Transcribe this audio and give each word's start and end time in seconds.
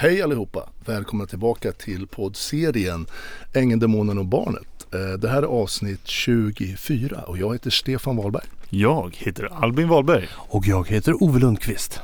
Hej 0.00 0.22
allihopa! 0.22 0.68
Välkomna 0.84 1.26
tillbaka 1.26 1.72
till 1.72 2.06
poddserien 2.06 3.06
Ängeln, 3.52 3.80
Demonen 3.80 4.18
och 4.18 4.24
Barnet. 4.24 4.86
Eh, 4.94 5.18
Det 5.18 5.28
här 5.28 5.42
är 5.42 5.46
avsnitt 5.46 6.06
24 6.06 7.20
och 7.26 7.38
jag 7.38 7.52
heter 7.52 7.70
Stefan 7.70 8.16
Wahlberg. 8.16 8.44
Jag 8.68 9.16
heter 9.18 9.48
Albin 9.62 9.88
Wahlberg. 9.88 10.28
Och 10.36 10.66
jag 10.66 10.88
heter 10.88 11.22
Ove 11.22 11.38
Lundqvist. 11.38 12.00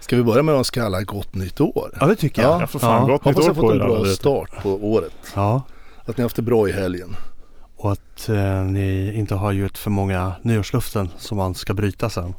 Ska 0.00 0.16
vi 0.16 0.22
börja 0.22 0.42
med 0.42 0.54
att 0.54 0.58
önska 0.58 0.84
alla 0.84 1.02
gott 1.02 1.34
nytt 1.34 1.60
år? 1.60 1.90
Ja 2.00 2.06
det 2.06 2.16
tycker 2.16 2.42
jag. 2.42 2.62
Ja, 2.62 2.66
för 2.66 2.78
fan, 2.78 3.08
gott 3.08 3.24
nytt 3.24 3.36
Hoppas 3.36 3.44
år 3.44 3.48
jag 3.48 3.56
fått 3.56 3.64
på 3.64 3.72
en 3.72 3.78
bra 3.78 4.04
start 4.04 4.62
på 4.62 4.70
året. 4.92 5.14
Ja. 5.34 5.62
Att 6.04 6.16
ni 6.16 6.22
har 6.22 6.24
haft 6.24 6.36
det 6.36 6.42
bra 6.42 6.68
i 6.68 6.72
helgen. 6.72 7.16
Och 7.76 7.92
att 7.92 8.28
eh, 8.28 8.64
ni 8.64 9.14
inte 9.14 9.34
har 9.34 9.52
gjort 9.52 9.78
för 9.78 9.90
många 9.90 10.32
nyårsluften 10.42 11.08
som 11.18 11.36
man 11.36 11.54
ska 11.54 11.74
bryta 11.74 12.10
sen. 12.10 12.34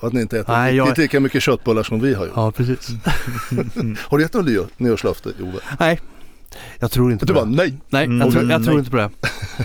Att 0.00 0.12
ni 0.12 0.20
inte 0.20 0.38
äter 0.40 0.52
Nej, 0.52 0.76
jag- 0.76 0.88
inte 0.88 1.00
lika 1.00 1.20
mycket 1.20 1.42
köttbullar 1.42 1.82
som 1.82 2.00
vi 2.00 2.14
har 2.14 2.24
gjort. 2.26 2.32
Ja 2.36 2.50
precis. 2.52 2.88
Har 4.08 4.18
du 4.18 4.24
gett 4.24 4.34
något 4.34 4.46
nyår, 4.46 4.66
nyårslöfte 4.76 5.28
Ove? 5.42 5.58
Nej, 5.80 6.00
jag 6.78 6.90
tror 6.90 7.12
inte 7.12 7.26
Du 7.26 7.32
på 7.34 7.40
bara 7.40 7.44
det. 7.50 7.56
nej! 7.56 7.74
Nej, 7.88 8.04
Mm. 8.04 8.20
jag, 8.20 8.32
tror, 8.32 8.50
jag 8.50 8.62
tror 8.64 8.72
Nej. 8.74 8.78
inte 8.78 8.90
på 8.90 8.96
det. 8.96 9.10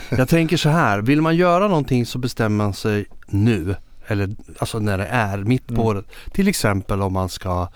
Jag 0.10 0.30
tänker 0.30 0.58
så 0.58 0.70
här, 0.70 1.00
vill 1.02 1.22
man 1.22 1.36
göra 1.36 1.68
någonting 1.68 2.06
så 2.06 2.18
bestämmer 2.18 2.58
man 2.66 2.74
sig 2.74 3.06
nu. 3.28 3.76
Eller 4.08 4.30
alltså 4.60 4.80
när 4.80 4.98
det 4.98 5.06
är 5.06 5.38
mitt 5.38 5.68
på 5.68 5.74
Mm. 5.74 5.86
året. 5.86 6.06
Till 6.34 6.48
exempel 6.48 7.02
om 7.02 7.14
man 7.14 7.30
ska 7.30 7.68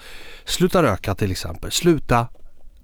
sluta 0.46 0.84
röka 0.84 1.16
till 1.16 1.32
exempel. 1.32 1.72
Sluta 1.72 2.28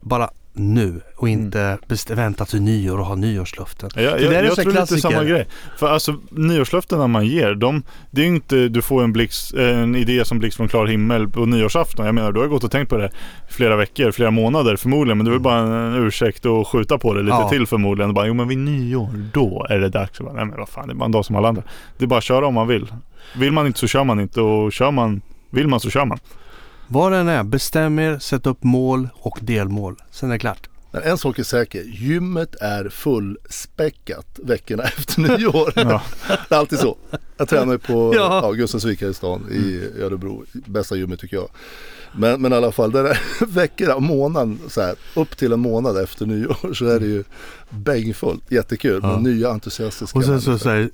bara 0.02 0.30
nu 0.56 1.02
och 1.16 1.30
inte 1.30 1.78
bestä- 1.88 2.16
vänta 2.16 2.46
till 2.46 2.62
nyår 2.62 3.00
och 3.00 3.06
ha 3.06 3.16
nyårsluften. 3.16 3.90
Jag, 3.96 4.04
jag, 4.04 4.20
Det 4.20 4.28
där 4.30 4.40
är 4.40 4.44
jag 4.44 4.54
så 4.56 4.62
här 4.62 4.72
tror 4.72 4.82
lite 4.82 4.98
samma 4.98 5.24
grej. 5.24 5.48
För 5.78 5.88
alltså 5.88 6.16
nyårslöftena 6.32 7.08
man 7.08 7.26
ger, 7.26 7.56
de, 7.56 7.84
det 8.12 8.22
är 8.22 8.26
ju 8.26 8.36
inte 8.36 8.68
du 8.70 8.82
får 8.82 9.04
en, 9.04 9.14
blixt, 9.14 9.54
en 9.54 9.96
idé 9.96 10.26
som 10.26 10.40
blixt 10.40 10.58
från 10.58 10.68
klar 10.68 10.86
himmel 10.86 11.28
på 11.30 11.46
nyårsafton. 11.46 12.06
Jag 12.06 12.16
menar 12.16 12.32
du 12.32 12.40
har 12.40 12.48
gått 12.48 12.64
och 12.64 12.72
tänkt 12.72 12.90
på 12.90 12.98
det 12.98 13.10
flera 13.50 13.76
veckor, 13.76 14.12
flera 14.12 14.32
månader 14.32 14.76
förmodligen. 14.76 15.18
Men 15.18 15.26
det 15.26 15.30
är 15.30 15.34
väl 15.34 15.40
bara 15.42 15.58
en 15.60 15.94
ursäkt 15.94 16.46
att 16.46 16.68
skjuta 16.68 16.98
på 16.98 17.14
det 17.14 17.22
lite 17.24 17.36
Ja. 17.36 17.50
till 17.50 17.68
förmodligen. 17.68 18.10
Och 18.10 18.16
bara, 18.16 18.28
jo 18.28 18.34
men 18.34 18.48
vid 18.48 18.58
nyår, 18.58 19.10
då 19.34 19.66
är 19.70 19.80
det 19.80 19.90
dags. 19.90 20.20
Bara, 20.20 20.34
Nej 20.34 20.46
men 20.46 20.58
vad 20.60 20.70
fan, 20.70 20.88
det 20.88 20.94
är 20.94 20.96
bara 20.96 21.06
en 21.06 21.12
dag 21.12 21.26
som 21.26 21.36
alla 21.36 21.48
andra. 21.48 21.64
Det 21.98 22.04
är 22.06 22.08
bara 22.08 22.18
att 22.18 22.24
köra 22.24 22.48
om 22.48 22.54
man 22.54 22.68
vill. 22.68 22.94
Vill 23.36 23.52
man 23.52 23.68
inte 23.68 23.80
så 23.80 23.88
kör 23.88 24.04
man 24.04 24.20
inte 24.20 24.42
och 24.42 24.74
kör 24.74 24.92
man, 24.92 25.22
vill 25.50 25.68
man 25.68 25.80
så 25.80 25.90
kör 25.90 26.06
man. 26.06 26.18
Vad 26.88 27.12
den 27.12 27.28
är, 27.28 27.44
bestäm 27.44 28.00
er, 28.00 28.20
sätt 28.20 28.46
upp 28.48 28.64
mål 28.64 29.10
och 29.14 29.40
delmål. 29.42 29.96
Sen 30.12 30.30
är 30.30 30.34
det 30.34 30.40
klart. 30.40 30.70
Men 30.92 31.04
en 31.04 31.18
sak 31.18 31.40
är 31.40 31.44
säker, 31.44 31.82
gymmet 31.84 32.56
är 32.62 32.90
fullspäckat 32.90 34.40
veckorna 34.44 34.84
efter 34.98 35.22
nyår. 35.22 35.74
Ja. 35.76 36.02
Det 36.50 36.56
är 36.56 36.60
alltid 36.60 36.80
så. 36.80 36.98
Jag 37.38 37.50
tränar 37.50 37.78
på 37.78 38.14
Ja. 38.18 38.40
ja. 38.44 38.52
Gustavsvik 38.52 39.02
här 39.02 39.10
i 39.10 39.14
stan 39.14 39.48
i 39.52 39.90
Örebro. 40.02 40.44
Bästa 40.54 40.96
gymmet 40.96 41.20
tycker 41.20 41.38
jag. 41.38 41.50
Men, 42.16 42.42
men 42.42 42.54
i 42.54 42.56
alla 42.56 42.72
fall, 42.72 42.92
där 42.92 43.04
är 43.04 43.20
veckorna, 43.46 44.00
månaden, 44.00 44.60
så 44.68 44.82
här, 44.82 44.96
upp 45.16 45.38
till 45.38 45.54
en 45.54 45.60
månad 45.60 45.98
efter 45.98 46.26
nyår 46.26 46.74
så 46.74 46.86
är 46.86 47.00
det 47.00 47.06
ju 47.06 47.24
bängfullt. 47.70 48.52
Jättekul 48.52 49.00
Ja. 49.04 49.12
med 49.12 49.24
nya 49.24 49.50
entusiastiska 49.50 50.20
Och 50.20 50.26
sen 50.26 50.42
så, 50.42 50.58
så 50.60 50.70
här, 50.70 50.92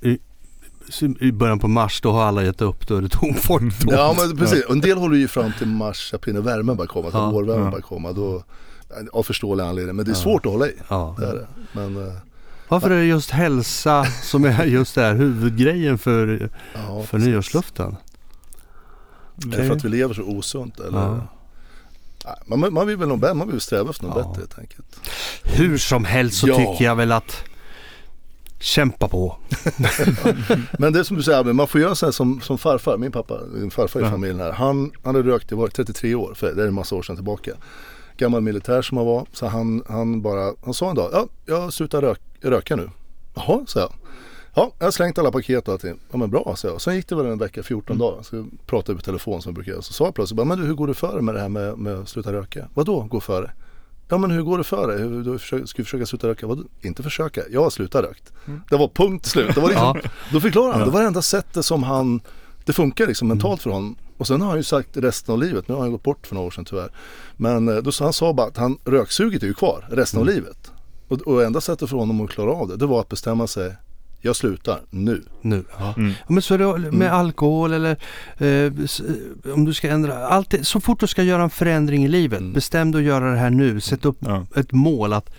i, 1.20 1.32
början 1.32 1.60
på 1.60 1.68
mars 1.68 2.02
då 2.02 2.12
har 2.12 2.24
alla 2.24 2.44
gett 2.44 2.62
upp, 2.62 2.88
då 2.88 2.96
är 2.98 3.02
det 3.02 3.10
tom 3.10 3.34
folk. 3.42 3.74
Ja 3.88 4.16
men 4.20 4.38
precis, 4.38 4.66
och 4.66 4.72
en 4.74 4.82
del 4.82 4.98
håller 4.98 5.18
ju 5.18 5.28
fram 5.28 5.52
till 5.58 5.68
mars, 5.68 6.14
april 6.14 6.34
när 6.34 6.42
värmen 6.42 6.76
börjar 6.78 6.88
komma, 6.88 7.10
till 7.10 7.20
Ja. 7.20 7.30
vårvärmen 7.32 7.64
Ja. 7.66 7.72
börjar 7.72 7.82
komma. 7.82 8.12
Då, 8.12 8.44
av 9.12 9.24
förståelig 9.24 9.64
anledning, 9.64 9.96
men 9.96 10.06
det 10.06 10.12
är 10.12 10.16
Ja. 10.16 10.20
svårt 10.22 10.46
att 10.46 10.52
hålla 10.52 10.68
i. 10.68 10.76
Ja. 10.88 11.16
Det 11.20 11.26
är 11.26 11.34
det. 11.34 11.48
Men, 11.72 12.08
eh, 12.08 12.14
Varför 12.68 12.90
är 12.90 12.98
det 12.98 13.06
just 13.06 13.30
hälsa 13.32 14.06
som 14.24 14.46
är 14.46 14.66
just 14.66 14.96
det 14.96 15.02
här 15.02 15.16
huvudgrejen 15.16 15.98
för, 15.98 16.50
ja, 16.74 17.04
för 17.04 17.18
nyårsluften? 17.18 17.96
Är 19.44 19.58
det 19.58 19.68
för 19.68 19.76
att 19.76 19.86
vi 19.86 19.90
lever 19.90 20.14
så 20.14 20.22
osunt 20.24 20.80
eller? 20.80 21.00
Ja. 21.00 21.28
Man, 22.46 22.74
man 22.74 22.88
vill 22.88 22.98
väl 22.98 23.34
man 23.36 23.52
vill 23.52 23.62
sträva 23.62 23.90
efter 23.90 24.04
något 24.04 24.16
Ja. 24.18 24.22
bättre 24.30 24.40
helt 24.42 24.60
enkelt. 24.60 25.00
Hur 25.44 25.78
som 25.78 26.06
helst 26.06 26.38
så 26.40 26.48
Ja. 26.48 26.56
tycker 26.58 26.86
jag 26.86 26.96
väl 26.96 27.12
att 27.12 27.44
kämpa 28.60 29.08
på. 29.08 29.36
Men 30.80 30.94
det 30.94 31.00
är 31.00 31.04
som 31.04 31.18
du 31.18 31.24
säger, 31.24 31.44
man 31.54 31.68
får 31.68 31.82
göra 31.82 31.96
så 31.96 32.06
här 32.06 32.12
som, 32.12 32.42
som 32.42 32.58
farfar, 32.58 32.98
min 32.98 33.12
pappa, 33.12 33.40
min 33.54 33.72
farfar 33.72 34.00
i 34.00 34.04
Ja. 34.04 34.10
familjen 34.10 34.40
här. 34.40 34.52
Han, 34.52 34.92
hade 35.04 35.22
rökt, 35.24 35.50
det 35.50 35.56
var 35.56 35.68
33 35.68 36.16
år, 36.16 36.34
för 36.34 36.54
det 36.56 36.64
är 36.64 36.68
en 36.68 36.74
massa 36.74 36.96
år 36.96 37.02
sedan 37.02 37.16
tillbaka. 37.16 37.52
Gammal 38.18 38.42
militär 38.42 38.82
som 38.82 38.98
han 38.98 39.06
var, 39.08 39.26
så 39.34 39.48
han, 39.48 39.84
han 39.88 40.22
bara, 40.22 40.54
han 40.66 40.74
sa 40.74 40.90
en 40.90 40.96
dag, 40.96 41.10
ja 41.14 41.28
jag 41.46 41.74
slutar 41.74 42.02
rök, 42.02 42.20
röka 42.42 42.76
nu. 42.76 42.90
Jaha, 43.36 43.64
sa 43.68 43.80
jag. 43.80 43.94
Ja, 44.56 44.72
jag 44.80 44.86
har 44.86 44.92
slängt 44.92 45.18
alla 45.20 45.32
paket 45.32 45.68
och 45.68 45.74
allting. 45.74 46.00
Ja 46.12 46.18
men 46.18 46.30
bra, 46.30 46.54
sa 46.58 46.68
jag. 46.68 46.82
Sen 46.82 46.96
gick 46.96 47.08
det 47.10 47.16
väl 47.16 47.26
en 47.26 47.38
vecka, 47.38 47.64
14 47.64 47.96
Mm. 47.96 48.08
dagar. 48.08 48.24
Så 48.24 48.46
pratade 48.66 48.96
på 48.98 49.02
telefon 49.04 49.42
som 49.42 49.50
jag 49.50 49.56
brukar 49.56 49.72
göra. 49.72 49.82
Så 49.82 49.94
sa 49.94 50.06
jag 50.06 50.16
plötsligt, 50.16 50.48
men 50.48 50.58
du 50.60 50.66
hur 50.66 50.74
går 50.74 50.88
det 50.88 50.94
för 50.94 51.14
dig 51.14 51.22
med 51.22 51.36
det 51.36 51.42
här 51.42 51.50
med, 51.50 51.78
med 51.78 51.96
att 52.00 52.10
sluta 52.10 52.34
röka? 52.34 52.68
Vadå 52.74 53.02
gå 53.02 53.20
före? 53.20 53.52
Ja 54.10 54.18
men 54.18 54.32
hur 54.32 54.42
går 54.42 54.58
det 54.58 54.64
för 54.64 54.88
dig? 54.88 55.02
Hur, 55.02 55.24
du 55.24 55.40
försöker, 55.40 55.66
ska 55.66 55.78
du 55.78 55.84
försöka 55.84 56.06
sluta 56.06 56.28
röka? 56.28 56.48
Vadå? 56.48 56.64
Inte 56.82 57.04
försöka, 57.04 57.42
jag 57.52 57.64
har 57.64 57.70
slutat 57.70 58.06
rökt. 58.06 58.34
Det 58.70 58.78
var 58.78 58.88
punkt 58.88 59.26
slut. 59.26 59.56
Det 59.56 59.62
var 59.62 59.70
liksom, 59.70 60.00
Då 60.32 60.40
förklarar 60.40 60.74
han, 60.74 60.88
det 60.88 60.92
var 60.94 61.02
det 61.02 61.08
enda 61.08 61.22
sättet 61.22 61.66
som 61.66 61.84
han, 61.84 62.22
det 62.66 62.74
funkar 62.74 63.08
liksom 63.08 63.28
mentalt 63.28 63.62
för 63.62 63.70
honom. 63.70 63.96
Och 64.18 64.28
sen 64.28 64.42
har 64.42 64.48
han 64.48 64.58
ju 64.58 64.64
sagt 64.64 64.98
resten 64.98 65.34
av 65.34 65.40
livet, 65.40 65.68
nu 65.68 65.74
har 65.74 65.82
han 65.82 65.92
gått 65.92 66.04
bort 66.04 66.28
för 66.28 66.36
några 66.36 66.48
år 66.48 66.52
sedan 66.52 66.66
tyvärr. 66.66 66.92
Men 67.38 67.68
eh, 67.68 67.78
då 67.78 67.92
sa 67.92 68.04
han 68.04 68.14
sa 68.14 68.34
bara 68.34 68.48
att 68.48 68.58
han, 68.58 68.78
röksuget 68.86 69.44
är 69.44 69.48
ju 69.48 69.54
kvar 69.54 69.88
resten 69.92 70.20
av 70.20 70.26
livet. 70.26 70.72
Och, 71.08 71.22
och 71.22 71.44
enda 71.44 71.62
sättet 71.62 71.90
för 71.90 71.98
honom 71.98 72.22
att 72.22 72.30
klara 72.30 72.52
av 72.52 72.68
det, 72.68 72.78
det 72.78 72.86
var 72.86 73.02
att 73.02 73.10
bestämma 73.10 73.48
sig, 73.48 73.76
jag 74.22 74.36
slutar 74.36 74.80
nu. 74.90 75.24
Nu. 75.42 75.64
Ja. 75.80 75.94
Mm. 75.98 76.10
Ja, 76.10 76.16
Men 76.28 76.42
så 76.42 76.54
är 76.54 76.58
det 76.58 76.92
med 76.92 77.14
alkohol 77.14 77.74
eller 77.74 77.98
eh, 78.38 78.72
s- 78.84 79.02
om 79.54 79.66
du 79.66 79.74
ska 79.74 79.90
ändra, 79.90 80.28
allt 80.28 80.50
det, 80.52 80.64
så 80.64 80.80
fort 80.82 81.00
du 81.00 81.08
ska 81.08 81.24
göra 81.24 81.44
en 81.44 81.50
förändring 81.50 82.06
i 82.06 82.08
livet, 82.08 82.40
Mm. 82.40 82.54
bestäm 82.54 82.92
dig 82.92 83.00
att 83.02 83.06
göra 83.08 83.32
det 83.32 83.38
här 83.38 83.50
nu. 83.50 83.82
Sätt 83.82 84.06
upp 84.06 84.18
Ja. 84.20 84.46
ett 84.56 84.72
mål 84.72 85.14
att 85.14 85.30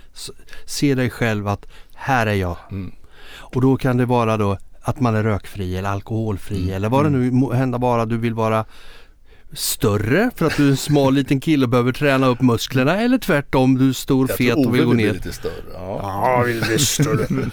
se 0.67 0.95
dig 0.95 1.11
själv 1.11 1.49
att 1.49 1.67
här 1.95 2.27
är 2.27 2.35
jag. 2.35 2.57
Mm. 2.71 2.93
Och 3.33 3.61
då 3.61 3.77
kan 3.77 3.97
det 3.97 4.07
vara 4.07 4.37
då 4.37 4.59
att 4.83 5.01
man 5.01 5.15
är 5.15 5.23
rökfri 5.23 5.77
eller 5.77 5.89
alkoholfri 5.89 6.63
Mm. 6.63 6.75
eller 6.75 6.89
vad 6.89 7.05
det 7.05 7.11
nu 7.11 7.31
må 7.31 7.53
hända 7.53 7.79
vara. 7.79 8.07
Du 8.07 8.17
vill 8.19 8.35
vara 8.35 8.65
större 9.53 10.31
för 10.37 10.47
att 10.47 10.57
du 10.57 10.67
är 10.67 10.71
en 10.71 10.77
smal 10.77 11.15
liten 11.15 11.41
kille 11.41 11.65
och 11.65 11.71
behöver 11.71 11.93
träna 11.93 12.27
upp 12.27 12.41
musklerna 12.43 12.97
eller 13.01 13.19
tvärtom 13.19 13.79
du 13.79 13.89
är 13.89 13.93
stor, 13.93 14.29
Jag 14.29 14.39
fet 14.39 14.53
tror 14.55 14.67
och 14.67 14.75
vill 14.75 14.81
Ove 14.81 14.85
gå 14.85 14.91
vill 14.91 14.97
bli 14.97 15.07
ner. 15.07 15.13
lite 15.13 15.33
större. 15.33 15.53
Ja. 15.75 15.99
Ja, 16.03 16.43
vill 16.47 16.61
bli 16.61 16.79
större. 16.79 17.27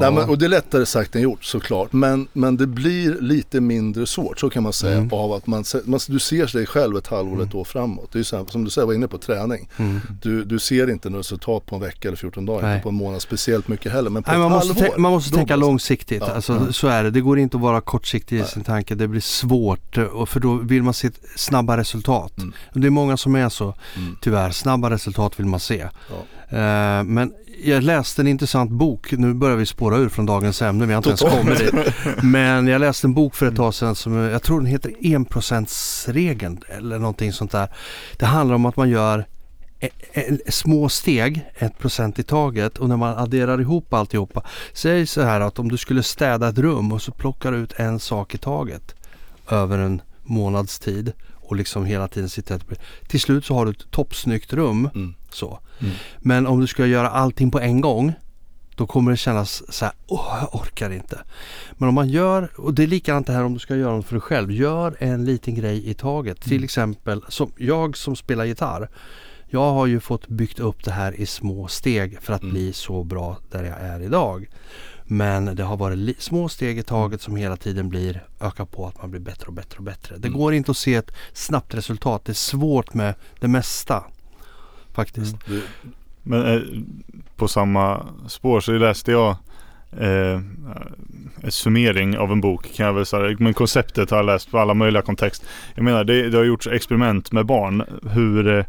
Nej, 0.00 0.12
men, 0.12 0.28
och 0.28 0.38
det 0.38 0.44
är 0.44 0.48
lättare 0.48 0.86
sagt 0.86 1.16
än 1.16 1.22
gjort 1.22 1.44
såklart. 1.44 1.92
Men, 1.92 2.28
men 2.32 2.56
det 2.56 2.66
blir 2.66 3.20
lite 3.20 3.60
mindre 3.60 4.06
svårt, 4.06 4.40
så 4.40 4.50
kan 4.50 4.62
man 4.62 4.72
säga. 4.72 4.96
Mm. 4.96 5.12
Av 5.12 5.32
att 5.32 5.46
man, 5.46 5.64
man, 5.84 6.00
du 6.08 6.18
ser 6.18 6.52
dig 6.52 6.66
själv 6.66 6.96
ett 6.96 7.06
halvår, 7.06 7.42
ett 7.42 7.54
år 7.54 7.64
framåt. 7.64 8.12
Det 8.12 8.18
är 8.18 8.22
så 8.22 8.36
här, 8.36 8.44
som 8.44 8.64
du 8.64 8.70
säger, 8.70 8.86
var 8.86 8.94
inne 8.94 9.08
på 9.08 9.18
träning. 9.18 9.68
Mm. 9.76 10.00
Du, 10.22 10.44
du 10.44 10.58
ser 10.58 10.90
inte 10.90 11.10
något 11.10 11.18
resultat 11.18 11.66
på 11.66 11.74
en 11.74 11.80
vecka 11.80 12.08
eller 12.08 12.16
14 12.16 12.46
dagar, 12.46 12.62
Nej. 12.62 12.74
inte 12.74 12.82
på 12.82 12.88
en 12.88 12.94
månad 12.94 13.22
speciellt 13.22 13.68
mycket 13.68 13.92
heller. 13.92 14.10
Men 14.10 14.22
på 14.22 14.30
Nej, 14.30 14.40
ett 14.40 14.42
man, 14.42 14.52
måste 14.52 14.82
halvår. 14.82 14.98
man 14.98 15.12
måste 15.12 15.34
tänka 15.34 15.56
långsiktigt. 15.56 16.22
Ja, 16.26 16.34
alltså, 16.34 16.52
ja. 16.66 16.72
Så 16.72 16.88
är 16.88 17.04
det. 17.04 17.10
Det 17.10 17.20
går 17.20 17.38
inte 17.38 17.56
att 17.56 17.62
vara 17.62 17.80
kortsiktig 17.80 18.36
i 18.36 18.38
Nej. 18.38 18.48
sin 18.48 18.64
tanke. 18.64 18.94
Det 18.94 19.08
blir 19.08 19.20
svårt 19.20 19.98
och 19.98 20.28
för 20.28 20.40
då 20.40 20.54
vill 20.54 20.82
man 20.82 20.94
se 20.94 21.10
snabba 21.36 21.76
resultat. 21.76 22.38
Mm. 22.38 22.52
Det 22.72 22.86
är 22.86 22.90
många 22.90 23.16
som 23.16 23.34
är 23.34 23.48
så. 23.48 23.74
Mm. 23.96 24.16
Tyvärr, 24.20 24.50
snabba 24.50 24.90
resultat 24.90 25.40
vill 25.40 25.46
man 25.46 25.60
se. 25.60 25.88
Ja. 26.10 26.16
Eh, 26.48 27.04
men 27.04 27.32
jag 27.62 27.82
läste 27.82 28.22
en 28.22 28.26
intressant 28.26 28.70
bok. 28.70 29.12
Nu 29.12 29.34
börjar 29.34 29.56
vi 29.56 29.66
spåra 29.66 29.96
ur 29.96 30.08
från 30.08 30.26
dagens 30.26 30.62
ämne. 30.62 30.86
Vi 30.86 30.92
har 30.92 30.98
inte 30.98 31.08
ens 31.08 31.20
kommit 31.20 31.58
dit. 31.58 31.74
Men 32.22 32.66
jag 32.66 32.80
läste 32.80 33.06
en 33.06 33.14
bok 33.14 33.34
för 33.34 33.46
ett 33.46 33.56
tag 33.56 33.74
sedan 33.74 33.94
som 33.94 34.14
jag 34.14 34.42
tror 34.42 34.60
den 34.60 34.66
heter 34.66 34.92
enprocentsregeln 35.00 36.60
eller 36.68 36.98
någonting 36.98 37.32
sånt 37.32 37.52
där. 37.52 37.68
Det 38.16 38.26
handlar 38.26 38.54
om 38.54 38.66
att 38.66 38.76
man 38.76 38.90
gör 38.90 39.26
e- 39.80 39.88
e- 40.12 40.38
små 40.48 40.88
steg, 40.88 41.44
ett 41.58 41.78
procent 41.78 42.18
i 42.18 42.22
taget 42.22 42.78
och 42.78 42.88
när 42.88 42.96
man 42.96 43.18
adderar 43.18 43.60
ihop 43.60 43.94
alltihopa. 43.94 44.42
Säg 44.72 45.06
så 45.06 45.22
här 45.22 45.40
att 45.40 45.58
om 45.58 45.68
du 45.68 45.76
skulle 45.76 46.02
städa 46.02 46.48
ett 46.48 46.58
rum 46.58 46.92
och 46.92 47.02
så 47.02 47.12
plockar 47.12 47.52
du 47.52 47.58
ut 47.58 47.72
en 47.76 48.00
sak 48.00 48.34
i 48.34 48.38
taget 48.38 48.94
över 49.50 49.78
en 49.78 50.02
månads 50.22 50.78
tid 50.78 51.12
och 51.32 51.56
liksom 51.56 51.84
hela 51.84 52.08
tiden 52.08 52.28
sitter 52.28 52.60
Till 53.08 53.20
slut 53.20 53.44
så 53.44 53.54
har 53.54 53.64
du 53.64 53.70
ett 53.70 53.90
toppsnyggt 53.90 54.52
rum. 54.52 54.90
Mm. 54.94 55.14
Så. 55.30 55.58
Mm. 55.80 55.94
Men 56.18 56.46
om 56.46 56.60
du 56.60 56.66
ska 56.66 56.86
göra 56.86 57.10
allting 57.10 57.50
på 57.50 57.60
en 57.60 57.80
gång 57.80 58.12
då 58.76 58.86
kommer 58.86 59.10
det 59.10 59.16
kännas 59.16 59.72
så 59.74 59.84
här, 59.84 59.94
åh 60.06 60.38
jag 60.40 60.54
orkar 60.60 60.90
inte. 60.90 61.18
Men 61.72 61.88
om 61.88 61.94
man 61.94 62.08
gör, 62.08 62.50
och 62.56 62.74
det 62.74 62.82
är 62.82 62.86
likadant 62.86 63.26
det 63.26 63.32
här 63.32 63.44
om 63.44 63.54
du 63.54 63.60
ska 63.60 63.76
göra 63.76 63.96
något 63.96 64.06
för 64.06 64.14
dig 64.14 64.20
själv. 64.20 64.52
Gör 64.52 64.96
en 64.98 65.24
liten 65.24 65.54
grej 65.54 65.88
i 65.90 65.94
taget. 65.94 66.40
Till 66.40 66.64
exempel, 66.64 67.24
som 67.28 67.52
jag 67.56 67.96
som 67.96 68.16
spelar 68.16 68.44
gitarr. 68.44 68.88
Jag 69.46 69.72
har 69.72 69.86
ju 69.86 70.00
fått 70.00 70.28
byggt 70.28 70.60
upp 70.60 70.84
det 70.84 70.90
här 70.90 71.20
i 71.20 71.26
små 71.26 71.68
steg 71.68 72.18
för 72.22 72.32
att 72.32 72.42
Mm. 72.42 72.52
bli 72.54 72.72
så 72.72 73.04
bra 73.04 73.38
där 73.50 73.64
jag 73.64 73.80
är 73.80 74.00
idag. 74.00 74.46
Men 75.04 75.44
det 75.56 75.62
har 75.62 75.76
varit 75.76 76.22
små 76.22 76.48
steg 76.48 76.78
i 76.78 76.82
taget 76.82 77.22
som 77.22 77.36
hela 77.36 77.56
tiden 77.56 77.88
blir 77.88 78.24
ökar 78.40 78.64
på 78.64 78.86
att 78.86 78.98
man 79.02 79.10
blir 79.10 79.20
bättre 79.20 79.46
och 79.46 79.52
bättre 79.52 79.76
och 79.78 79.84
bättre. 79.84 80.16
Det 80.18 80.28
Mm. 80.28 80.40
går 80.40 80.54
inte 80.54 80.70
att 80.70 80.76
se 80.76 80.94
ett 80.94 81.10
snabbt 81.32 81.74
resultat. 81.74 82.24
Det 82.24 82.32
är 82.32 82.34
svårt 82.34 82.94
med 82.94 83.14
det 83.40 83.48
mesta. 83.48 84.04
Faktiskt. 84.94 85.36
Du, 85.46 85.62
Men 86.22 86.46
eh, 86.46 86.60
på 87.36 87.48
samma 87.48 88.06
spår 88.28 88.60
så 88.60 88.72
läste 88.72 89.12
jag 89.12 89.36
eh, 89.98 90.40
en 91.42 91.50
summering 91.50 92.18
av 92.18 92.32
en 92.32 92.40
bok 92.40 92.72
kan 92.74 92.86
jag 92.86 92.92
väl 92.92 93.06
säga. 93.06 93.36
Men 93.38 93.54
konceptet 93.54 94.10
har 94.10 94.18
jag 94.18 94.26
läst 94.26 94.50
på 94.50 94.58
alla 94.58 94.74
möjliga 94.74 95.02
kontext. 95.02 95.44
Jag 95.74 95.84
menar 95.84 96.04
det, 96.04 96.28
det 96.28 96.36
har 96.36 96.44
gjorts 96.44 96.66
experiment 96.66 97.32
med 97.32 97.46
barn. 97.46 97.82
Hur, 98.10 98.58
eh, 98.58 98.64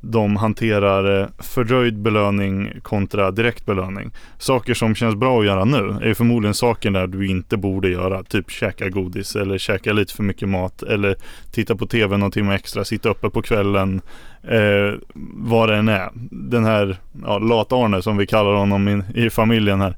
de 0.00 0.36
hanterar 0.36 1.20
eh, 1.20 1.28
fördröjd 1.38 1.98
belöning 1.98 2.72
kontra 2.82 3.30
direkt 3.30 3.66
belöning. 3.66 4.10
Saker 4.38 4.74
som 4.74 4.94
känns 4.94 5.14
bra 5.14 5.40
att 5.40 5.46
göra 5.46 5.64
nu 5.64 5.98
är 6.02 6.14
förmodligen 6.14 6.54
saker 6.54 6.90
där 6.90 7.06
du 7.06 7.26
inte 7.26 7.56
borde 7.56 7.88
göra. 7.88 8.22
Typ 8.22 8.50
käka 8.50 8.88
godis 8.88 9.36
eller 9.36 9.58
käka 9.58 9.92
lite 9.92 10.14
för 10.14 10.22
mycket 10.22 10.48
mat 10.48 10.82
eller 10.82 11.16
titta 11.52 11.76
på 11.76 11.86
tv 11.86 12.16
någon 12.16 12.30
timme 12.30 12.54
extra, 12.54 12.84
sitta 12.84 13.08
uppe 13.08 13.30
på 13.30 13.42
kvällen. 13.42 14.00
Eh, 14.42 14.98
vad 15.34 15.68
det 15.68 15.76
än 15.76 15.88
är. 15.88 16.10
Den 16.30 16.64
här 16.64 16.96
ja, 17.24 17.38
lat-Arne 17.38 18.02
som 18.02 18.16
vi 18.16 18.26
kallar 18.26 18.52
honom 18.52 18.88
i, 18.88 19.24
i 19.24 19.30
familjen 19.30 19.80
här. 19.80 19.96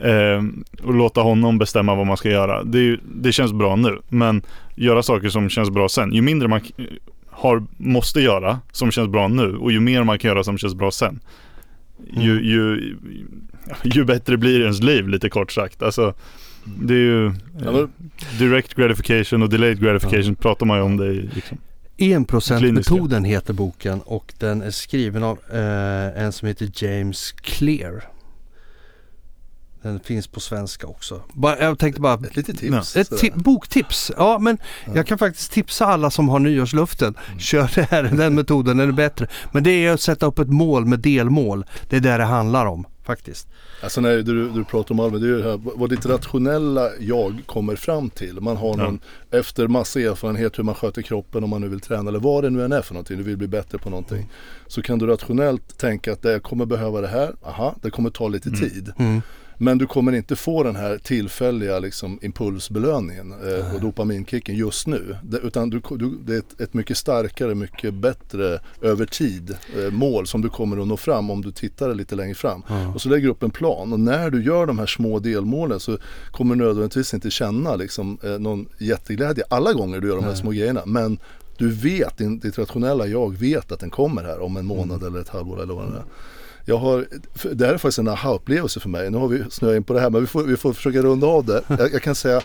Eh, 0.00 0.42
och 0.82 0.94
låta 0.94 1.20
honom 1.20 1.58
bestämma 1.58 1.94
vad 1.94 2.06
man 2.06 2.16
ska 2.16 2.30
göra. 2.30 2.62
Det, 2.62 2.98
det 3.02 3.32
känns 3.32 3.52
bra 3.52 3.76
nu. 3.76 3.98
Men 4.08 4.42
göra 4.74 5.02
saker 5.02 5.28
som 5.28 5.48
känns 5.48 5.70
bra 5.70 5.88
sen. 5.88 6.12
Ju 6.12 6.22
mindre 6.22 6.48
man 6.48 6.60
har, 7.48 7.66
måste 7.76 8.20
göra 8.20 8.60
som 8.72 8.90
känns 8.90 9.08
bra 9.08 9.28
nu 9.28 9.56
och 9.56 9.72
ju 9.72 9.80
mer 9.80 10.04
man 10.04 10.18
kan 10.18 10.28
göra 10.28 10.44
som 10.44 10.58
känns 10.58 10.74
bra 10.74 10.90
sen. 10.90 11.20
Ju, 12.12 12.32
Mm. 12.32 12.44
ju, 12.44 12.96
ju 13.82 14.04
bättre 14.04 14.36
blir 14.36 14.60
ens 14.60 14.82
liv 14.82 15.08
lite 15.08 15.28
kort 15.30 15.52
sagt. 15.52 15.82
Alltså, 15.82 16.14
det 16.64 16.94
är 16.94 16.98
ju 16.98 17.32
Ja, 17.60 17.66
eh, 17.68 17.72
men- 17.72 17.90
direct 18.38 18.74
gratification 18.74 19.42
och 19.42 19.48
delayed 19.48 19.80
gratification 19.80 20.34
pratar 20.34 20.66
man 20.66 20.76
ju 20.78 20.82
om 20.84 20.96
det 20.96 21.06
i 21.06 21.30
liksom. 21.34 21.58
1%-metoden 21.96 23.24
heter 23.24 23.52
boken 23.54 24.00
och 24.00 24.32
den 24.38 24.62
är 24.62 24.70
skriven 24.70 25.22
av 25.22 25.38
eh, 25.52 26.22
en 26.24 26.32
som 26.32 26.48
heter 26.48 26.68
James 26.84 27.32
Clear. 27.32 28.02
Den 29.84 30.00
finns 30.00 30.26
på 30.26 30.40
svenska 30.40 30.86
också. 30.86 31.20
Bara, 31.32 31.58
jag 31.58 31.78
tänkte 31.78 32.00
bara 32.00 32.14
Ett 32.14 32.36
litet 32.36 32.58
tips. 32.58 32.96
Ett 32.96 33.10
ti- 33.10 33.42
boktips. 33.42 34.12
Ja 34.16 34.38
men 34.38 34.58
jag 34.94 35.06
kan 35.06 35.18
faktiskt 35.18 35.52
tipsa 35.52 35.86
alla 35.86 36.10
som 36.10 36.28
har 36.28 36.38
nyårsluften. 36.38 37.14
Kör 37.38 37.70
det 37.74 37.82
här, 37.90 38.02
den 38.02 38.34
metoden, 38.34 38.76
den 38.76 38.88
är 38.88 38.92
bättre. 38.92 39.26
Men 39.52 39.62
det 39.62 39.70
är 39.70 39.92
att 39.92 40.00
sätta 40.00 40.26
upp 40.26 40.38
ett 40.38 40.48
mål 40.50 40.84
med 40.86 40.98
delmål. 40.98 41.64
Det 41.88 41.96
är 41.96 42.00
det 42.00 42.16
det 42.16 42.24
handlar 42.24 42.66
om 42.66 42.86
faktiskt. 43.04 43.48
Alltså 43.82 44.00
när 44.00 44.16
du, 44.16 44.50
du 44.50 44.64
pratar 44.64 44.94
om 44.94 45.00
Alvin, 45.00 45.20
det 45.20 45.26
är 45.26 45.30
ju 45.30 45.42
det 45.42 45.50
här 45.50 45.60
vad 45.62 45.90
ditt 45.90 46.06
rationella 46.06 46.90
jag 47.00 47.42
kommer 47.46 47.76
fram 47.76 48.10
till. 48.10 48.40
Man 48.40 48.56
har 48.56 48.76
någon, 48.76 49.00
efter 49.30 49.68
massa 49.68 50.00
erfarenhet 50.00 50.58
hur 50.58 50.64
man 50.64 50.74
sköter 50.74 51.02
kroppen 51.02 51.44
om 51.44 51.50
man 51.50 51.60
nu 51.60 51.68
vill 51.68 51.80
träna 51.80 52.08
eller 52.08 52.20
vad 52.20 52.44
det 52.44 52.50
nu 52.50 52.64
än 52.64 52.72
är 52.72 52.82
för 52.82 52.94
någonting, 52.94 53.16
du 53.18 53.22
vill 53.22 53.36
bli 53.36 53.48
bättre 53.48 53.78
på 53.78 53.90
någonting. 53.90 54.30
Så 54.66 54.82
kan 54.82 54.98
du 54.98 55.06
rationellt 55.06 55.78
tänka 55.78 56.12
att 56.12 56.22
det 56.22 56.32
jag 56.32 56.42
kommer 56.42 56.66
behöva 56.66 57.00
det 57.00 57.08
här, 57.08 57.32
aha, 57.46 57.74
det 57.82 57.90
kommer 57.90 58.10
ta 58.10 58.28
lite 58.28 58.50
tid. 58.50 58.92
Mm. 58.98 59.22
Men 59.58 59.78
du 59.78 59.86
kommer 59.86 60.12
inte 60.12 60.36
få 60.36 60.62
den 60.62 60.76
här 60.76 60.98
tillfälliga 60.98 61.78
liksom, 61.78 62.18
impulsbelöningen 62.22 63.32
eh, 63.32 63.74
och 63.74 63.80
dopaminkicken 63.80 64.56
just 64.56 64.86
nu. 64.86 65.16
Det, 65.22 65.38
utan 65.38 65.70
du, 65.70 65.82
du, 65.90 66.18
det 66.24 66.34
är 66.34 66.38
ett, 66.38 66.60
ett 66.60 66.74
mycket 66.74 66.96
starkare, 66.96 67.54
mycket 67.54 67.94
bättre 67.94 68.60
över 68.82 69.06
tid 69.06 69.56
eh, 69.78 69.92
mål 69.92 70.26
som 70.26 70.42
du 70.42 70.48
kommer 70.48 70.82
att 70.82 70.88
nå 70.88 70.96
fram 70.96 71.30
om 71.30 71.42
du 71.42 71.52
tittar 71.52 71.94
lite 71.94 72.14
längre 72.14 72.34
fram. 72.34 72.62
Och 72.94 73.00
så 73.00 73.08
lägger 73.08 73.24
du 73.24 73.30
upp 73.30 73.42
en 73.42 73.50
plan 73.50 73.92
och 73.92 74.00
när 74.00 74.30
du 74.30 74.44
gör 74.44 74.66
de 74.66 74.78
här 74.78 74.86
små 74.86 75.18
delmålen 75.18 75.80
så 75.80 75.98
kommer 76.30 76.54
du 76.54 76.64
nödvändigtvis 76.64 77.14
inte 77.14 77.30
känna 77.30 77.76
liksom, 77.76 78.18
eh, 78.22 78.38
någon 78.38 78.68
jätteglädje 78.78 79.44
alla 79.50 79.72
gånger 79.72 80.00
du 80.00 80.08
gör 80.08 80.16
de 80.16 80.24
här 80.24 80.34
små 80.34 80.50
grejerna. 80.50 80.82
Men 80.86 81.18
du 81.58 81.70
vet, 81.70 82.18
din, 82.18 82.38
ditt 82.38 82.58
rationella 82.58 83.06
jag 83.06 83.38
vet 83.38 83.72
att 83.72 83.80
den 83.80 83.90
kommer 83.90 84.24
här 84.24 84.42
om 84.42 84.56
en 84.56 84.66
månad 84.66 85.02
eller 85.02 85.20
ett 85.20 85.28
halvår 85.28 85.62
eller 85.62 85.74
vad 85.74 85.92
det 85.92 85.96
är. 85.96 86.04
Jag 86.64 86.76
har, 86.76 87.06
det 87.52 87.66
här 87.66 87.74
är 87.74 87.78
faktiskt 87.78 87.98
en 87.98 88.08
aha-upplevelse 88.08 88.80
för 88.80 88.88
mig. 88.88 89.10
Nu 89.10 89.18
har 89.18 89.28
vi 89.28 89.44
snöat 89.50 89.76
in 89.76 89.84
på 89.84 89.92
det 89.92 90.00
här 90.00 90.10
men 90.10 90.20
vi 90.20 90.26
får, 90.26 90.42
vi 90.42 90.56
får 90.56 90.72
försöka 90.72 91.02
runda 91.02 91.26
av 91.26 91.44
det. 91.44 91.62
Jag, 91.68 91.92
jag 91.92 92.02
kan 92.02 92.14
säga 92.14 92.42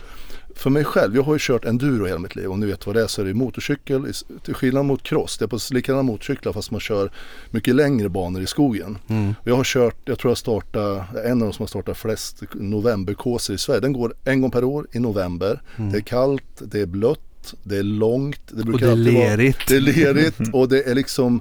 för 0.54 0.70
mig 0.70 0.84
själv, 0.84 1.16
jag 1.16 1.22
har 1.22 1.32
ju 1.32 1.38
kört 1.38 1.64
enduro 1.64 2.06
hela 2.06 2.18
mitt 2.18 2.36
liv. 2.36 2.50
Om 2.50 2.60
ni 2.60 2.66
vet 2.66 2.86
vad 2.86 2.96
det 2.96 3.02
är 3.02 3.06
så 3.06 3.22
är 3.22 3.26
det 3.26 3.34
motorcykel. 3.34 4.12
Till 4.44 4.54
skillnad 4.54 4.84
mot 4.84 5.02
cross, 5.02 5.38
det 5.38 5.44
är 5.44 5.46
på 5.46 5.58
likadana 5.70 6.02
motorcyklar 6.02 6.52
fast 6.52 6.70
man 6.70 6.80
kör 6.80 7.12
mycket 7.50 7.74
längre 7.74 8.08
banor 8.08 8.42
i 8.42 8.46
skogen. 8.46 8.98
Mm. 9.08 9.34
Jag 9.44 9.56
har 9.56 9.64
kört, 9.64 9.96
jag 10.04 10.18
tror 10.18 10.30
jag 10.30 10.38
startat, 10.38 11.16
en 11.24 11.32
av 11.32 11.48
de 11.48 11.52
som 11.52 11.62
har 11.62 11.66
startat 11.66 11.98
flest 11.98 12.42
novemberkurser 12.52 13.54
i 13.54 13.58
Sverige. 13.58 13.80
Den 13.80 13.92
går 13.92 14.14
en 14.24 14.40
gång 14.40 14.50
per 14.50 14.64
år 14.64 14.86
i 14.92 14.98
november. 14.98 15.62
Det 15.76 15.96
är 15.96 16.00
kallt, 16.02 16.44
det 16.58 16.80
är 16.80 16.86
blött, 16.86 17.20
det 17.62 17.76
är 17.76 17.82
långt. 17.82 18.40
Det 18.48 18.64
brukar 18.64 18.86
Mm. 18.86 19.04
det 19.04 19.10
är 19.10 19.14
vara- 19.14 19.24
lerigt. 19.36 19.68
Det 19.68 19.76
är 19.76 19.80
lerigt 19.80 20.40
och 20.52 20.68
det 20.68 20.82
är 20.82 20.94
liksom 20.94 21.40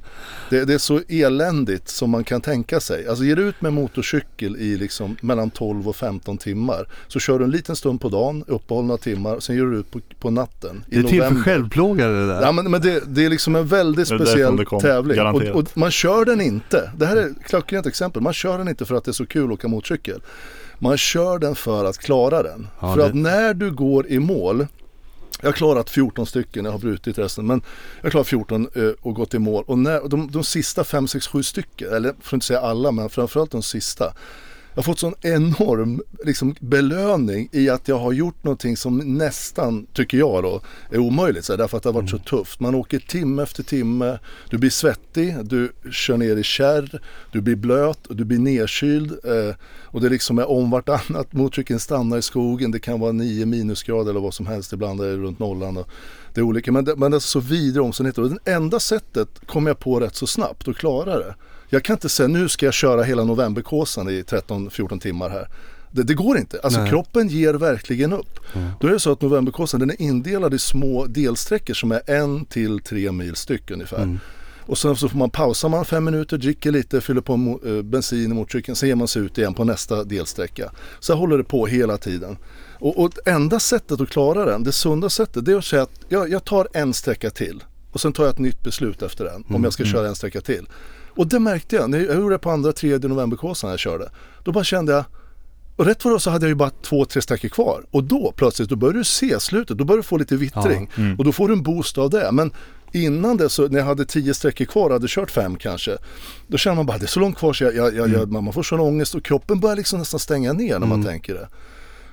det, 0.49 0.65
det 0.65 0.73
är 0.73 0.77
så 0.77 1.01
eländigt 1.09 1.89
som 1.89 2.09
man 2.09 2.23
kan 2.23 2.41
tänka 2.41 2.79
sig. 2.79 3.07
Alltså 3.07 3.23
ger 3.23 3.35
du 3.35 3.41
ut 3.43 3.61
med 3.61 3.73
motorcykel 3.73 4.55
i 4.57 4.77
liksom 4.77 5.17
mellan 5.21 5.49
12 5.49 5.87
och 5.89 5.95
15 5.95 6.37
timmar 6.37 6.87
så 7.07 7.19
kör 7.19 7.39
du 7.39 7.45
en 7.45 7.51
liten 7.51 7.75
stund 7.75 8.01
på 8.01 8.09
dagen, 8.09 8.43
uppehåll 8.47 8.85
några 8.85 8.97
timmar, 9.01 9.39
sen 9.39 9.55
ger 9.55 9.63
du 9.63 9.77
ut 9.77 9.91
på, 9.91 9.99
på 10.19 10.29
natten 10.29 10.83
i 10.87 10.95
Det 10.95 10.99
är 10.99 11.03
till 11.03 11.09
för 11.09 11.15
november. 11.29 11.43
självplågare 11.43 12.11
det 12.13 12.27
där. 12.27 12.41
Ja 12.41 12.51
men, 12.51 12.71
men 12.71 12.81
det, 12.81 13.03
det 13.07 13.25
är 13.25 13.29
liksom 13.29 13.55
en 13.55 13.67
väldigt 13.67 14.09
Det 14.09 14.15
speciell 14.19 14.55
det 14.57 14.65
kom, 14.65 14.81
tävling. 14.81 15.11
Och, 15.19 15.25
garanterat. 15.25 15.55
och 15.55 15.77
man 15.77 15.91
kör 15.91 16.25
den 16.25 16.41
inte. 16.41 16.91
Det 16.97 17.05
här 17.05 17.15
är 17.15 17.25
ett 17.25 17.43
klockrent 17.47 17.85
exempel. 17.85 18.21
Man 18.21 18.33
kör 18.33 18.57
den 18.57 18.67
inte 18.67 18.85
för 18.85 18.95
att 18.95 19.03
det 19.05 19.11
är 19.11 19.13
så 19.13 19.25
kul 19.25 19.45
att 19.45 19.51
åka 19.51 19.67
motorcykel. 19.67 20.21
Man 20.81 20.97
kör 20.97 21.39
den 21.39 21.55
för 21.55 21.85
att 21.85 21.97
klara 21.97 22.43
den. 22.43 22.67
Ja, 22.81 22.93
för 22.95 23.01
det- 23.01 23.07
att 23.07 23.15
när 23.15 23.53
du 23.53 23.71
går 23.71 24.07
i 24.07 24.19
mål 24.19 24.67
jag 25.41 25.47
har 25.47 25.53
klarat 25.53 25.89
14 25.89 26.25
stycken, 26.25 26.65
jag 26.65 26.71
har 26.71 26.79
brutit 26.79 27.17
resten. 27.17 27.47
Men 27.47 27.61
jag 27.97 28.03
har 28.03 28.09
klarat 28.09 28.27
14 28.27 28.67
eh, 28.75 28.83
och 29.01 29.15
gått 29.15 29.33
i 29.33 29.39
mål. 29.39 29.63
Och 29.67 29.77
när, 29.79 30.09
de, 30.09 30.31
de 30.31 30.43
sista 30.43 30.83
5, 30.83 31.07
6, 31.07 31.27
7 31.27 31.43
stycken, 31.43 31.93
eller 31.93 32.13
för 32.19 32.27
att 32.29 32.33
inte 32.33 32.45
säga 32.45 32.59
alla, 32.59 32.91
men 32.91 33.09
framförallt 33.09 33.51
de 33.51 33.63
sista. 33.63 34.13
Jag 34.73 34.75
har 34.75 34.83
fått 34.83 34.99
sån 34.99 35.13
enorm 35.21 36.01
liksom, 36.25 36.55
belöning 36.59 37.49
i 37.51 37.69
att 37.69 37.87
jag 37.87 37.99
har 37.99 38.11
gjort 38.11 38.43
någonting 38.43 38.77
som 38.77 38.97
nästan, 38.97 39.87
tycker 39.93 40.17
jag 40.17 40.43
då, 40.43 40.61
är 40.91 40.97
omöjligt. 40.97 41.45
Så 41.45 41.53
här, 41.53 41.57
därför 41.57 41.77
att 41.77 41.83
det 41.83 41.89
har 41.89 41.93
varit 41.93 42.09
så 42.09 42.17
tufft. 42.17 42.59
Man 42.59 42.75
åker 42.75 42.99
timme 42.99 43.43
efter 43.43 43.63
timme, 43.63 44.19
du 44.49 44.57
blir 44.57 44.69
svettig, 44.69 45.35
du 45.45 45.71
kör 45.91 46.17
ner 46.17 46.37
i 46.37 46.43
kärr, 46.43 47.01
du 47.31 47.41
blir 47.41 47.55
blöt 47.55 48.09
du 48.09 48.25
blir 48.25 48.39
nedkyld. 48.39 49.11
Eh, 49.11 49.55
och 49.85 50.01
det 50.01 50.09
liksom 50.09 50.39
är 50.39 50.49
om 50.49 50.71
vartannat. 50.71 51.33
Motorcykeln 51.33 51.79
stannar 51.79 52.17
i 52.17 52.21
skogen, 52.21 52.71
det 52.71 52.79
kan 52.79 52.99
vara 52.99 53.11
9 53.11 53.45
minusgrader 53.45 54.09
eller 54.09 54.19
vad 54.19 54.33
som 54.33 54.47
helst. 54.47 54.73
Ibland 54.73 55.01
är 55.01 55.05
det 55.05 55.17
runt 55.17 55.39
nollan. 55.39 55.77
Och 55.77 55.89
det 56.33 56.41
är 56.41 56.43
olika, 56.43 56.71
men 56.71 56.85
det, 56.85 56.95
men 56.95 57.11
det 57.11 57.17
är 57.17 57.19
så 57.19 57.39
vidriga 57.39 57.83
omständigheter. 57.83 58.21
Och 58.21 58.29
det 58.29 58.51
enda 58.51 58.79
sättet 58.79 59.29
kom 59.45 59.67
jag 59.67 59.79
på 59.79 59.99
rätt 59.99 60.15
så 60.15 60.27
snabbt 60.27 60.67
och 60.67 60.75
klara 60.75 61.17
det. 61.19 61.35
Jag 61.69 61.83
kan 61.83 61.93
inte 61.93 62.09
säga 62.09 62.27
nu 62.27 62.49
ska 62.49 62.65
jag 62.65 62.73
köra 62.73 63.03
hela 63.03 63.23
novemberkåsan 63.23 64.09
i 64.09 64.21
13-14 64.21 64.99
timmar 64.99 65.29
här. 65.29 65.47
Det, 65.91 66.03
det 66.03 66.13
går 66.13 66.37
inte. 66.37 66.59
Alltså 66.63 66.79
Nej. 66.79 66.89
kroppen 66.89 67.27
ger 67.27 67.53
verkligen 67.53 68.13
upp. 68.13 68.39
Då 68.79 68.87
är 68.87 68.91
det 68.91 68.99
så 68.99 69.11
att 69.11 69.21
novemberkåsan 69.21 69.79
den 69.79 69.89
är 69.91 70.01
indelad 70.01 70.53
i 70.53 70.59
små 70.59 71.05
delsträckor 71.05 71.73
som 71.73 71.91
är 71.91 72.01
en 72.05 72.45
till 72.45 72.79
tre 72.79 73.11
mil 73.11 73.35
styck 73.35 73.71
ungefär. 73.71 74.19
Och 74.61 74.77
sen 74.77 74.95
så 74.95 75.09
får 75.09 75.17
man 75.17 75.29
pausa 75.29 75.67
man 75.67 75.85
fem 75.85 76.03
minuter, 76.03 76.37
dricker 76.37 76.71
lite, 76.71 77.01
fyller 77.01 77.21
på 77.21 77.33
mo- 77.33 77.77
eh, 77.77 77.83
bensin 77.83 78.31
i 78.31 78.33
motorcykeln, 78.33 78.75
sen 78.75 78.89
ger 78.89 78.95
man 78.95 79.07
sig 79.07 79.21
ut 79.21 79.37
igen 79.37 79.53
på 79.53 79.63
nästa 79.63 80.03
delsträcka. 80.03 80.71
Så 80.99 81.13
håller 81.15 81.37
det 81.37 81.43
på 81.43 81.67
hela 81.67 81.97
tiden. 81.97 82.37
Och, 82.79 83.03
och 83.03 83.11
enda 83.25 83.59
sättet 83.59 84.01
att 84.01 84.09
klara 84.09 84.45
den, 84.45 84.63
det 84.63 84.71
sunda 84.71 85.09
sättet, 85.09 85.45
det 85.45 85.51
är 85.51 85.57
att 85.57 85.65
säga 85.65 85.81
att 85.81 85.91
jag, 86.09 86.29
jag 86.29 86.43
tar 86.43 86.67
en 86.73 86.93
sträcka 86.93 87.29
till. 87.29 87.63
Och 87.91 88.01
sen 88.01 88.13
tar 88.13 88.23
jag 88.23 88.33
ett 88.33 88.39
nytt 88.39 88.63
beslut 88.63 89.01
efter 89.01 89.25
den, 89.25 89.43
om 89.55 89.63
jag 89.63 89.73
ska 89.73 89.83
köra 89.85 90.07
en 90.07 90.15
sträcka 90.15 90.41
till. 90.41 90.67
Och 91.19 91.27
det 91.27 91.39
märkte 91.39 91.75
jag, 91.75 91.95
jag 91.95 92.15
gjorde 92.15 92.35
det 92.35 92.39
på 92.39 92.51
andra, 92.51 92.71
tredje 92.71 93.09
novemberkåsan 93.09 93.69
jag 93.69 93.79
körde. 93.79 94.09
Då 94.43 94.51
bara 94.51 94.63
kände 94.63 94.91
jag, 94.91 95.05
och 95.75 95.85
rätt 95.85 96.05
vad 96.05 96.13
det 96.13 96.19
så 96.19 96.29
hade 96.29 96.45
jag 96.45 96.49
ju 96.49 96.55
bara 96.55 96.69
två, 96.69 97.05
tre 97.05 97.21
sträckor 97.21 97.49
kvar. 97.49 97.85
Och 97.91 98.03
då 98.03 98.33
plötsligt, 98.35 98.69
då 98.69 98.75
börjar 98.75 98.93
du 98.93 99.03
se 99.03 99.39
slutet, 99.39 99.77
då 99.77 99.83
börjar 99.85 99.97
du 99.97 100.03
få 100.03 100.17
lite 100.17 100.35
vittring. 100.35 100.89
Och 101.17 101.25
då 101.25 101.31
får 101.31 101.47
du 101.47 101.53
en 101.53 101.63
boost 101.63 101.97
av 101.97 102.09
det. 102.09 102.29
Men 102.31 102.51
innan 102.91 103.37
det 103.37 103.49
så, 103.49 103.67
när 103.67 103.79
jag 103.79 103.85
hade 103.85 104.05
tio 104.05 104.33
sträckor 104.33 104.65
kvar 104.65 104.85
och 104.85 104.91
hade 104.91 105.07
kört 105.07 105.31
fem 105.31 105.55
kanske. 105.55 105.97
Då 106.47 106.57
känner 106.57 106.75
man 106.75 106.85
bara, 106.85 106.97
det 106.97 107.05
är 107.05 107.07
så 107.07 107.19
långt 107.19 107.37
kvar 107.37 107.53
så 107.53 107.63
jag, 107.63 107.75
jag, 107.75 107.95
jag, 107.95 108.09
jag, 108.09 108.31
man 108.31 108.53
får 108.53 108.63
sån 108.63 108.79
ångest 108.79 109.15
och 109.15 109.23
kroppen 109.23 109.59
börjar 109.59 109.75
liksom 109.75 109.99
nästan 109.99 110.19
stänga 110.19 110.53
ner 110.53 110.79
när 110.79 110.87
man 110.87 111.05
tänker 111.05 111.33
det. 111.33 111.47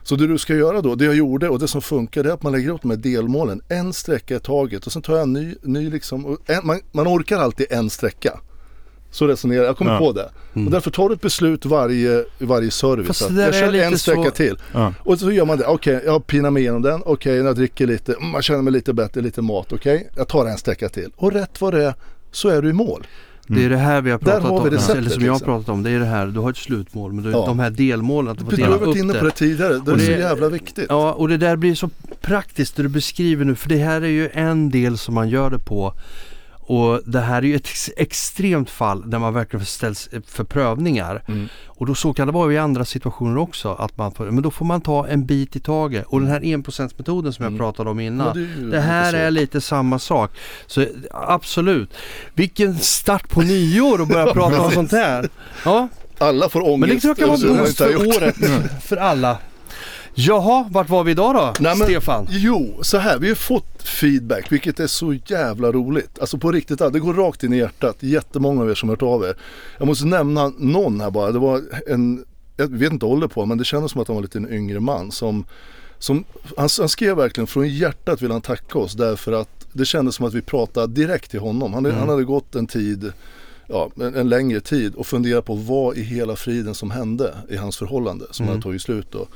Så 0.02 0.16
det 0.16 0.26
du 0.26 0.38
ska 0.38 0.54
göra 0.54 0.82
då, 0.82 0.94
det 0.94 1.04
jag 1.04 1.14
gjorde 1.14 1.48
och 1.48 1.58
det 1.58 1.68
som 1.68 1.82
funkar 1.82 2.22
det 2.22 2.30
är 2.30 2.34
att 2.34 2.42
man 2.42 2.52
lägger 2.52 2.68
upp 2.68 2.82
de 2.82 2.90
här 2.90 2.98
delmålen, 2.98 3.60
en 3.68 3.92
sträcka 3.92 4.36
i 4.36 4.40
taget 4.40 4.86
och 4.86 4.92
sen 4.92 5.02
tar 5.02 5.12
jag 5.14 5.22
en 5.22 5.32
ny, 5.32 5.54
ny 5.62 5.90
liksom, 5.90 6.38
en, 6.46 6.66
man, 6.66 6.80
man 6.92 7.08
orkar 7.08 7.38
alltid 7.38 7.66
en 7.70 7.90
sträcka. 7.90 8.40
Så 9.10 9.26
resonerar 9.26 9.60
jag, 9.60 9.68
jag 9.68 9.76
kommer 9.76 9.92
Ja. 9.92 9.98
på 9.98 10.12
det. 10.12 10.30
Och 10.52 10.70
därför 10.70 10.90
tar 10.90 11.08
du 11.08 11.14
ett 11.14 11.20
beslut 11.20 11.64
varje, 11.66 12.24
varje 12.38 12.70
service. 12.70 13.06
Fast 13.06 13.22
att 13.22 13.28
det 13.28 13.34
där 13.34 13.42
jag 13.46 13.54
är 13.56 13.60
kör 13.60 13.72
lite 13.72 13.84
en 13.84 13.98
sträcka 13.98 14.22
så- 14.24 14.30
till. 14.30 14.58
Ja. 14.72 14.94
Och 14.98 15.18
så 15.18 15.32
gör 15.32 15.44
man 15.44 15.58
det, 15.58 15.66
okej 15.66 16.02
jag 16.04 16.26
pinar 16.26 16.50
mig 16.50 16.62
igenom 16.62 16.82
den, 16.82 17.02
okej 17.04 17.36
jag 17.36 17.56
dricker 17.56 17.86
lite, 17.86 18.12
mm, 18.14 18.30
man 18.30 18.42
känner 18.42 18.62
mig 18.62 18.72
lite 18.72 18.92
bättre, 18.92 19.20
lite 19.20 19.42
mat, 19.42 19.72
okej 19.72 20.10
jag 20.16 20.28
tar 20.28 20.46
en 20.46 20.58
sträcka 20.58 20.88
till. 20.88 21.10
Och 21.16 21.32
rätt 21.32 21.60
vad 21.60 21.74
det 21.74 21.84
är 21.84 21.94
så 22.32 22.48
är 22.48 22.62
du 22.62 22.68
i 22.68 22.72
mål. 22.72 23.06
Det 23.48 23.64
är 23.64 23.68
det 23.70 23.76
här 23.76 24.00
vi 24.00 24.10
har 24.10 24.18
pratat 24.18 24.42
har 24.42 24.60
vi 24.62 24.68
om, 24.68 24.70
receptet, 24.74 24.96
eller 24.96 25.10
som 25.10 25.24
jag 25.24 25.32
har 25.32 25.38
liksom. 25.38 25.52
pratat 25.54 25.68
om. 25.68 25.82
Det 25.82 25.90
är 25.90 25.98
det 25.98 26.04
här, 26.06 26.26
du 26.26 26.40
har 26.40 26.50
ett 26.50 26.56
slutmål 26.56 27.12
men 27.12 27.24
du, 27.24 27.30
Ja. 27.30 27.44
de 27.46 27.58
här 27.58 27.70
delmålen, 27.70 28.32
att 28.32 28.38
du 28.38 28.44
får 28.44 28.50
Du 28.50 28.56
dela 28.56 28.68
har 28.68 28.78
varit 28.78 28.88
upp 28.88 28.96
inne 28.96 29.12
på 29.12 29.18
det 29.24 29.30
det. 29.30 29.30
tidigare, 29.36 29.68
det 29.72 29.90
är 29.90 29.94
Och 29.94 30.00
så 30.00 30.06
det- 30.10 30.18
jävla 30.18 30.48
viktigt. 30.48 30.86
Ja, 30.88 31.12
och 31.12 31.28
det 31.28 31.36
där 31.36 31.56
blir 31.56 31.74
så 31.74 31.90
praktiskt 32.20 32.76
det 32.76 32.82
du 32.82 32.88
beskriver 32.88 33.44
nu 33.44 33.54
för 33.54 33.68
det 33.68 33.76
här 33.76 34.00
är 34.02 34.06
ju 34.08 34.28
en 34.32 34.70
del 34.70 34.98
som 34.98 35.14
man 35.14 35.28
gör 35.28 35.50
det 35.50 35.58
på 35.58 35.94
Och 36.68 37.00
det 37.06 37.20
här 37.20 37.36
är 37.38 37.42
ju 37.46 37.56
ett 37.56 37.66
ex- 37.66 37.90
extremt 37.96 38.70
fall 38.70 39.10
där 39.10 39.18
man 39.18 39.34
verkligen 39.34 39.66
ställs 39.66 40.08
för 40.26 40.44
prövningar. 40.44 41.22
Mm. 41.28 41.48
Och 41.66 41.86
då 41.86 41.94
så 41.94 42.12
kan 42.12 42.26
det 42.26 42.32
vara 42.32 42.52
i 42.52 42.58
andra 42.58 42.84
situationer 42.84 43.36
också. 43.38 43.72
Att 43.74 43.96
man 43.98 44.12
får, 44.12 44.24
men 44.30 44.42
då 44.42 44.50
får 44.50 44.64
man 44.64 44.80
ta 44.80 45.06
en 45.06 45.26
bit 45.26 45.56
i 45.56 45.60
taget. 45.60 46.04
Och 46.06 46.20
den 46.20 46.28
här 46.30 46.44
enprocentsmetoden 46.44 47.32
som 47.32 47.42
jag 47.42 47.50
Mm. 47.50 47.58
pratade 47.58 47.90
om 47.90 48.00
innan. 48.00 48.36
det 48.36 48.70
Det 48.70 48.80
här 48.80 49.12
är 49.14 49.30
lite 49.30 49.60
samma 49.60 49.98
sak. 49.98 50.30
Så 50.66 50.86
absolut. 51.12 51.90
Vilken 52.34 52.78
start 52.78 53.28
på 53.28 53.40
nyår 53.42 54.02
att 54.02 54.08
börja 54.08 54.26
prata 54.32 54.60
om 54.60 54.70
sånt 54.70 54.92
här. 54.92 55.28
Ja, 55.64 55.88
Alla 56.18 56.48
får 56.48 56.60
ångest. 56.68 56.80
men 56.80 56.88
det 56.88 57.00
tror 57.00 57.10
jag 57.10 57.16
kan 57.18 57.28
vara 57.48 57.60
att 57.60 57.66
boost 57.66 57.78
för 57.78 57.96
året. 58.16 58.36
För 58.84 58.96
alla. 58.96 59.38
Jaha, 60.18 60.66
vart 60.70 60.88
var 60.88 61.04
vi 61.04 61.10
idag 61.10 61.34
då? 61.34 61.52
Nej, 61.60 61.76
men- 61.78 61.86
Stefan? 61.88 62.26
Jo, 62.30 62.78
så 62.82 62.98
här, 62.98 63.18
vi 63.18 63.28
har 63.28 63.34
fått 63.34 63.82
feedback 63.82 64.52
vilket 64.52 64.80
är 64.80 64.86
så 64.86 65.14
jävla 65.26 65.72
roligt. 65.72 66.18
Alltså 66.18 66.38
på 66.38 66.52
riktigt, 66.52 66.78
det 66.78 67.00
går 67.00 67.14
rakt 67.14 67.42
in 67.42 67.52
i 67.52 67.56
hjärtat. 67.56 67.96
Jättemånga 68.00 68.62
av 68.62 68.70
er 68.70 68.74
som 68.74 68.88
har 68.88 68.96
hört 68.96 69.02
av 69.02 69.24
er. 69.24 69.36
Jag 69.78 69.86
måste 69.86 70.06
nämna 70.06 70.52
någon 70.58 71.00
här 71.00 71.10
bara. 71.10 71.32
Det 71.32 71.38
var 71.38 71.62
en, 71.86 72.24
jag 72.56 72.68
vet 72.68 72.92
inte 72.92 73.06
ålder 73.06 73.28
på 73.28 73.46
men 73.46 73.58
det 73.58 73.64
kändes 73.64 73.92
som 73.92 74.00
att 74.00 74.08
han 74.08 74.14
var 74.14 74.22
lite 74.22 74.38
en 74.38 74.52
yngre 74.52 74.80
man 74.80 75.12
som, 75.12 75.44
som 75.98 76.24
han, 76.56 76.68
han 76.78 76.88
skrev 76.88 77.16
verkligen 77.16 77.46
från 77.46 77.68
hjärtat 77.68 78.22
vill 78.22 78.30
han 78.30 78.40
tacka 78.40 78.78
oss 78.78 78.92
därför 78.92 79.32
att 79.32 79.66
det 79.72 79.84
kändes 79.84 80.14
som 80.14 80.26
att 80.26 80.34
vi 80.34 80.42
pratade 80.42 80.86
direkt 80.86 81.30
till 81.30 81.40
honom. 81.40 81.74
Han, 81.74 81.84
han 81.84 82.08
hade 82.08 82.24
gått 82.24 82.54
en 82.54 82.66
tid 82.66 83.12
ja, 83.66 83.90
en, 84.00 84.14
en 84.14 84.28
längre 84.28 84.60
tid 84.60 84.94
och 84.94 85.06
funderat 85.06 85.44
på 85.44 85.54
vad 85.54 85.96
i 85.96 86.02
hela 86.02 86.36
friden 86.36 86.74
som 86.74 86.90
hände 86.90 87.34
i 87.48 87.56
hans 87.56 87.76
förhållande 87.76 88.24
som 88.30 88.48
hade 88.48 88.62
tagit 88.62 88.82
slut 88.82 89.06
då. 89.10 89.26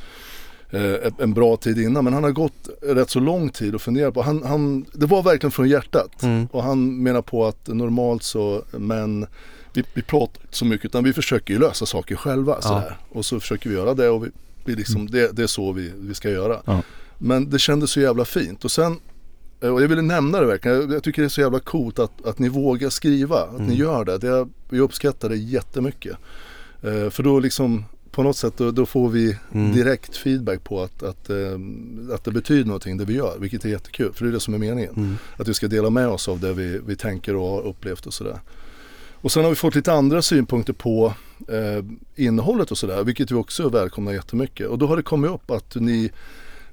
Eh, 0.72 1.12
en 1.18 1.34
bra 1.34 1.56
tid 1.56 1.78
innan 1.78 2.04
men 2.04 2.12
han 2.12 2.24
har 2.24 2.30
gått 2.30 2.68
rätt 2.82 3.10
så 3.10 3.20
lång 3.20 3.48
tid 3.50 3.74
och 3.74 3.82
funderat 3.82 4.14
på, 4.14 4.22
han, 4.22 4.42
han, 4.42 4.84
det 4.92 5.06
var 5.06 5.22
verkligen 5.22 5.50
från 5.50 5.68
hjärtat 5.68 6.22
Mm. 6.22 6.46
och 6.52 6.62
han 6.62 7.02
menar 7.02 7.22
på 7.22 7.46
att 7.46 7.68
normalt 7.68 8.22
så 8.22 8.62
men 8.70 9.26
vi, 9.72 9.84
vi 9.94 10.02
pratar 10.02 10.42
inte 10.42 10.56
så 10.56 10.64
mycket 10.64 10.84
utan 10.86 11.04
vi 11.04 11.12
försöker 11.12 11.54
ju 11.54 11.60
lösa 11.60 11.86
saker 11.86 12.16
själva 12.16 12.60
sådär. 12.60 12.96
och 13.12 13.24
så 13.24 13.40
försöker 13.40 13.70
vi 13.70 13.76
göra 13.76 13.94
det 13.94 14.08
och 14.08 14.24
vi, 14.26 14.30
vi 14.64 14.74
liksom, 14.74 15.10
det, 15.10 15.36
det 15.36 15.42
är 15.42 15.46
så 15.46 15.72
vi, 15.72 15.92
vi 15.96 16.14
ska 16.14 16.30
göra. 16.30 16.56
Ja. 16.64 16.82
Men 17.18 17.50
det 17.50 17.58
kändes 17.58 17.90
så 17.90 18.00
jävla 18.00 18.24
fint 18.24 18.64
och 18.64 18.70
sen 18.70 18.96
eh, 19.60 19.68
och 19.74 19.82
jag 19.82 19.88
ville 19.88 20.02
nämna 20.02 20.40
det 20.40 20.46
verkligen. 20.46 20.90
Jag- 20.92 21.02
tycker 21.02 21.22
det 21.22 21.26
är 21.26 21.28
så 21.28 21.40
jävla 21.40 21.60
coolt 21.60 21.98
att, 21.98 22.26
att 22.26 22.38
ni 22.38 22.48
vågar 22.48 22.90
skriva. 22.90 23.36
Att 23.36 23.60
ni 23.60 23.74
gör 23.74 24.04
det. 24.04 24.18
det. 24.18 24.48
Jag 24.70 24.80
uppskattar 24.80 25.28
det 25.28 25.36
jättemycket. 25.36 26.16
Eh, 26.82 27.10
för 27.10 27.22
då 27.22 27.40
liksom 27.40 27.84
på 28.10 28.22
något 28.22 28.36
sätt 28.36 28.54
då, 28.56 28.70
då 28.70 28.86
får 28.86 29.08
vi 29.08 29.36
Mm. 29.52 29.72
direkt 29.72 30.16
feedback 30.16 30.64
på 30.64 30.82
att, 30.82 31.02
att, 31.02 31.30
eh, 31.30 31.36
att 32.14 32.24
det 32.24 32.30
betyder 32.30 32.64
någonting 32.64 32.96
det 32.96 33.04
vi 33.04 33.14
gör. 33.14 33.36
Vilket 33.38 33.64
är 33.64 33.68
jättekul. 33.68 34.12
För 34.12 34.24
det 34.24 34.30
är 34.30 34.32
det 34.32 34.40
som 34.40 34.54
är 34.54 34.58
meningen. 34.58 34.94
Mm. 34.96 35.16
Att 35.36 35.48
vi 35.48 35.54
ska 35.54 35.68
dela 35.68 35.90
med 35.90 36.08
oss 36.08 36.28
av 36.28 36.40
det 36.40 36.52
vi, 36.52 36.80
vi 36.86 36.96
tänker 36.96 37.36
och 37.36 37.48
har 37.48 37.62
upplevt 37.62 38.06
och 38.06 38.14
sådär. 38.14 38.40
Och 39.22 39.32
sen 39.32 39.42
har 39.42 39.50
vi 39.50 39.56
fått 39.56 39.74
lite 39.74 39.92
andra 39.92 40.22
synpunkter 40.22 40.72
på 40.72 41.14
eh, 41.48 41.84
innehållet 42.16 42.70
och 42.70 42.78
sådär. 42.78 43.04
Vilket 43.04 43.30
vi 43.30 43.34
också 43.34 43.68
välkomnar 43.68 44.12
jättemycket. 44.12 44.68
Och 44.68 44.78
då 44.78 44.86
har 44.86 44.96
det 44.96 45.02
kommit 45.02 45.30
upp 45.30 45.50
att 45.50 45.74
ni, 45.74 46.10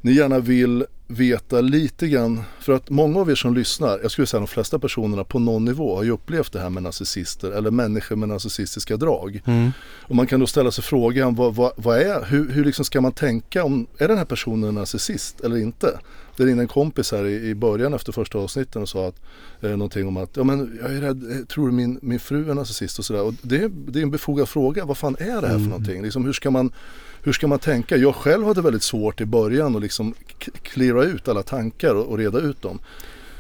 ni 0.08 0.14
gärna 0.14 0.40
vill 0.40 0.86
veta 1.08 1.62
lite 1.62 2.08
grann. 2.08 2.42
För 2.60 2.74
att 2.74 2.90
många 2.90 3.20
av 3.20 3.32
er 3.32 3.36
som 3.36 3.54
lyssnar, 3.54 4.00
jag 4.02 4.12
skulle 4.12 4.28
säga 4.28 4.40
de 4.40 4.48
flesta 4.48 4.80
personerna 4.80 5.24
på 5.24 5.40
någon 5.40 5.66
nivå 5.66 5.96
har 5.96 6.04
ju 6.04 6.12
upplevt 6.12 6.52
det 6.54 6.60
här 6.60 6.70
med 6.70 6.84
narcissister 6.84 7.52
eller 7.52 7.72
människor 7.72 8.16
med 8.16 8.30
narcissistiska 8.30 8.98
drag. 8.98 9.42
Mm. 9.46 9.72
Och 10.02 10.16
man 10.16 10.28
kan 10.28 10.40
då 10.40 10.48
ställa 10.48 10.72
sig 10.72 10.84
frågan, 10.84 11.36
vad, 11.36 11.56
vad, 11.56 11.72
vad 11.76 11.98
är, 11.98 12.26
hur, 12.26 12.50
hur 12.52 12.66
liksom 12.66 12.86
ska 12.86 13.02
man 13.02 13.12
tänka 13.12 13.64
om, 13.64 13.88
är 13.98 14.08
den 14.08 14.18
här 14.18 14.26
personen 14.26 14.70
en 14.70 14.76
narcissist 14.76 15.42
eller 15.42 15.58
inte? 15.58 16.00
Det 16.38 16.46
ringde 16.46 16.64
en 16.64 16.68
kompis 16.68 17.12
här 17.12 17.26
i, 17.26 17.50
i 17.50 17.56
början 17.56 17.94
efter 17.94 18.12
första 18.12 18.38
avsnitten 18.38 18.82
och 18.82 18.90
sa 18.90 19.08
att, 19.08 19.16
eh, 19.62 19.70
någonting 19.70 20.08
om 20.08 20.18
att, 20.18 20.38
ja 20.38 20.44
men 20.44 20.80
jag 20.82 20.94
är 20.96 21.02
rädd, 21.02 21.32
eh, 21.32 21.46
tror 21.46 21.66
du 21.68 21.72
min, 21.74 22.00
min 22.02 22.20
fru 22.20 22.50
är 22.50 22.54
narcissist 22.54 23.00
och 23.00 23.06
sådär. 23.06 23.22
Och 23.22 23.34
det, 23.42 23.56
är- 23.64 23.72
det 23.88 24.00
är 24.00 24.04
en 24.04 24.12
befogad 24.12 24.50
fråga, 24.50 24.86
vad 24.86 24.98
fan 24.98 25.16
är 25.20 25.42
det 25.42 25.48
här 25.48 25.60
för 25.60 25.70
någonting? 25.70 26.04
Liksom, 26.04 26.26
hur, 26.26 26.34
ska 26.34 26.52
man, 26.52 26.72
hur 27.28 27.34
ska 27.34 27.48
man 27.48 27.60
tänka? 27.60 27.98
Jag 27.98 28.16
själv 28.16 28.46
hade 28.48 28.62
väldigt 28.62 28.84
svårt 28.84 29.22
i 29.22 29.26
början 29.26 29.76
att 29.76 29.82
liksom 29.82 30.14
k- 30.46 30.52
cleara 30.62 31.04
ut 31.04 31.28
alla 31.28 31.44
tankar 31.44 31.96
och, 31.96 32.06
och 32.06 32.18
reda 32.18 32.40
ut 32.40 32.62
dem. 32.62 32.80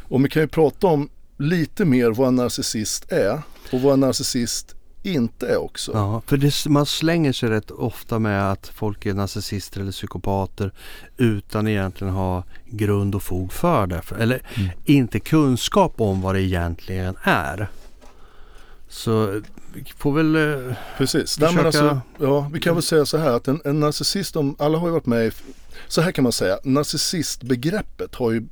Och 0.03 0.25
vi 0.25 0.29
kan 0.29 0.41
ju 0.41 0.48
prata 0.48 0.88
om 0.88 1.10
lite 1.38 1.86
mer 1.86 2.12
vad 2.12 2.27
en 2.27 2.36
narcissist 2.36 3.12
är 3.12 3.41
och 3.72 3.82
vad 3.82 3.94
en 3.94 4.00
narcissist 4.00 4.75
inte 5.03 5.48
är 5.48 5.58
också. 5.58 5.91
Ja, 5.94 6.22
för 6.25 6.38
det, 6.38 6.65
man 6.70 6.86
slänger 6.86 7.34
sig 7.34 7.50
rätt 7.50 7.72
ofta 7.72 8.20
med 8.20 8.51
att 8.51 8.67
folk 8.67 9.06
är 9.06 9.13
narcissister 9.13 9.82
eller 9.82 9.91
psykopater 9.91 10.72
utan 11.17 11.67
egentligen 11.67 12.13
ha 12.13 12.44
grund 12.65 13.15
och 13.15 13.24
fog 13.24 13.53
för 13.53 13.88
det. 13.88 14.01
För- 14.01 14.15
Eller 14.15 14.41
Mm. 14.56 14.70
inte 14.86 15.20
kunskap 15.20 16.01
om 16.01 16.22
vad 16.22 16.36
det 16.36 16.41
egentligen 16.41 17.15
är. 17.24 17.67
Så 18.89 19.41
vi 19.77 19.93
får 19.98 20.12
väl... 20.12 20.36
eh, 20.36 20.74
Precis. 20.98 21.39
Nej, 21.39 21.50
Försöka- 21.50 21.65
alltså, 21.67 22.01
ja, 22.19 22.50
vi 22.53 22.60
kan 22.60 22.74
väl 22.74 22.84
säga 22.84 23.05
så 23.05 23.17
här 23.17 23.31
att 23.31 23.48
en, 23.48 23.62
en 23.65 23.79
narcissist, 23.79 24.36
om, 24.36 24.55
alla 24.60 24.77
har 24.77 24.88
ju 24.88 24.93
varit 24.93 25.05
med 25.05 25.25
i, 25.27 25.31
så 25.88 26.01
här 26.01 26.12
kan 26.12 26.24
man 26.24 26.31
säga, 26.31 26.60
narcissistbegreppet 26.63 28.15
har 28.15 28.31
ju 28.31 28.48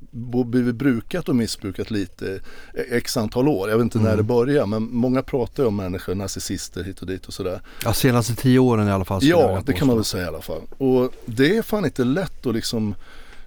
blivit 0.46 0.75
brukat 0.75 1.29
och 1.29 1.36
missbrukat 1.36 1.91
lite 1.91 2.39
eh, 2.74 2.98
x 2.98 3.17
antal 3.17 3.48
år. 3.48 3.70
Jag 3.70 3.77
vet 3.77 3.84
inte 3.84 4.00
när 4.00 4.17
det 4.17 4.24
börjar 4.24 4.65
men 4.65 4.84
många 4.91 5.22
pratar 5.22 5.63
ju 5.63 5.67
om 5.67 5.75
människor, 5.75 6.15
narcissister 6.15 6.84
hit 6.84 7.00
och 7.01 7.08
dit 7.08 7.25
och 7.25 7.34
sådär. 7.34 7.62
Ja, 7.84 7.94
senaste 7.94 8.36
tio 8.36 8.60
åren 8.60 8.88
i 8.88 8.91
alla 8.91 9.05
fall. 9.05 9.20
Ja, 9.24 9.62
det 9.65 9.74
kan 9.74 9.88
man 9.88 9.96
väl 9.98 10.05
säga 10.05 10.24
i 10.24 10.27
alla 10.27 10.41
fall. 10.41 10.62
Och 10.77 11.12
det 11.25 11.58
är 11.58 11.62
fan 11.62 11.86
inte 11.86 12.03
lätt 12.03 12.46
att 12.46 12.55
liksom 12.55 12.96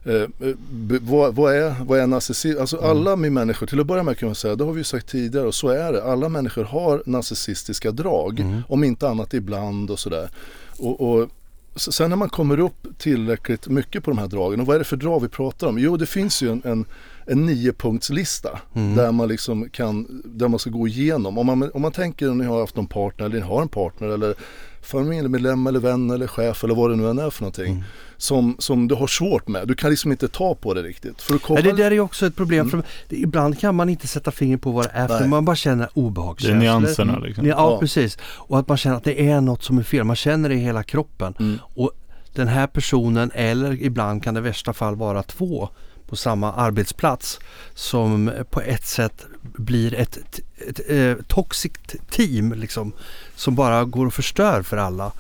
eh, 0.05 0.15
eh, 0.15 0.55
vad, 1.01 1.35
vad, 1.35 1.55
är, 1.55 1.75
vad 1.85 1.99
är 1.99 2.07
narcissism? 2.07 2.61
Alltså 2.61 2.77
alla 2.77 3.17
vi 3.17 3.31
människor, 3.31 3.67
till 3.67 3.81
att 3.81 3.87
börja 3.87 4.03
med 4.03 4.19
kan 4.19 4.29
man 4.29 4.35
säga, 4.35 4.57
det 4.57 4.65
har 4.65 4.73
vi 4.73 4.81
ju 4.81 4.85
sagt 4.85 5.09
tidigare 5.09 5.47
och 5.47 5.55
så 5.55 5.69
är 5.69 5.93
det. 5.93 6.05
Alla 6.05 6.29
människor 6.29 6.65
har 6.65 7.03
narcissistiska 7.07 7.91
drag, 7.91 8.45
om 8.69 8.85
inte 8.85 9.09
annat 9.09 9.35
ibland 9.35 9.91
och 9.91 9.99
sådär. 9.99 10.31
Och, 10.79 11.01
och 11.01 11.29
sen 11.77 12.11
när 12.11 12.17
man 12.17 12.29
kommer 12.29 12.61
upp 12.61 12.87
tillräckligt 12.99 13.69
mycket 13.69 14.05
på 14.05 14.11
de 14.11 14.19
här 14.19 14.29
dragen, 14.29 14.61
och 14.61 14.67
vad 14.67 14.75
är 14.75 14.79
det 14.79 14.85
för 14.85 14.97
drag 14.97 15.23
vi 15.23 15.29
pratar 15.29 15.67
om? 15.67 15.79
Jo, 15.79 15.97
det 15.97 16.07
finns 16.07 16.43
ju 16.43 16.51
en, 16.51 16.63
en, 16.65 16.85
en 17.27 17.47
niopunktslista 17.47 18.59
där 18.97 19.13
man 19.13 19.29
liksom 19.29 19.71
kan, 19.71 20.23
där 20.25 20.49
man 20.49 20.59
ska 20.59 20.71
gå 20.71 20.89
igenom. 20.89 21.39
Om 21.39 21.47
man, 21.47 21.71
om 21.75 21.83
man 21.83 21.93
tänker 21.93 22.31
om 22.31 22.39
ni 22.39 22.45
har 22.45 22.61
haft 22.61 22.77
någon 22.77 22.87
partner 22.87 23.27
eller 23.27 23.37
ni 23.37 23.47
har 23.47 23.63
en 23.63 23.69
partner 23.69 24.09
eller 24.09 24.35
familjemedlem 24.83 25.67
eller 25.67 25.81
vän 25.81 26.11
eller 26.11 26.27
chef 26.27 26.65
eller 26.65 26.75
vad 26.75 26.91
det 26.91 26.97
nu 26.97 27.11
än 27.11 27.19
är 27.19 27.31
för 27.31 27.43
någonting. 27.43 27.85
Som, 28.17 28.57
som 28.59 28.89
du 28.89 28.95
har 28.95 29.07
svårt 29.07 29.49
med. 29.49 29.69
Du 29.69 29.75
kan 29.75 29.91
liksom 29.91 30.11
inte 30.13 30.29
ta 30.29 30.55
på 30.55 30.75
det 30.75 30.83
riktigt. 30.83 31.23
För 31.23 31.41
Ja, 31.49 31.63
det 31.63 31.73
där 31.73 31.85
är 31.85 31.91
ju 31.91 32.01
också 32.01 32.27
ett 32.27 32.37
problem. 32.37 32.71
För 32.71 32.83
det, 33.09 33.17
ibland 33.17 33.59
kan 33.61 33.75
man 33.75 33.89
inte 33.89 34.07
sätta 34.07 34.31
fingret 34.31 34.61
på 34.63 34.71
vad 34.71 34.85
det 34.85 34.91
är 34.95 35.09
för 35.09 35.21
Nej. 35.21 35.29
man 35.29 35.45
bara 35.45 35.57
känner 35.57 35.89
obehagskänslor. 35.95 36.61
Det 36.61 36.67
är 36.67 36.79
nyanserna 36.81 37.19
liksom. 37.19 37.47
Ja, 37.47 37.55
Ja. 37.57 37.79
precis. 37.81 38.19
Och 38.23 38.59
att 38.59 38.69
man 38.69 38.77
känner 38.77 38.97
att 38.97 39.05
det 39.05 39.29
är 39.31 39.41
något 39.41 39.63
som 39.63 39.79
är 39.79 39.83
fel. 39.83 40.05
Man 40.05 40.17
känner 40.17 40.49
det 40.49 40.55
i 40.55 40.59
hela 40.59 40.83
kroppen. 40.83 41.35
Mm. 41.41 41.59
Och 41.75 41.93
den 42.35 42.49
här 42.49 42.67
personen, 42.67 43.31
eller 43.35 43.83
ibland 43.83 44.23
kan 44.23 44.35
det 44.35 44.39
i 44.41 44.43
värsta 44.43 44.73
fall 44.73 44.97
vara 44.97 45.23
två 45.23 45.69
på 46.09 46.17
samma 46.17 46.53
arbetsplats 46.53 47.39
som 47.75 48.31
på 48.51 48.61
ett 48.61 48.87
sätt 48.87 49.27
blir 49.57 49.95
ett, 49.95 50.17
ett, 50.17 50.41
ett, 50.69 50.91
eh, 50.91 51.25
toxic 51.27 51.73
team 52.11 52.53
liksom, 52.53 52.93
som 53.35 53.55
bara 53.55 53.85
går 53.85 54.07
och 54.07 54.15
förstör 54.15 54.63
för 54.63 54.77
alla. 54.77 55.13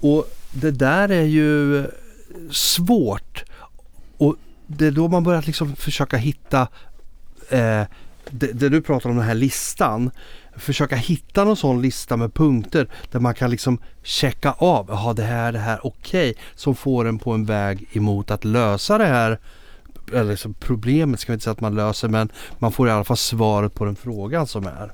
Och 0.00 0.36
det 0.52 0.70
där 0.70 1.08
är 1.08 1.24
ju 1.24 1.86
svårt. 2.50 3.44
Och 4.16 4.36
det 4.66 4.86
är 4.86 4.90
då 4.90 5.08
man 5.08 5.24
börjar 5.24 5.42
liksom 5.46 5.76
försöka 5.76 6.16
hitta 6.16 6.60
eh, 7.48 7.82
det, 8.30 8.52
det 8.52 8.68
du 8.68 8.82
pratar 8.82 9.10
om 9.10 9.16
den 9.16 9.24
här 9.24 9.34
listan. 9.34 10.10
Försöka 10.56 10.96
hitta 10.96 11.44
någon 11.44 11.56
sån 11.56 11.82
lista 11.82 12.16
med 12.16 12.34
punkter 12.34 12.88
där 13.10 13.20
man 13.20 13.34
kan 13.34 13.50
liksom 13.50 13.78
checka 14.02 14.52
av. 14.52 14.86
Jaha 14.88 15.14
det 15.14 15.22
här, 15.22 15.52
det 15.52 15.58
här, 15.58 15.86
okej. 15.86 16.34
som 16.54 16.74
får 16.74 17.08
en 17.08 17.18
på 17.18 17.32
en 17.32 17.44
väg 17.44 17.88
emot 17.92 18.30
att 18.30 18.44
lösa 18.44 18.98
det 18.98 19.06
här 19.06 19.38
eller 20.12 20.30
liksom 20.30 20.54
problemet 20.54 21.20
ska 21.20 21.32
vi 21.32 21.34
inte 21.34 21.44
säga 21.44 21.52
att 21.52 21.60
man 21.60 21.74
löser 21.74 22.08
men 22.08 22.28
man 22.58 22.72
får 22.72 22.88
i 22.88 22.90
alla 22.90 23.04
fall 23.04 23.16
svaret 23.16 23.74
på 23.74 23.84
den 23.84 23.96
frågan 23.96 24.46
som 24.46 24.66
är. 24.66 24.92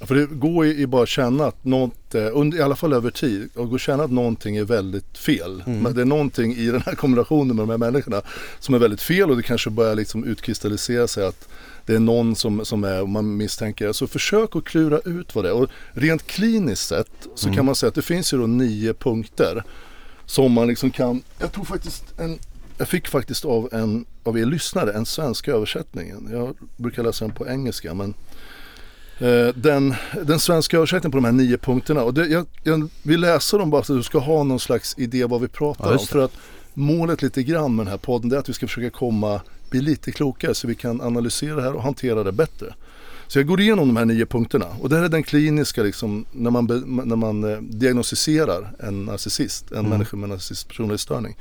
För 0.00 0.14
det 0.14 0.26
går 0.26 0.66
ju 0.66 0.74
i 0.74 0.86
bara 0.86 1.02
att 1.02 1.08
känna 1.08 1.46
att 1.46 1.64
något, 1.64 2.14
eh, 2.14 2.58
i 2.58 2.62
alla 2.62 2.76
fall 2.76 2.92
över 2.92 3.10
tid, 3.10 3.50
och 3.54 3.70
gå 3.70 3.78
känna 3.78 4.04
att 4.04 4.10
någonting 4.10 4.56
är 4.56 4.64
väldigt 4.64 5.18
fel. 5.18 5.62
Men 5.82 5.94
det 5.94 6.00
är 6.00 6.04
någonting 6.04 6.54
i 6.54 6.66
den 6.66 6.82
här 6.86 6.94
kombinationen 6.94 7.56
med 7.56 7.62
de 7.62 7.70
här 7.70 7.78
människorna 7.78 8.22
som 8.58 8.74
är 8.74 8.78
väldigt 8.78 9.02
fel 9.02 9.30
och 9.30 9.36
det 9.36 9.42
kanske 9.42 9.70
börjar 9.70 9.94
liksom 9.94 10.24
utkristallisera 10.24 11.08
sig 11.08 11.26
att 11.26 11.48
det 11.86 11.94
är 11.94 11.98
någon 11.98 12.36
som, 12.36 12.64
som 12.64 12.84
är, 12.84 13.02
och 13.02 13.08
man 13.08 13.36
misstänker. 13.36 13.92
Så 13.92 14.06
försök 14.06 14.56
att 14.56 14.64
klura 14.64 14.98
ut 14.98 15.34
vad 15.34 15.44
det 15.44 15.48
är. 15.48 15.54
Och 15.54 15.68
rent 15.92 16.26
kliniskt 16.26 16.88
sett 16.88 17.28
så 17.34 17.52
kan 17.52 17.64
man 17.64 17.74
säga 17.74 17.88
att 17.88 17.94
det 17.94 18.02
finns 18.02 18.32
ju 18.34 18.38
då 18.38 18.46
nio 18.46 18.94
punkter 18.94 19.64
som 20.26 20.52
man 20.52 20.68
liksom 20.68 20.90
kan, 20.90 21.22
jag 21.38 21.52
tror 21.52 21.64
faktiskt 21.64 22.04
en 22.18 22.38
jag 22.78 22.88
fick 22.88 23.08
faktiskt 23.08 23.44
av 23.44 23.68
en 23.72 24.04
av 24.22 24.38
er 24.38 24.44
lyssnare 24.44 24.92
en 24.92 25.06
svensk 25.06 25.48
översättning. 25.48 26.12
Jag 26.32 26.56
brukar 26.76 27.02
läsa 27.02 27.24
den 27.24 27.34
på 27.34 27.48
engelska 27.48 27.94
men 27.94 28.14
Eh, 29.18 29.48
den, 29.54 29.94
den 30.22 30.40
svenska 30.40 30.76
översättningen 30.76 31.10
på 31.10 31.16
de 31.18 31.24
här 31.24 31.32
nio 31.32 31.58
punkterna. 31.58 32.02
Och 32.02 32.14
det, 32.14 32.26
jag, 32.26 32.46
jag 32.62 32.88
vill 33.02 33.20
läsa 33.20 33.58
dem 33.58 33.70
bara 33.70 33.82
så 33.82 33.92
att 33.92 33.98
du 33.98 34.02
ska 34.02 34.18
ha 34.18 34.42
någon 34.42 34.60
slags 34.60 34.94
idé 34.98 35.24
vad 35.24 35.40
vi 35.40 35.48
pratar 35.48 35.92
Ja, 35.92 35.98
om. 35.98 36.06
För 36.06 36.18
att 36.18 36.32
målet 36.74 37.22
lite 37.22 37.42
grann 37.42 37.76
med 37.76 37.86
den 37.86 37.90
här 37.90 37.98
podden 37.98 38.32
är 38.32 38.36
att 38.36 38.48
vi 38.48 38.52
ska 38.52 38.66
försöka 38.66 38.90
komma, 38.90 39.40
bli 39.70 39.80
lite 39.80 40.12
klokare 40.12 40.54
så 40.54 40.66
vi 40.66 40.74
kan 40.74 41.00
analysera 41.00 41.56
det 41.56 41.62
här 41.62 41.72
och 41.72 41.82
hantera 41.82 42.24
det 42.24 42.32
bättre. 42.32 42.74
Så 43.26 43.38
jag 43.38 43.46
går 43.46 43.60
igenom 43.60 43.88
de 43.88 43.96
här 43.96 44.04
nio 44.04 44.26
punkterna 44.26 44.66
och 44.80 44.88
det 44.88 44.96
här 44.96 45.04
är 45.04 45.08
den 45.08 45.22
kliniska 45.22 45.82
liksom, 45.82 46.24
när 46.32 46.50
man, 46.50 46.66
när 47.04 47.16
man 47.16 47.44
eh, 47.52 47.58
diagnostiserar 47.60 48.72
en 48.78 49.04
narcissist, 49.04 49.70
en 49.70 49.78
Mm. 49.78 49.90
människa 49.90 50.16
med 50.16 50.28
narcissistisk 50.28 50.68
personlighetsstörning. 50.68 51.36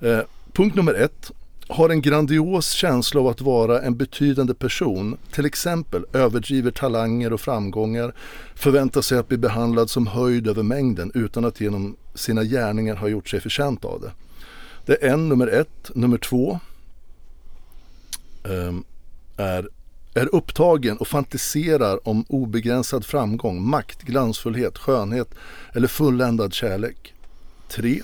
Eh, 0.00 0.20
punkt 0.52 0.76
nummer 0.76 0.94
ett, 0.94 1.32
har 1.68 1.88
en 1.88 2.02
grandios 2.02 2.70
känsla 2.70 3.20
av 3.20 3.26
att 3.26 3.40
vara 3.40 3.82
en 3.82 3.96
betydande 3.96 4.54
person, 4.54 5.16
till 5.32 5.46
exempel 5.46 6.04
överdriver 6.12 6.70
talanger 6.70 7.32
och 7.32 7.40
framgångar, 7.40 8.14
förväntar 8.54 9.00
sig 9.00 9.18
att 9.18 9.28
bli 9.28 9.36
behandlad 9.36 9.90
som 9.90 10.06
höjd 10.06 10.48
över 10.48 10.62
mängden 10.62 11.12
utan 11.14 11.44
att 11.44 11.60
genom 11.60 11.96
sina 12.14 12.44
gärningar 12.44 12.96
ha 12.96 13.08
gjort 13.08 13.28
sig 13.28 13.40
förtjänt 13.40 13.84
av 13.84 14.00
det. 14.00 14.10
Det 14.86 15.04
är 15.04 15.12
en, 15.12 15.28
nummer 15.28 15.46
ett. 15.46 15.90
Nummer 15.94 16.18
två 16.18 16.60
um, 18.42 18.84
är, 19.36 19.68
är 20.14 20.34
upptagen 20.34 20.96
och 20.96 21.08
fantiserar 21.08 22.08
om 22.08 22.24
obegränsad 22.28 23.04
framgång, 23.04 23.62
makt, 23.62 24.02
glansfullhet, 24.02 24.78
skönhet 24.78 25.34
eller 25.74 25.88
fulländad 25.88 26.54
kärlek. 26.54 27.14
Tre, 27.68 28.02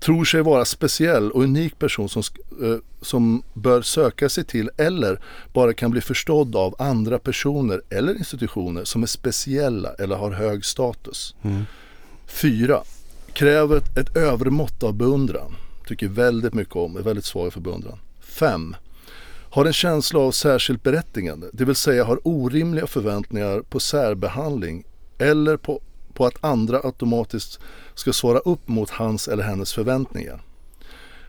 tror 0.00 0.24
sig 0.24 0.42
vara 0.42 0.64
speciell 0.64 1.30
och 1.30 1.42
unik 1.42 1.78
person 1.78 2.08
som, 2.08 2.22
eh, 2.62 2.76
som 3.02 3.42
bör 3.54 3.82
söka 3.82 4.28
sig 4.28 4.44
till 4.44 4.70
eller 4.76 5.20
bara 5.52 5.72
kan 5.72 5.90
bli 5.90 6.00
förstådd 6.00 6.56
av 6.56 6.74
andra 6.78 7.18
personer 7.18 7.82
eller 7.90 8.14
institutioner 8.18 8.84
som 8.84 9.02
är 9.02 9.06
speciella 9.06 9.94
eller 9.94 10.16
har 10.16 10.30
hög 10.30 10.64
status. 10.64 11.34
Mm. 11.42 11.64
Fyra, 12.26 12.82
kräver 13.32 13.76
ett, 13.76 13.96
ett 13.98 14.16
övermått 14.16 14.82
av 14.82 14.94
beundran. 14.94 15.56
Tycker 15.86 16.08
väldigt 16.08 16.54
mycket 16.54 16.76
om, 16.76 16.96
är 16.96 17.02
väldigt 17.02 17.24
svag 17.24 17.52
för 17.52 17.60
beundran. 17.60 17.98
Fem, 18.20 18.76
har 19.50 19.64
en 19.64 19.72
känsla 19.72 20.20
av 20.20 20.30
särskilt 20.30 20.82
berättigande, 20.82 21.46
det 21.52 21.64
vill 21.64 21.74
säga 21.74 22.04
har 22.04 22.20
orimliga 22.28 22.86
förväntningar 22.86 23.60
på 23.60 23.80
särbehandling 23.80 24.84
eller 25.18 25.56
på, 25.56 25.80
på 26.14 26.26
att 26.26 26.44
andra 26.44 26.80
automatiskt 26.84 27.60
ska 28.00 28.12
svara 28.12 28.38
upp 28.38 28.68
mot 28.68 28.90
hans 28.90 29.28
eller 29.28 29.42
hennes 29.42 29.72
förväntningar. 29.72 30.42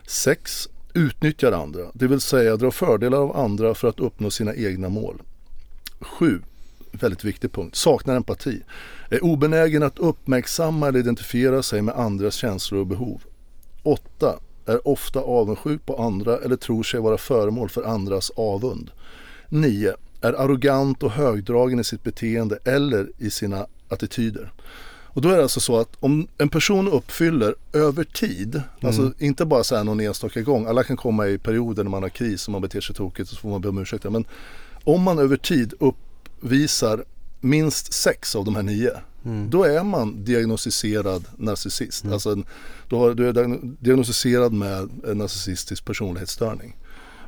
6. 0.06 0.68
Utnyttjar 0.94 1.52
andra, 1.52 1.86
det 1.94 2.06
vill 2.06 2.20
säga 2.20 2.56
drar 2.56 2.70
fördelar 2.70 3.18
av 3.18 3.36
andra 3.36 3.74
för 3.74 3.88
att 3.88 4.00
uppnå 4.00 4.30
sina 4.30 4.54
egna 4.54 4.88
mål. 4.88 5.22
7. 6.00 6.42
Väldigt 6.92 7.24
viktig 7.24 7.52
punkt. 7.52 7.76
Saknar 7.76 8.16
empati. 8.16 8.62
Är 9.10 9.24
obenägen 9.24 9.82
att 9.82 9.98
uppmärksamma 9.98 10.88
eller 10.88 10.98
identifiera 10.98 11.62
sig 11.62 11.82
med 11.82 11.94
andras 11.94 12.34
känslor 12.34 12.80
och 12.80 12.86
behov. 12.86 13.22
8. 13.82 14.38
Är 14.66 14.88
ofta 14.88 15.20
avundsjuk 15.20 15.86
på 15.86 16.02
andra 16.02 16.38
eller 16.38 16.56
tror 16.56 16.82
sig 16.82 17.00
vara 17.00 17.18
föremål 17.18 17.68
för 17.68 17.82
andras 17.82 18.30
avund. 18.36 18.90
9. 19.48 19.94
Är 20.20 20.32
arrogant 20.32 21.02
och 21.02 21.10
högdragen 21.10 21.80
i 21.80 21.84
sitt 21.84 22.02
beteende 22.02 22.58
eller 22.64 23.10
i 23.18 23.30
sina 23.30 23.66
attityder. 23.88 24.52
Och 25.14 25.22
då 25.22 25.28
är 25.28 25.36
det 25.36 25.42
alltså 25.42 25.60
så 25.60 25.76
att 25.80 25.88
om 26.00 26.26
en 26.38 26.48
person 26.48 26.88
uppfyller 26.88 27.54
över 27.72 28.04
tid, 28.04 28.62
alltså 28.82 29.12
inte 29.18 29.44
bara 29.44 29.64
så 29.64 29.76
här 29.76 29.84
någon 29.84 30.00
enstaka 30.00 30.40
gång, 30.42 30.66
alla 30.66 30.84
kan 30.84 30.96
komma 30.96 31.28
i 31.28 31.38
perioder 31.38 31.84
när 31.84 31.90
man 31.90 32.02
har 32.02 32.10
kris 32.10 32.46
och 32.48 32.52
man 32.52 32.62
beter 32.62 32.80
sig 32.80 32.94
tokigt 32.96 33.30
och 33.30 33.36
så 33.36 33.40
får 33.40 33.48
man 33.50 33.60
be 33.60 33.68
om 33.68 33.78
ursäkt. 33.78 34.04
Men 34.04 34.24
om 34.84 35.02
man 35.02 35.18
över 35.18 35.36
tid 35.36 35.74
uppvisar 35.78 37.04
minst 37.40 37.92
sex 37.92 38.36
av 38.36 38.44
de 38.44 38.54
här 38.56 38.62
nio, 38.62 38.90
då 39.50 39.64
är 39.64 39.82
man 39.84 40.24
diagnostiserad 40.24 41.24
narcissist. 41.36 42.04
Alltså 42.04 42.30
en, 42.32 42.44
då 42.88 43.14
du 43.14 43.28
är 43.28 43.32
diagno- 43.32 43.76
diagnostiserad 43.80 44.52
med 44.52 44.88
en 45.08 45.18
narcissistisk 45.18 45.84
personlighetsstörning. 45.84 46.76